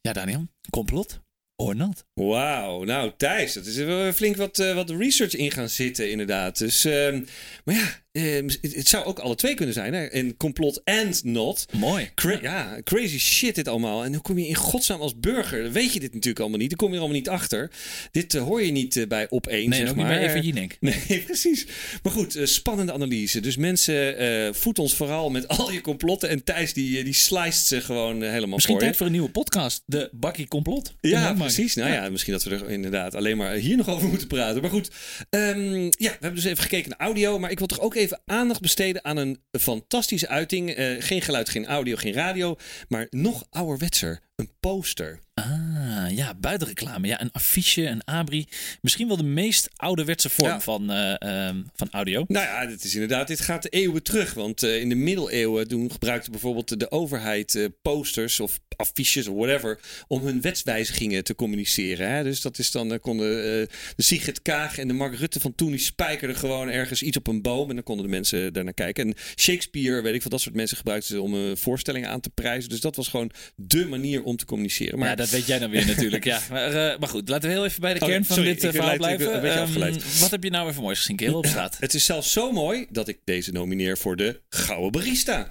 Ja, 0.00 0.12
Daniel, 0.12 0.46
complot 0.70 1.20
or? 1.56 1.74
Wauw, 2.14 2.84
nou 2.84 3.12
Thijs, 3.16 3.52
dat 3.52 3.66
is 3.66 3.76
wel 3.76 4.12
flink 4.12 4.36
wat, 4.36 4.58
eh, 4.58 4.74
wat 4.74 4.90
research 4.90 5.34
in 5.34 5.50
gaan 5.50 5.68
zitten 5.68 6.10
inderdaad. 6.10 6.58
Dus, 6.58 6.84
ehm, 6.84 7.22
maar 7.64 7.74
ja, 7.74 8.03
ehm, 8.14 8.48
het, 8.60 8.74
het 8.74 8.88
zou 8.88 9.04
ook 9.04 9.18
alle 9.18 9.34
twee 9.34 9.54
kunnen 9.54 9.74
zijn. 9.74 9.92
Hè? 9.94 10.14
Een 10.14 10.36
complot 10.36 10.84
and 10.84 11.24
not. 11.24 11.66
Mooi. 11.76 12.10
Cra- 12.14 12.38
ja, 12.42 12.78
crazy 12.84 13.18
shit 13.18 13.54
dit 13.54 13.68
allemaal. 13.68 14.04
En 14.04 14.12
hoe 14.12 14.22
kom 14.22 14.38
je 14.38 14.46
in 14.48 14.54
godsnaam 14.54 15.00
als 15.00 15.18
burger? 15.20 15.72
Weet 15.72 15.92
je 15.92 16.00
dit 16.00 16.12
natuurlijk 16.12 16.40
allemaal 16.40 16.58
niet. 16.58 16.68
Dan 16.68 16.78
kom 16.78 16.88
je 16.88 16.94
er 16.94 17.00
allemaal 17.00 17.18
niet 17.18 17.28
achter. 17.28 17.70
Dit 18.10 18.34
eh, 18.34 18.42
hoor 18.42 18.62
je 18.62 18.72
niet 18.72 18.96
eh, 18.96 19.06
bij 19.06 19.26
op 19.30 19.46
één, 19.46 19.68
Nee, 19.68 19.78
zeg 19.78 19.88
ook 19.88 19.96
niet 19.96 20.04
maar. 20.06 20.18
bij 20.18 20.28
Eva 20.28 20.38
Jinek. 20.38 20.76
Nee, 21.08 21.22
precies. 21.24 21.66
Maar 22.02 22.12
goed, 22.12 22.36
eh, 22.36 22.46
spannende 22.46 22.92
analyse. 22.92 23.40
Dus 23.40 23.56
mensen, 23.56 24.54
voed 24.54 24.78
ons 24.78 24.94
vooral 24.94 25.30
met 25.30 25.48
al 25.48 25.72
je 25.72 25.80
complotten. 25.80 26.28
En 26.28 26.44
Thijs, 26.44 26.72
die, 26.72 27.04
die 27.04 27.12
sliced 27.12 27.66
ze 27.66 27.80
gewoon 27.80 28.22
helemaal 28.22 28.48
Misschien 28.48 28.60
voor 28.74 28.74
je. 28.74 28.80
tijd 28.80 28.96
voor 28.96 29.06
een 29.06 29.12
nieuwe 29.12 29.30
podcast. 29.30 29.82
De 29.86 30.08
Bakkie 30.12 30.48
Complot. 30.48 30.94
Ja, 31.00 31.32
precies. 31.32 31.74
Nou 31.74 31.92
ja. 31.92 32.08
misschien 32.10 32.32
dat 32.32 32.42
we 32.44 32.50
er 32.50 32.70
inderdaad 32.70 33.14
alleen 33.14 33.36
maar 33.36 33.52
hier 33.54 33.76
nog 33.76 33.88
over 33.88 34.08
moeten 34.08 34.26
praten. 34.28 34.60
Maar 34.60 34.70
goed, 34.70 34.90
ehm, 35.30 35.82
ja, 35.84 35.90
we 35.98 36.08
hebben 36.10 36.34
dus 36.34 36.44
even 36.44 36.62
gekeken 36.62 36.88
naar 36.90 36.98
audio. 37.06 37.38
Maar 37.38 37.50
ik 37.50 37.58
wil 37.58 37.66
toch 37.66 37.80
ook 37.80 37.94
even 37.94 38.03
aandacht 38.24 38.60
besteden 38.60 39.04
aan 39.04 39.16
een 39.16 39.42
fantastische 39.50 40.28
uiting. 40.28 40.70
Eh, 40.70 40.94
geen 40.98 41.22
geluid, 41.22 41.48
geen 41.48 41.66
audio, 41.66 41.96
geen 41.96 42.12
radio. 42.12 42.56
Maar 42.88 43.06
nog 43.10 43.46
ouderwetser, 43.50 44.20
een 44.36 44.50
poster. 44.60 45.22
Ah, 45.34 46.06
ja, 46.10 46.34
buitenreclame. 46.34 47.06
Ja, 47.06 47.20
een 47.20 47.32
affiche, 47.32 47.86
een 47.86 48.04
abri. 48.04 48.46
Misschien 48.80 49.08
wel 49.08 49.16
de 49.16 49.22
meest 49.22 49.68
ouderwetse 49.76 50.28
vorm 50.30 50.48
Ja. 50.48 50.60
van, 50.60 50.90
eh, 50.90 51.22
ehm, 51.48 51.62
van 51.74 51.88
audio. 51.90 52.24
Nou 52.28 52.46
ja, 52.46 52.66
dit 52.66 52.84
is 52.84 52.94
inderdaad, 52.94 53.26
dit 53.28 53.40
gaat 53.40 53.62
de 53.62 53.68
eeuwen 53.68 54.02
terug. 54.02 54.34
Want 54.34 54.62
eh, 54.62 54.80
in 54.80 54.88
de 54.88 54.94
middeleeuwen 54.94 55.68
toen 55.68 55.90
gebruikte 55.90 56.30
bijvoorbeeld 56.30 56.80
de 56.80 56.90
overheid 56.90 57.54
eh, 57.54 57.66
posters 57.82 58.40
of 58.40 58.60
affiches 58.76 59.26
of 59.28 59.36
whatever 59.36 59.78
om 60.08 60.24
hun 60.24 60.40
wetswijzigingen 60.40 61.24
te 61.24 61.34
communiceren. 61.34 62.10
Hè? 62.10 62.22
Dus 62.22 62.40
dat 62.40 62.58
is 62.58 62.70
dan, 62.70 63.00
konden 63.00 63.26
de 63.26 63.68
Sigrid 63.96 64.42
Kaag 64.42 64.78
en 64.78 64.88
de 64.88 64.94
Mark 64.94 65.14
Rutte 65.18 65.40
van 65.40 65.54
toen, 65.54 65.70
die 65.70 65.78
spijkerden 65.78 66.36
gewoon 66.36 66.68
ergens 66.68 67.02
iets 67.02 67.16
op 67.16 67.26
een 67.26 67.42
boom 67.42 67.68
en 67.68 67.74
dan 67.74 67.84
konden 67.84 68.04
de 68.04 68.10
mensen 68.10 68.52
daarnaar 68.52 68.74
kijken. 68.74 69.06
En 69.06 69.14
Shakespeare, 69.36 70.02
weet 70.02 70.14
ik 70.14 70.20
veel, 70.20 70.30
dat 70.30 70.40
soort 70.40 70.54
mensen 70.54 70.76
gebruikten 70.76 71.14
ze 71.14 71.20
om 71.22 71.34
eh, 71.34 71.56
voorstellingen 71.56 72.08
aan 72.10 72.20
te 72.20 72.30
prijzen. 72.30 72.70
Dus 72.70 72.80
dat 72.80 72.96
was 72.96 73.08
gewoon 73.08 73.30
de 73.56 73.86
manier 73.86 74.22
om 74.24 74.36
te 74.36 74.44
communiceren. 74.44 74.98
Maar 74.98 75.08
ja, 75.08 75.14
dat 75.14 75.30
weet 75.30 75.46
jij 75.46 75.58
dan 75.58 75.70
weer 75.70 75.86
natuurlijk. 75.96 76.24
Ja, 76.24 76.40
maar, 76.50 76.72
eh, 76.72 76.98
maar 76.98 77.08
goed, 77.08 77.28
laten 77.28 77.48
we 77.48 77.54
heel 77.54 77.64
even 77.64 77.80
bij 77.80 77.94
de 77.94 78.00
Oh, 78.00 78.06
kern 78.06 78.24
van 78.24 78.36
sorry, 78.36 78.52
dit 78.52 78.64
eh, 78.64 78.70
verhaal 78.70 78.96
blijven. 78.96 79.42
Ehm, 79.42 80.20
wat 80.20 80.30
heb 80.30 80.44
je 80.44 80.50
nou 80.50 80.68
even 80.68 80.82
moois 80.82 80.98
gezien, 80.98 81.16
kerel, 81.16 81.36
op 81.36 81.46
straat? 81.46 81.76
het 81.80 81.94
is 81.94 82.04
zelfs 82.04 82.32
zo 82.32 82.52
mooi 82.52 82.86
dat 82.90 83.08
ik 83.08 83.18
deze 83.24 83.52
nomineer 83.52 83.98
voor 83.98 84.16
de 84.16 84.40
Gouden 84.48 84.92
Barista. 84.92 85.48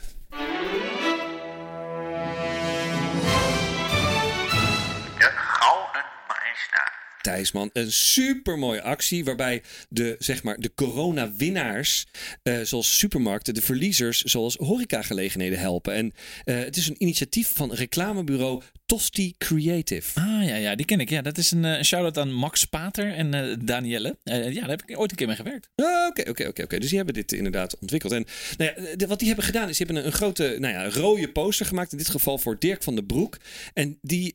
Barista. 7.24 7.32
Thijs, 7.34 7.52
man. 7.52 7.70
Een 7.74 7.92
supermooie 7.92 8.82
actie 8.82 9.24
waarbij 9.24 9.62
de, 9.90 10.16
zeg 10.20 10.44
maar, 10.44 10.58
de 10.60 10.72
corona-winnaars, 10.76 12.06
eh, 12.44 12.60
zoals 12.62 12.98
supermarkten, 12.98 13.54
de 13.54 13.62
verliezers, 13.62 14.22
zoals 14.22 14.56
horecagelegenheden 14.56 15.60
helpen. 15.60 15.94
En 15.94 16.14
eh, 16.44 16.56
het 16.58 16.78
is 16.78 16.88
een 16.88 16.96
initiatief 16.98 17.52
van 17.56 17.74
reclamebureau 17.74 18.62
Tosti 18.86 19.34
Creative. 19.38 20.20
Ah, 20.20 20.48
ja, 20.48 20.56
ja, 20.56 20.76
die 20.76 20.86
ken 20.86 21.00
ik. 21.00 21.10
Ja, 21.10 21.22
dat 21.22 21.38
is 21.38 21.52
een, 21.52 21.64
een 21.64 21.86
shout-out 21.86 22.18
aan 22.18 22.34
Max 22.34 22.66
Pater 22.66 23.14
en 23.14 23.34
eh, 23.34 23.56
Danielle. 23.64 24.18
Ja, 24.24 24.40
daar 24.62 24.70
heb 24.70 24.84
ik 24.86 25.00
ooit 25.00 25.12
een 25.12 25.18
keer 25.18 25.28
mee 25.28 25.36
gewerkt. 25.36 25.70
Ah, 25.76 26.08
Oké, 26.08 26.30
oké, 26.30 26.48
oké, 26.48 26.64
oké. 26.64 26.78
Dus 26.80 26.88
die 26.88 26.98
hebben 26.98 27.14
dit 27.16 27.32
inderdaad 27.32 27.80
ontwikkeld. 27.80 28.12
En 28.14 28.26
nou 28.58 28.72
ja, 28.76 28.96
de- 28.96 29.08
wat 29.08 29.18
die 29.20 29.28
hebben 29.28 29.46
gedaan 29.46 29.70
is, 29.70 29.78
die 29.78 29.86
hebben 29.86 30.04
een, 30.04 30.12
een 30.12 30.18
grote, 30.18 30.56
nou 30.60 30.74
ja, 30.74 30.90
rode 30.90 31.32
poster 31.32 31.66
gemaakt. 31.66 31.92
In 31.92 31.98
dit 31.98 32.10
geval 32.10 32.38
voor 32.38 32.60
Dirk 32.60 32.84
van 32.84 32.96
den 32.96 33.06
Broek. 33.06 33.38
En 33.74 33.98
die, 34.02 34.34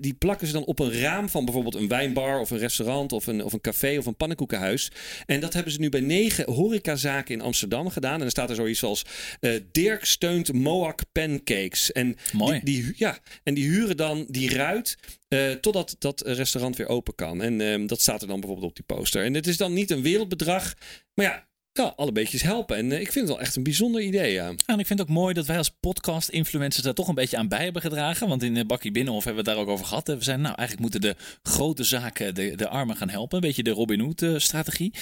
die 0.00 0.14
plakken 0.14 0.46
ze 0.46 0.52
dan 0.52 0.64
op 0.64 0.78
een 0.78 1.00
raam 1.00 1.28
van 1.28 1.44
bijvoorbeeld 1.44 1.74
een 1.74 1.88
wijnbar 1.88 2.21
of 2.40 2.50
een 2.50 2.58
restaurant 2.58 3.12
of 3.12 3.26
een, 3.26 3.44
of 3.44 3.52
een 3.52 3.60
café 3.60 3.98
of 3.98 4.06
een 4.06 4.16
pannenkoekenhuis. 4.16 4.90
En 5.26 5.40
dat 5.40 5.52
hebben 5.52 5.72
ze 5.72 5.80
nu 5.80 5.88
bij 5.88 6.00
negen 6.00 6.52
horecazaken 6.52 7.34
in 7.34 7.40
Amsterdam 7.40 7.88
gedaan. 7.88 8.14
En 8.14 8.20
dan 8.20 8.30
staat 8.30 8.50
er 8.50 8.56
zoiets 8.56 8.82
als 8.82 9.04
eh, 9.40 9.60
Dirk 9.72 10.04
steunt 10.04 10.52
Moak 10.52 11.00
Pancakes. 11.12 11.92
En 11.92 12.16
Mooi. 12.32 12.60
Die, 12.64 12.82
die, 12.82 12.92
ja, 12.96 13.18
en 13.42 13.54
die 13.54 13.68
huren 13.68 13.96
dan 13.96 14.26
die 14.28 14.54
ruit 14.54 14.96
eh, 15.28 15.50
totdat 15.50 15.96
dat 15.98 16.20
restaurant 16.26 16.76
weer 16.76 16.88
open 16.88 17.14
kan. 17.14 17.42
En 17.42 17.60
ehm, 17.60 17.86
dat 17.86 18.00
staat 18.00 18.22
er 18.22 18.28
dan 18.28 18.40
bijvoorbeeld 18.40 18.70
op 18.70 18.76
die 18.76 18.96
poster. 18.96 19.24
En 19.24 19.34
het 19.34 19.46
is 19.46 19.56
dan 19.56 19.72
niet 19.72 19.90
een 19.90 20.02
wereldbedrag, 20.02 20.74
maar 21.14 21.26
ja, 21.26 21.46
ja 21.72 21.92
alle 21.96 22.12
beetjes 22.12 22.42
helpen. 22.42 22.76
En 22.76 22.92
eh, 22.92 23.00
ik 23.00 23.12
vind 23.12 23.28
het 23.28 23.36
wel 23.36 23.40
echt 23.40 23.56
een 23.56 23.62
bijzonder 23.62 24.02
idee, 24.02 24.32
ja. 24.32 24.46
en 24.66 24.78
ik 24.78 24.86
vind 24.86 24.98
het 24.98 25.00
ook 25.00 25.14
mooi 25.14 25.34
dat 25.34 25.46
wij 25.46 25.58
als 25.58 25.70
podcast-influencers 25.70 26.84
daar 26.84 26.94
toch 26.94 27.08
een 27.08 27.14
beetje 27.14 27.36
aan 27.36 27.48
bij 27.48 27.64
hebben 27.64 27.82
gedragen. 27.82 28.28
Want 28.28 28.42
in 28.42 28.54
de 28.54 28.64
Bakkie 28.64 28.90
Binnenhof 28.90 29.24
hebben 29.24 29.44
we 29.44 29.50
het 29.50 29.58
daar 29.58 29.66
ook 29.68 29.72
over 29.72 29.86
gehad. 29.86 30.06
We 30.06 30.16
zijn 30.20 30.40
nou, 30.40 30.54
eigenlijk 30.54 30.80
moeten 30.80 31.00
de 31.00 31.16
grote 31.42 31.84
zaken 31.84 32.34
de, 32.34 32.56
de 32.56 32.68
armen 32.68 32.96
gaan 32.96 33.08
helpen. 33.08 33.36
Een 33.36 33.46
beetje 33.46 33.62
de 33.62 33.70
Robin 33.70 34.00
Hood-strategie. 34.00 34.94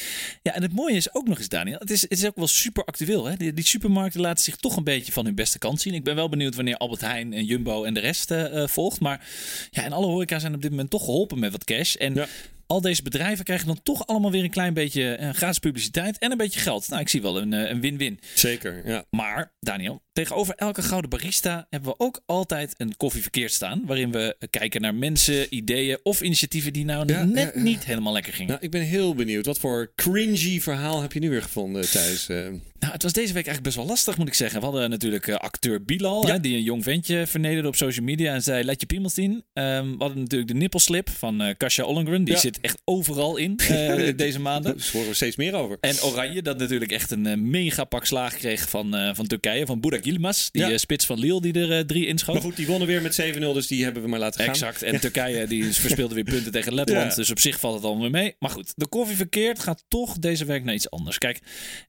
Ja, 0.43 0.55
en 0.55 0.63
het 0.63 0.73
mooie 0.73 0.97
is 0.97 1.15
ook 1.15 1.29
nog 1.29 1.39
eens, 1.39 1.49
Daniel, 1.49 1.79
het 1.79 1.91
is, 1.91 2.03
het 2.03 2.13
is 2.13 2.27
ook 2.27 2.37
wel 2.37 2.47
super 2.47 2.85
actueel. 2.85 3.25
Hè? 3.25 3.37
Die, 3.37 3.53
die 3.53 3.67
supermarkten 3.67 4.21
laten 4.21 4.45
zich 4.45 4.57
toch 4.57 4.77
een 4.77 4.85
beetje 4.85 5.13
van 5.13 5.25
hun 5.25 5.35
beste 5.35 5.59
kant 5.59 5.81
zien. 5.81 5.95
Ik 5.95 6.05
ben 6.05 6.15
wel 6.15 6.29
benieuwd 6.29 6.55
wanneer 6.55 6.77
Albert 6.77 7.01
Heijn 7.01 7.33
en 7.33 7.45
Jumbo 7.45 7.85
en 7.85 7.95
de 7.95 8.01
rest 8.01 8.31
eh, 8.31 8.63
eh, 8.63 8.69
volgt. 8.69 9.01
Maar 9.01 9.29
ja, 9.71 9.85
en 9.85 9.93
alle 9.93 10.07
horeca 10.07 10.39
zijn 10.39 10.55
op 10.55 10.63
dit 10.63 10.71
moment 10.71 10.91
toch 10.91 11.05
geholpen 11.05 11.39
met 11.39 11.53
wat 11.53 11.65
cash. 11.65 11.95
En 11.95 12.15
Ja. 12.15 12.27
Al 12.71 12.81
deze 12.81 13.03
bedrijven 13.03 13.45
krijgen 13.45 13.67
dan 13.67 13.81
toch 13.83 14.07
allemaal 14.07 14.31
weer 14.31 14.45
een 14.45 14.51
klein 14.51 14.75
beetje 14.75 15.15
eh, 15.15 15.31
gratis 15.31 15.59
publiciteit 15.59 16.19
en 16.19 16.31
een 16.31 16.37
beetje 16.37 16.61
geld. 16.61 16.89
Nou, 16.89 17.01
ik 17.01 17.09
zie 17.09 17.23
wel 17.23 17.41
een, 17.41 17.53
eh, 17.53 17.71
een 17.71 17.81
win-win. 17.81 18.21
Zeker, 18.35 18.83
ja. 18.89 19.05
Maar, 19.11 19.53
Daniel, 19.61 20.03
tegenover 20.13 20.55
elke 20.55 20.83
gouden 20.83 21.11
barista 21.11 21.67
hebben 21.71 21.91
we 21.91 21.99
ook 21.99 22.23
altijd 22.27 22.75
een 22.77 22.97
koffie 22.97 23.23
verkeerd 23.23 23.53
staan. 23.53 23.83
Waarin 23.87 24.13
we 24.13 24.37
kijken 24.51 24.81
naar 24.81 24.95
mensen, 24.95 25.55
ideeën 25.55 25.99
of 26.03 26.21
initiatieven 26.21 26.73
die 26.73 26.85
nou 26.85 27.13
Ja, 27.13 27.25
net 27.25 27.53
ja, 27.55 27.61
niet 27.61 27.85
helemaal 27.85 28.13
lekker 28.13 28.33
gingen. 28.33 28.49
Nou, 28.51 28.61
ik 28.65 28.71
ben 28.71 28.83
heel 28.83 29.15
benieuwd. 29.15 29.47
Wat 29.47 29.59
voor 29.59 29.93
cringy 29.95 30.61
verhaal 30.61 31.01
heb 31.03 31.13
je 31.13 31.21
nu 31.21 31.31
weer 31.31 31.43
gevonden, 31.43 31.91
Thijs? 31.91 32.29
Eh, 32.29 32.37
Nou, 32.79 32.93
het 32.93 33.03
was 33.03 33.13
deze 33.13 33.27
week 33.33 33.47
eigenlijk 33.47 33.63
best 33.63 33.77
wel 33.77 33.87
lastig, 33.87 34.17
moet 34.17 34.27
ik 34.29 34.35
zeggen. 34.35 34.59
We 34.61 34.65
hadden 34.67 34.91
natuurlijk 34.91 35.29
acteur 35.31 35.85
Bilal, 35.85 36.27
Ja. 36.27 36.33
hè, 36.33 36.41
die 36.41 36.57
een 36.57 36.63
jong 36.63 36.83
ventje 36.85 37.27
vernederde 37.27 37.69
op 37.69 37.77
social 37.77 38.05
media 38.05 38.35
en 38.35 38.43
zei: 38.43 38.65
Laat 38.65 38.81
je 38.81 38.87
piemels 38.87 39.15
zien. 39.15 39.45
Ehm, 39.53 39.91
we 39.91 39.97
hadden 39.99 40.19
natuurlijk 40.19 40.51
de 40.51 40.57
nippelslip 40.57 41.09
van 41.11 41.41
eh 41.41 41.55
Kasia 41.57 41.85
Ollengren. 41.85 42.25
Die 42.25 42.35
Ja. 42.35 42.41
zit 42.41 42.59
echt 42.61 42.81
overal 42.85 43.37
in 43.37 43.57
eh, 43.59 44.13
deze 44.17 44.41
maanden. 44.41 44.77
Daar 44.77 44.89
horen 44.93 45.09
we 45.09 45.15
steeds 45.15 45.37
meer 45.37 45.55
over. 45.55 45.77
En 45.81 46.03
Oranje, 46.03 46.43
dat 46.43 46.59
natuurlijk 46.59 46.93
echt 46.93 47.11
een 47.11 47.27
eh, 47.27 47.37
mega 47.37 47.85
pak 47.85 48.05
slaag 48.07 48.35
kreeg 48.37 48.69
van, 48.69 48.95
eh, 48.95 49.15
van 49.15 49.27
Turkije, 49.27 49.67
van 49.67 49.81
Burak 49.81 50.05
Yilmaz. 50.05 50.49
Die 50.51 50.67
Ja. 50.67 50.79
spits 50.79 51.07
van 51.07 51.19
Lille 51.19 51.41
die 51.41 51.53
er 51.69 51.87
drie 51.87 52.07
inschoot. 52.07 52.35
Maar 52.35 52.43
goed, 52.45 52.57
die 52.57 52.67
wonnen 52.67 52.89
weer 52.89 53.03
met 53.03 53.15
7-0, 53.15 53.53
dus 53.53 53.67
die 53.67 53.85
hebben 53.85 54.03
we 54.03 54.09
maar 54.09 54.19
laten 54.19 54.41
gaan. 54.41 54.49
Exact. 54.53 54.83
En 54.83 55.01
Turkije 55.01 55.47
die 55.47 55.65
verspeelde 55.75 56.15
weer 56.15 56.25
punten 56.25 56.53
tegen 56.53 56.75
Letland. 56.75 57.15
Dus 57.17 57.31
op 57.31 57.39
zich 57.39 57.61
valt 57.61 57.75
het 57.75 57.85
allemaal 57.85 58.03
weer 58.03 58.21
mee. 58.23 58.35
Maar 58.39 58.51
goed, 58.51 58.73
de 58.77 58.87
koffie 58.89 59.17
verkeerd 59.17 59.59
gaat 59.59 59.85
toch 59.89 60.19
deze 60.19 60.45
week 60.45 60.65
naar 60.65 60.75
iets 60.75 60.91
anders. 60.91 61.19
Kijk, 61.19 61.39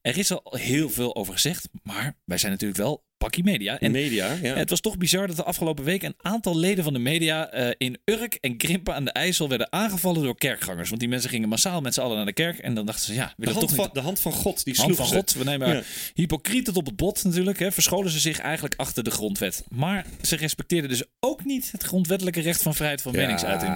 er 0.02 0.18
is 0.18 0.32
al 0.32 0.56
heel 0.58 0.90
veel 0.90 1.16
over 1.16 1.34
gezegd. 1.34 1.68
Maar 1.84 2.18
wij 2.26 2.38
zijn 2.38 2.52
natuurlijk 2.52 2.80
wel 2.80 3.04
Pakkie 3.22 3.44
Media. 3.44 3.80
En 3.80 3.92
Media, 3.92 4.38
ja. 4.42 4.56
het 4.56 4.70
was 4.70 4.80
toch 4.80 4.98
bizar 4.98 5.28
dat 5.28 5.36
de 5.36 5.44
afgelopen 5.44 5.84
week 5.84 6.04
een 6.04 6.16
aantal 6.22 6.58
leden 6.58 6.84
van 6.84 6.94
de 6.94 7.00
media 7.00 7.50
eh, 7.50 7.70
in 7.78 7.98
Urk 8.06 8.34
en 8.34 8.58
Krimpen 8.58 8.96
aan 8.96 9.06
de 9.06 9.12
IJssel 9.12 9.50
werden 9.50 9.72
aangevallen 9.72 10.24
door 10.24 10.38
kerkgangers. 10.38 10.90
Want 10.90 11.02
die 11.02 11.10
mensen 11.10 11.30
gingen 11.30 11.50
massaal 11.50 11.82
met 11.82 11.94
z'n 11.94 12.02
allen 12.02 12.16
naar 12.16 12.26
de 12.26 12.34
kerk. 12.34 12.58
En 12.58 12.74
dan 12.74 12.86
dachten 12.86 13.06
ze, 13.06 13.14
ja, 13.14 13.26
we 13.26 13.30
de, 13.30 13.34
willen 13.38 13.54
hand 13.54 13.68
toch 13.68 13.76
van, 13.76 13.86
niet... 13.86 13.94
de 13.94 14.02
hand 14.02 14.20
van 14.20 14.32
God, 14.32 14.64
die 14.64 14.74
Hand 14.76 14.86
sloeg 14.86 14.98
van 14.98 15.08
ze. 15.08 15.16
God, 15.16 15.34
we 15.34 15.44
nemen 15.44 15.68
Ja. 15.68 15.82
hypocriet 16.14 16.68
het 16.68 16.78
op 16.78 16.86
het 16.86 16.96
bot 16.96 17.24
natuurlijk. 17.24 17.60
Hè, 17.60 17.72
verscholen 17.72 18.12
ze 18.12 18.20
zich 18.20 18.40
eigenlijk 18.40 18.74
achter 18.78 19.04
de 19.04 19.12
grondwet. 19.12 19.64
Maar 19.70 20.06
ze 20.22 20.36
respecteerden 20.36 20.90
dus 20.90 21.04
ook 21.20 21.46
niet 21.46 21.72
het 21.72 21.84
grondwettelijke 21.84 22.42
recht 22.42 22.62
van 22.62 22.76
vrijheid 22.76 23.02
van 23.02 23.12
meningsuiting. 23.12 23.76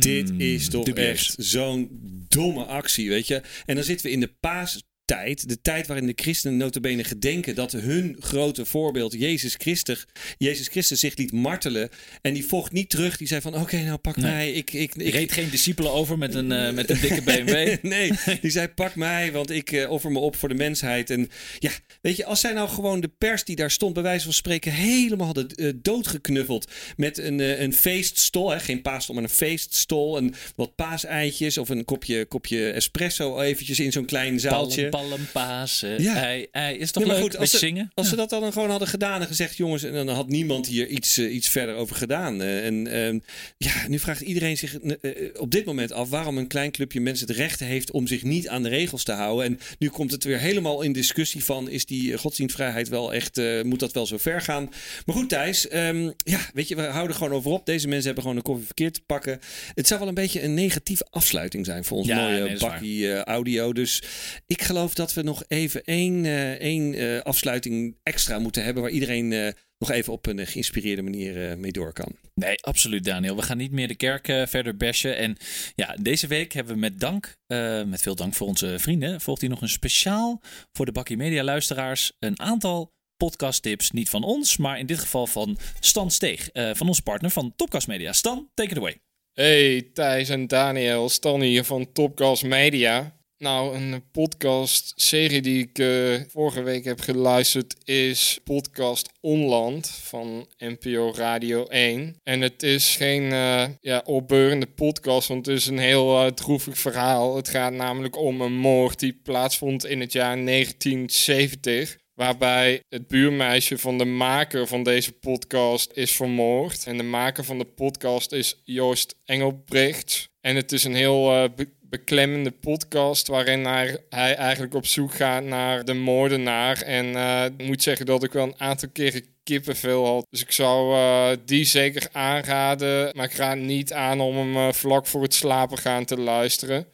Dit 0.00 0.32
is 0.36 0.68
toch 0.68 0.84
dubieus. 0.84 1.08
echt 1.08 1.34
zo'n 1.38 1.88
domme 2.28 2.64
actie, 2.64 3.08
weet 3.08 3.26
je. 3.26 3.42
En 3.66 3.74
dan 3.74 3.84
zitten 3.84 4.06
we 4.06 4.12
in 4.12 4.20
de 4.20 4.34
paastijd. 4.40 4.90
Tijd, 5.14 5.48
de 5.48 5.60
tijd 5.62 5.86
waarin 5.86 6.06
de 6.06 6.12
christenen 6.16 6.56
notabene 6.56 7.04
gedenken 7.04 7.54
dat 7.54 7.72
hun 7.72 8.16
grote 8.20 8.64
voorbeeld 8.64 9.12
Jezus 9.12 9.54
Christus, 9.58 10.04
Jezus 10.38 10.68
Christus 10.68 11.00
zich 11.00 11.16
liet 11.16 11.32
martelen 11.32 11.88
en 12.22 12.32
die 12.34 12.44
vocht 12.44 12.72
niet 12.72 12.90
terug. 12.90 13.16
Die 13.16 13.26
zei 13.26 13.40
van 13.40 13.54
oké, 13.54 13.76
nou 13.82 13.98
pak 13.98 14.16
Nee. 14.16 14.30
mij. 14.30 14.52
Ik, 14.52 14.72
ik, 14.72 14.94
Ik 14.94 15.12
reed 15.12 15.32
geen 15.32 15.50
discipelen 15.50 15.92
over 15.92 16.18
met 16.18 16.34
een, 16.34 16.52
eh, 16.52 16.72
met 16.72 16.90
een 16.90 17.00
dikke 17.00 17.22
BMW. 17.32 17.82
nee, 17.82 18.12
die 18.40 18.50
zei 18.50 18.68
pak 18.68 18.94
mij, 18.94 19.32
want 19.32 19.50
ik 19.50 19.72
eh, 19.72 19.90
offer 19.90 20.12
me 20.12 20.18
op 20.18 20.36
voor 20.36 20.48
de 20.48 20.54
mensheid. 20.54 21.10
En 21.10 21.28
ja, 21.58 21.70
weet 22.00 22.16
je, 22.16 22.24
als 22.24 22.40
zij 22.40 22.52
nou 22.52 22.68
gewoon 22.68 23.00
de 23.00 23.10
pers 23.18 23.44
die 23.44 23.56
daar 23.56 23.70
stond, 23.70 23.94
bij 23.94 24.02
wijze 24.02 24.24
van 24.24 24.32
spreken, 24.32 24.72
helemaal 24.72 25.26
hadden 25.26 25.48
eh, 25.48 25.72
doodgeknuffeld 25.76 26.70
met 26.96 27.18
een, 27.18 27.62
een 27.62 27.72
feeststol, 27.74 28.50
hè, 28.50 28.60
geen 28.60 28.82
paasstol, 28.82 29.14
maar 29.14 29.24
een 29.24 29.30
feeststol, 29.30 30.16
en 30.16 30.34
wat 30.56 30.74
paaseitjes 30.74 31.58
of 31.58 31.68
een 31.68 31.84
kopje, 31.84 32.24
kopje 32.24 32.70
espresso 32.70 33.40
eventjes 33.40 33.80
in 33.80 33.92
zo'n 33.92 34.04
klein 34.04 34.40
zaaltje. 34.40 34.88
Pasen, 35.32 36.02
Ja. 36.02 36.14
ei, 36.22 36.46
ei. 36.50 36.76
Is 36.78 36.90
toch 36.92 37.02
Nee, 37.04 37.12
leuk? 37.12 37.22
goed, 37.22 37.36
als 37.36 37.50
ze, 37.50 37.58
zingen? 37.58 37.90
als 37.94 38.06
Ja. 38.06 38.10
ze 38.10 38.16
dat 38.18 38.30
dan 38.30 38.52
gewoon 38.52 38.70
hadden 38.70 38.88
gedaan 38.88 39.20
en 39.20 39.26
gezegd, 39.26 39.56
jongens, 39.56 39.82
en 39.82 39.92
dan 39.92 40.08
had 40.08 40.28
niemand 40.28 40.66
hier 40.66 40.86
iets, 40.86 41.18
eh, 41.18 41.34
iets 41.34 41.48
verder 41.48 41.74
over 41.74 41.96
gedaan. 41.96 42.42
Eh, 42.42 42.66
en 42.66 42.86
ehm, 42.86 43.18
ja, 43.58 43.88
nu 43.88 43.98
vraagt 43.98 44.20
iedereen 44.20 44.58
zich 44.58 44.78
eh, 44.78 45.10
op 45.38 45.50
dit 45.50 45.64
moment 45.64 45.92
af 45.92 46.08
waarom 46.08 46.38
een 46.38 46.46
klein 46.46 46.70
clubje 46.70 47.00
mensen 47.00 47.26
het 47.26 47.36
recht 47.36 47.60
heeft 47.60 47.90
om 47.90 48.06
zich 48.06 48.22
niet 48.22 48.48
aan 48.48 48.62
de 48.62 48.68
regels 48.68 49.04
te 49.04 49.12
houden. 49.12 49.46
En 49.46 49.58
nu 49.78 49.88
komt 49.88 50.10
het 50.10 50.24
weer 50.24 50.38
helemaal 50.38 50.82
in 50.82 50.92
discussie 50.92 51.44
van, 51.44 51.68
is 51.70 51.86
die 51.86 52.18
godsdienstvrijheid 52.18 52.88
wel 52.88 53.14
echt, 53.14 53.40
moet 53.62 53.80
dat 53.80 53.92
wel 53.92 54.06
zo 54.06 54.16
ver 54.18 54.40
gaan? 54.40 54.68
Maar 55.06 55.16
goed, 55.16 55.28
Thijs, 55.28 55.68
ehm, 55.68 56.10
ja, 56.16 56.40
weet 56.54 56.68
je, 56.68 56.76
we 56.76 56.82
houden 56.82 57.16
gewoon 57.16 57.32
over 57.32 57.50
op. 57.50 57.66
Deze 57.66 57.86
mensen 57.86 58.04
hebben 58.06 58.22
gewoon 58.22 58.36
een 58.38 58.42
koffie 58.44 58.66
verkeerd 58.66 58.94
te 58.94 59.00
pakken. 59.06 59.40
Het 59.74 59.86
zou 59.86 60.00
wel 60.00 60.08
een 60.08 60.14
beetje 60.14 60.42
een 60.42 60.54
negatieve 60.54 61.06
afsluiting 61.10 61.66
zijn 61.66 61.84
voor 61.84 61.96
ons 61.98 62.06
Ja, 62.06 62.16
mooie 62.16 62.42
nee, 62.42 62.58
bakkie 62.58 63.14
audio. 63.22 63.72
Dus 63.72 64.02
ik 64.46 64.62
geloof 64.62 64.91
dat 64.94 65.14
we 65.14 65.22
nog 65.22 65.44
even 65.48 65.84
één, 65.84 66.24
eh, 66.24 66.52
één 66.52 66.94
eh, 66.94 67.20
afsluiting 67.20 67.96
extra 68.02 68.38
moeten 68.38 68.64
hebben. 68.64 68.82
Waar 68.82 68.92
iedereen 68.92 69.32
eh, 69.32 69.52
nog 69.78 69.90
even 69.90 70.12
op 70.12 70.26
een 70.26 70.46
geïnspireerde 70.46 71.02
manier 71.02 71.50
eh, 71.50 71.56
mee 71.56 71.72
door 71.72 71.92
kan. 71.92 72.16
Nee, 72.34 72.62
absoluut 72.62 73.04
Daniel. 73.04 73.36
We 73.36 73.42
gaan 73.42 73.56
niet 73.56 73.72
meer 73.72 73.88
de 73.88 73.94
kerk 73.94 74.28
eh, 74.28 74.46
verder 74.46 74.76
bashen. 74.76 75.16
En 75.16 75.36
ja, 75.74 75.96
deze 76.00 76.26
week 76.26 76.52
hebben 76.52 76.74
we 76.74 76.80
met 76.80 77.00
dank, 77.00 77.36
eh, 77.46 77.82
met 77.84 78.02
veel 78.02 78.14
dank 78.14 78.34
voor 78.34 78.46
onze 78.46 78.78
vrienden, 78.78 79.20
volgt 79.20 79.40
hier 79.40 79.50
nog 79.50 79.62
een 79.62 79.68
speciaal 79.68 80.40
voor 80.72 80.86
de 80.86 80.92
Bakkie 80.92 81.16
Media 81.16 81.42
luisteraars 81.42 82.12
een 82.18 82.40
aantal 82.40 82.92
podcast 83.16 83.62
tips. 83.62 83.90
Niet 83.90 84.08
van 84.08 84.24
ons, 84.24 84.56
maar 84.56 84.78
in 84.78 84.86
dit 84.86 84.98
geval 84.98 85.26
van 85.26 85.58
Stan 85.80 86.10
Steeg, 86.10 86.48
eh, 86.48 86.70
van 86.74 86.88
onze 86.88 87.02
partner 87.02 87.30
van 87.30 87.52
Topcast 87.56 87.86
Media. 87.86 88.12
Stan, 88.12 88.50
take 88.54 88.70
it 88.70 88.76
away. 88.76 89.00
Hey 89.32 89.90
Thijs 89.92 90.28
en 90.28 90.46
Daniel, 90.46 91.08
Stan 91.08 91.40
hier 91.40 91.64
van 91.64 91.92
Topcast 91.92 92.44
Media. 92.44 93.20
Nou, 93.42 93.76
een 93.76 94.02
podcast-serie 94.10 95.42
die 95.42 95.62
ik 95.62 95.78
eh, 95.78 96.28
vorige 96.28 96.62
week 96.62 96.84
heb 96.84 97.00
geluisterd 97.00 97.76
is 97.84 98.40
podcast 98.44 99.10
Onland 99.20 99.88
van 99.88 100.46
NPO 100.58 101.12
Radio 101.14 101.66
1. 101.66 102.16
En 102.22 102.40
het 102.40 102.62
is 102.62 102.96
geen 102.96 103.32
eh, 103.32 103.64
ja, 103.80 104.02
opbeurende 104.04 104.66
podcast, 104.66 105.28
want 105.28 105.46
het 105.46 105.56
is 105.56 105.66
een 105.66 105.78
heel 105.78 106.24
eh, 106.24 106.26
droevig 106.26 106.78
verhaal. 106.78 107.36
Het 107.36 107.48
gaat 107.48 107.72
namelijk 107.72 108.16
om 108.16 108.40
een 108.40 108.56
moord 108.56 108.98
die 108.98 109.20
plaatsvond 109.22 109.86
in 109.86 110.00
het 110.00 110.12
jaar 110.12 110.44
1970. 110.44 111.98
Waarbij 112.14 112.82
het 112.88 113.08
buurmeisje 113.08 113.78
van 113.78 113.98
de 113.98 114.04
maker 114.04 114.66
van 114.66 114.82
deze 114.82 115.12
podcast 115.12 115.90
is 115.94 116.12
vermoord. 116.12 116.86
En 116.86 116.96
de 116.96 117.02
maker 117.02 117.44
van 117.44 117.58
de 117.58 117.64
podcast 117.64 118.32
is 118.32 118.60
Joost 118.64 119.14
Engelbrecht. 119.24 120.28
En 120.40 120.56
het 120.56 120.72
is 120.72 120.84
een 120.84 120.94
heel 120.94 121.50
be- 121.54 121.80
beklemmende 121.92 122.50
podcast 122.50 123.26
waarin 123.26 123.64
hij, 123.64 123.98
eigenlijk 124.08 124.74
op 124.74 124.86
zoek 124.86 125.14
gaat 125.14 125.42
naar 125.42 125.84
de 125.84 125.94
moordenaar. 125.94 126.82
En 126.82 127.16
eh, 127.16 127.44
ik 127.44 127.66
moet 127.66 127.82
zeggen 127.82 128.06
dat 128.06 128.22
ik 128.22 128.32
wel 128.32 128.44
een 128.44 128.60
aantal 128.60 128.88
keren 128.92 129.24
kippenvel 129.42 130.06
had. 130.06 130.26
Dus 130.30 130.40
ik 130.40 130.52
zou 130.52 130.94
eh, 130.94 131.36
die 131.44 131.64
zeker 131.64 132.08
aanraden. 132.12 133.16
Maar 133.16 133.24
ik 133.24 133.32
raad 133.32 133.56
niet 133.56 133.92
aan 133.92 134.20
om 134.20 134.36
hem 134.36 134.56
eh, 134.56 134.72
vlak 134.72 135.06
voor 135.06 135.22
het 135.22 135.34
slapen 135.34 135.78
gaan 135.78 136.04
te 136.04 136.18
luisteren. 136.20 136.86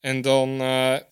En 0.00 0.20
dan 0.20 0.58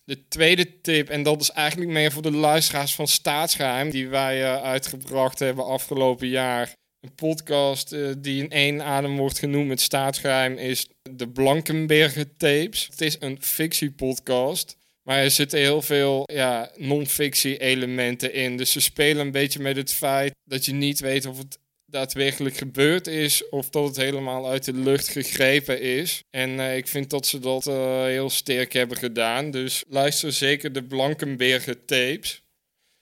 de 0.05 0.25
tweede 0.29 0.81
tip, 0.81 1.09
en 1.09 1.23
dat 1.23 1.41
is 1.41 1.51
eigenlijk 1.51 1.91
meer 1.91 2.11
voor 2.11 2.21
de 2.21 2.31
luisteraars 2.31 2.95
van 2.95 3.07
Staatsgeheim, 3.07 3.89
die 3.89 4.07
wij 4.07 4.61
uitgebracht 4.61 5.39
hebben 5.39 5.65
afgelopen 5.65 6.27
jaar. 6.27 6.73
Een 6.99 7.15
podcast 7.15 7.91
eh, 7.91 8.09
die 8.17 8.43
in 8.43 8.51
één 8.51 8.81
adem 8.81 9.17
wordt 9.17 9.39
genoemd 9.39 9.67
met 9.67 9.81
Staatsgeheim 9.81 10.57
is 10.57 10.87
de 11.11 11.29
Blankenberger 11.29 12.37
Tapes. 12.37 12.87
Het 12.89 13.01
is 13.01 13.17
een 13.19 13.37
fictiepodcast, 13.41 14.77
maar 15.03 15.17
er 15.17 15.31
zitten 15.31 15.59
heel 15.59 15.81
veel 15.81 16.23
ja, 16.33 16.71
non-fictie 16.75 17.57
elementen 17.57 18.33
in. 18.33 18.57
Dus 18.57 18.71
ze 18.71 18.81
spelen 18.81 19.25
een 19.25 19.31
beetje 19.31 19.59
met 19.59 19.75
het 19.75 19.93
feit 19.93 20.33
dat 20.43 20.65
je 20.65 20.73
niet 20.73 20.99
weet 20.99 21.25
of 21.25 21.37
het 21.37 21.57
daadwerkelijk 21.85 22.57
gebeurd 22.57 23.07
is 23.07 23.49
of 23.49 23.69
dat 23.69 23.87
het 23.87 23.97
helemaal 23.97 24.49
uit 24.49 24.65
de 24.65 24.73
lucht 24.73 25.07
gegrepen 25.07 25.81
is. 25.81 26.23
En 26.29 26.59
eh, 26.59 26.77
ik 26.77 26.87
vind 26.87 27.09
dat 27.09 27.27
ze 27.27 27.39
dat 27.39 27.67
eh, 27.67 28.03
heel 28.03 28.29
sterk 28.29 28.73
hebben 28.73 28.97
gedaan. 28.97 29.51
Dus 29.51 29.83
luister 29.87 30.33
zeker 30.33 30.73
de 30.73 30.83
Blankenberger 30.83 31.85
tapes. 31.85 32.43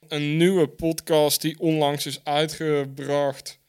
Een 0.08 0.38
nieuwe 0.38 0.68
podcast 0.68 1.42
die 1.42 1.60
onlangs 1.60 2.06
is 2.06 2.24
uitgebracht 2.24 3.60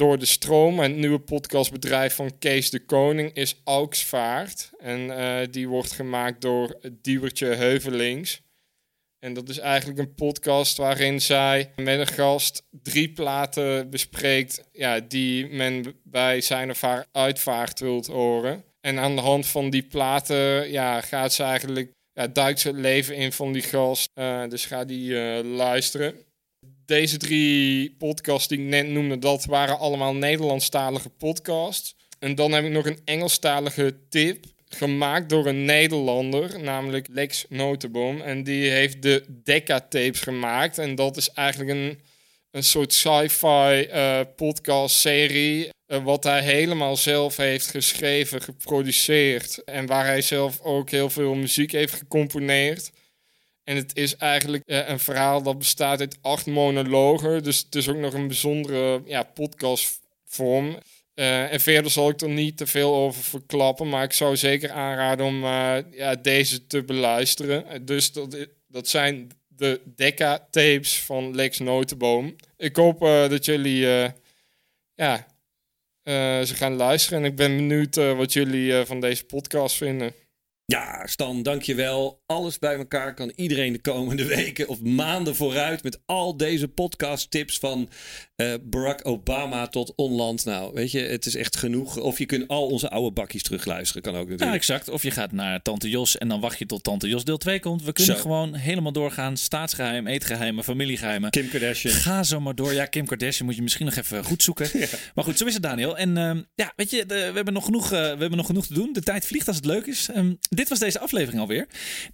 door 0.00 0.18
de 0.18 0.26
Stroom. 0.26 0.80
En 0.80 0.90
het 0.90 1.00
nieuwe 1.00 1.18
podcastbedrijf 1.18 2.14
van 2.14 2.38
Kees 2.38 2.70
de 2.70 2.84
Koning 2.84 3.34
is 3.34 3.60
Auksvaart. 3.64 4.70
En 4.78 5.18
eh, 5.18 5.46
die 5.50 5.68
wordt 5.68 5.92
gemaakt 5.92 6.40
door 6.40 6.78
Diewertje 7.02 7.46
Heuvelings. 7.46 8.42
En 9.18 9.32
dat 9.32 9.48
is 9.48 9.58
eigenlijk 9.58 9.98
een 9.98 10.14
podcast 10.14 10.76
waarin 10.76 11.20
zij 11.20 11.72
met 11.76 11.98
een 11.98 12.06
gast 12.06 12.66
drie 12.70 13.12
platen 13.12 13.90
bespreekt 13.90 14.68
ja, 14.72 15.00
die 15.00 15.46
men 15.46 16.00
bij 16.04 16.40
zijn 16.40 16.70
of 16.70 16.80
haar 16.80 17.06
uitvaart 17.12 17.80
wilt 17.80 18.06
horen. 18.06 18.64
En 18.80 18.98
aan 18.98 19.14
de 19.14 19.22
hand 19.22 19.46
van 19.46 19.70
die 19.70 19.82
platen 19.82 20.70
ja, 20.70 21.00
gaat 21.00 21.32
ze 21.32 21.42
eigenlijk, 21.42 21.92
ja, 22.12 22.26
duikt 22.26 22.60
ze 22.60 22.68
het 22.68 22.76
leven 22.76 23.16
in 23.16 23.32
van 23.32 23.52
die 23.52 23.62
gast. 23.62 24.10
Eh, 24.14 24.48
dus 24.48 24.66
ga 24.66 24.84
die 24.84 25.20
eh, 25.20 25.44
luisteren. 25.44 26.14
Deze 26.90 27.16
drie 27.16 27.94
podcasts 27.98 28.48
die 28.48 28.58
ik 28.58 28.64
net 28.64 28.88
noemde, 28.88 29.18
dat 29.18 29.44
waren 29.44 29.78
allemaal 29.78 30.14
Nederlandstalige 30.14 31.08
podcasts. 31.08 31.94
En 32.18 32.34
dan 32.34 32.52
heb 32.52 32.64
ik 32.64 32.70
nog 32.70 32.86
een 32.86 32.98
Engelstalige 33.04 33.96
tip 34.08 34.44
gemaakt 34.68 35.28
door 35.28 35.46
een 35.46 35.64
Nederlander, 35.64 36.60
namelijk 36.60 37.06
Lex 37.10 37.44
Notenboom. 37.48 38.20
En 38.20 38.42
die 38.42 38.70
heeft 38.70 39.02
de 39.02 39.24
Decca-tapes 39.28 40.20
gemaakt. 40.20 40.78
En 40.78 40.94
dat 40.94 41.16
is 41.16 41.30
eigenlijk 41.30 41.70
een, 41.70 42.00
een 42.50 42.64
soort 42.64 42.92
sci-fi 42.92 43.82
eh, 43.82 44.20
podcast-serie. 44.36 45.68
eh, 45.86 46.04
wat 46.04 46.24
hij 46.24 46.42
helemaal 46.42 46.96
zelf 46.96 47.36
heeft 47.36 47.66
geschreven, 47.66 48.42
geproduceerd. 48.42 49.64
En 49.64 49.86
waar 49.86 50.06
hij 50.06 50.22
zelf 50.22 50.60
ook 50.60 50.90
heel 50.90 51.10
veel 51.10 51.34
muziek 51.34 51.72
heeft 51.72 51.94
gecomponeerd. 51.94 52.90
En 53.70 53.76
het 53.76 53.96
is 53.96 54.16
eigenlijk 54.16 54.62
eh, 54.66 54.88
een 54.88 54.98
verhaal 54.98 55.42
dat 55.42 55.58
bestaat 55.58 56.00
uit 56.00 56.18
acht 56.20 56.46
monologen. 56.46 57.42
Dus 57.42 57.58
het 57.58 57.74
is 57.74 57.88
ook 57.88 57.96
nog 57.96 58.14
een 58.14 58.26
bijzondere 58.26 59.02
ja, 59.06 59.22
podcastvorm. 59.22 60.78
Eh, 61.14 61.52
en 61.52 61.60
verder 61.60 61.90
zal 61.90 62.08
ik 62.08 62.20
er 62.20 62.28
niet 62.28 62.56
te 62.56 62.66
veel 62.66 62.94
over 62.94 63.22
verklappen. 63.22 63.88
Maar 63.88 64.04
ik 64.04 64.12
zou 64.12 64.36
zeker 64.36 64.70
aanraden 64.70 65.26
om 65.26 65.44
eh, 65.44 65.76
ja, 65.90 66.14
deze 66.14 66.66
te 66.66 66.82
beluisteren. 66.82 67.86
Dus 67.86 68.12
dat, 68.12 68.36
dat 68.66 68.88
zijn 68.88 69.30
de 69.48 69.80
Decca-tapes 69.84 71.00
van 71.00 71.34
Lex 71.34 71.58
Notenboom. 71.58 72.36
Ik 72.56 72.76
hoop 72.76 73.00
dat 73.00 73.44
jullie 73.44 73.86
ja, 74.94 75.26
ze 76.44 76.52
gaan 76.54 76.74
luisteren. 76.74 77.18
En 77.18 77.24
ik 77.24 77.36
ben 77.36 77.56
benieuwd 77.56 77.94
wat 77.94 78.32
jullie 78.32 78.84
van 78.84 79.00
deze 79.00 79.24
podcast 79.24 79.76
vinden. 79.76 80.14
Ja, 80.64 81.06
Stan, 81.06 81.42
dankjewel. 81.42 82.19
Alles 82.30 82.58
bij 82.58 82.74
elkaar 82.76 83.14
kan 83.14 83.32
iedereen 83.36 83.72
de 83.72 83.80
komende 83.80 84.24
weken 84.36 84.68
of 84.68 84.80
maanden 84.82 85.36
vooruit 85.36 85.82
met 85.82 86.00
al 86.06 86.36
deze 86.36 86.68
podcast 86.68 87.30
tips 87.30 87.58
van 87.58 87.88
eh, 88.36 88.54
Barack 88.62 89.00
Obama 89.06 89.66
tot 89.66 89.92
onland. 89.96 90.44
Nou, 90.44 90.74
weet 90.74 90.90
je, 90.90 91.00
het 91.00 91.26
is 91.26 91.34
echt 91.34 91.56
genoeg. 91.56 91.96
Of 91.96 92.18
je 92.18 92.26
kunt 92.26 92.48
al 92.48 92.66
onze 92.66 92.90
oude 92.90 93.10
bakjes 93.12 93.42
terugluisteren, 93.42 94.02
kan 94.02 94.14
ook 94.14 94.24
Ja, 94.24 94.30
natuurlijk. 94.30 94.56
exact. 94.56 94.88
Of 94.88 95.02
je 95.02 95.10
gaat 95.10 95.32
naar 95.32 95.62
Tante 95.62 95.88
Jos 95.88 96.18
en 96.18 96.28
dan 96.28 96.40
wacht 96.40 96.58
je 96.58 96.66
tot 96.66 96.82
Tante 96.82 97.08
Jos 97.08 97.24
deel 97.24 97.36
2 97.38 97.60
komt. 97.60 97.82
We 97.84 97.92
kunnen 97.92 98.14
Zo. 98.16 98.20
gewoon 98.22 98.54
helemaal 98.54 98.92
doorgaan. 98.92 99.36
Staatsgeheim, 99.36 100.06
eetgeheimen, 100.06 100.64
familiegeheimen. 100.64 101.30
Kim 101.30 101.48
Kardashian. 101.48 101.94
Ga 101.94 102.22
zo 102.22 102.40
maar 102.40 102.54
door. 102.54 102.72
Ja, 102.72 102.84
Kim 102.86 103.06
Kardashian 103.06 103.46
moet 103.46 103.56
je 103.56 103.62
misschien 103.62 103.86
nog 103.86 103.96
even 103.96 104.24
goed 104.24 104.42
zoeken. 104.42 104.70
Maar 105.14 105.24
goed, 105.24 105.38
zo 105.38 105.46
is 105.46 105.54
het, 105.54 105.62
Daniel. 105.62 105.96
En 105.98 106.16
ehm, 106.16 106.42
ja, 106.54 106.72
weet 106.76 106.90
je, 106.90 107.06
de- 107.06 107.14
we, 107.14 107.34
hebben 107.34 107.54
nog 107.54 107.64
genoeg, 107.64 107.84
eh, 107.84 107.90
we 107.90 107.96
hebben 108.06 108.36
nog 108.36 108.46
genoeg 108.46 108.66
te 108.66 108.74
doen. 108.74 108.92
De 108.92 109.02
tijd 109.02 109.26
vliegt 109.26 109.46
als 109.46 109.56
het 109.56 109.64
leuk 109.64 109.86
is. 109.86 110.08
Ehm, 110.14 110.32
dit 110.48 110.68
was 110.68 110.78
deze 110.78 110.98
aflevering 110.98 111.40
alweer. 111.40 111.66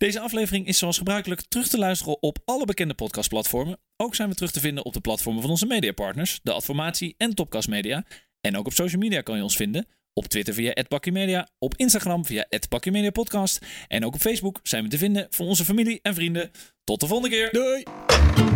Deze 0.07 0.21
aflevering 0.21 0.67
is 0.67 0.79
zoals 0.79 0.99
gebruikelijk 0.99 1.41
terug 1.49 1.69
te 1.69 1.79
luisteren 1.79 2.23
op 2.23 2.39
alle 2.45 2.65
bekende 2.65 2.95
podcastplatformen. 2.95 3.79
Ook 3.97 4.15
zijn 4.15 4.29
we 4.29 4.35
terug 4.35 4.51
te 4.51 4.61
vinden 4.61 4.85
op 4.85 4.93
de 4.93 5.01
platformen 5.01 5.43
van 5.43 5.51
onze 5.51 5.67
mediapartners, 5.67 6.41
de 6.43 6.53
Adformatie 6.53 7.15
en 7.19 7.35
Topcast 7.35 7.69
Media. 7.69 8.05
En 8.41 8.57
ook 8.57 8.67
op 8.67 8.73
social 8.73 9.01
media 9.01 9.21
kan 9.21 9.37
je 9.37 9.43
ons 9.43 9.57
vinden. 9.57 9.87
Op 10.13 10.27
Twitter 10.27 10.55
via 10.55 10.85
@bakkymedia, 10.89 11.49
op 11.59 11.75
Instagram 11.77 12.25
via 12.25 12.47
@bakkymedia 12.69 13.11
podcast 13.11 13.67
en 13.89 14.05
ook 14.05 14.15
op 14.15 14.21
Facebook 14.21 14.61
zijn 14.63 14.83
we 14.83 14.89
te 14.91 14.99
vinden 14.99 15.27
voor 15.31 15.47
onze 15.47 15.65
familie 15.65 15.99
en 16.03 16.15
vrienden. 16.15 16.51
Tot 16.85 17.01
de 17.01 17.07
volgende 17.07 17.37
keer. 17.37 17.53
Doei! 17.53 18.56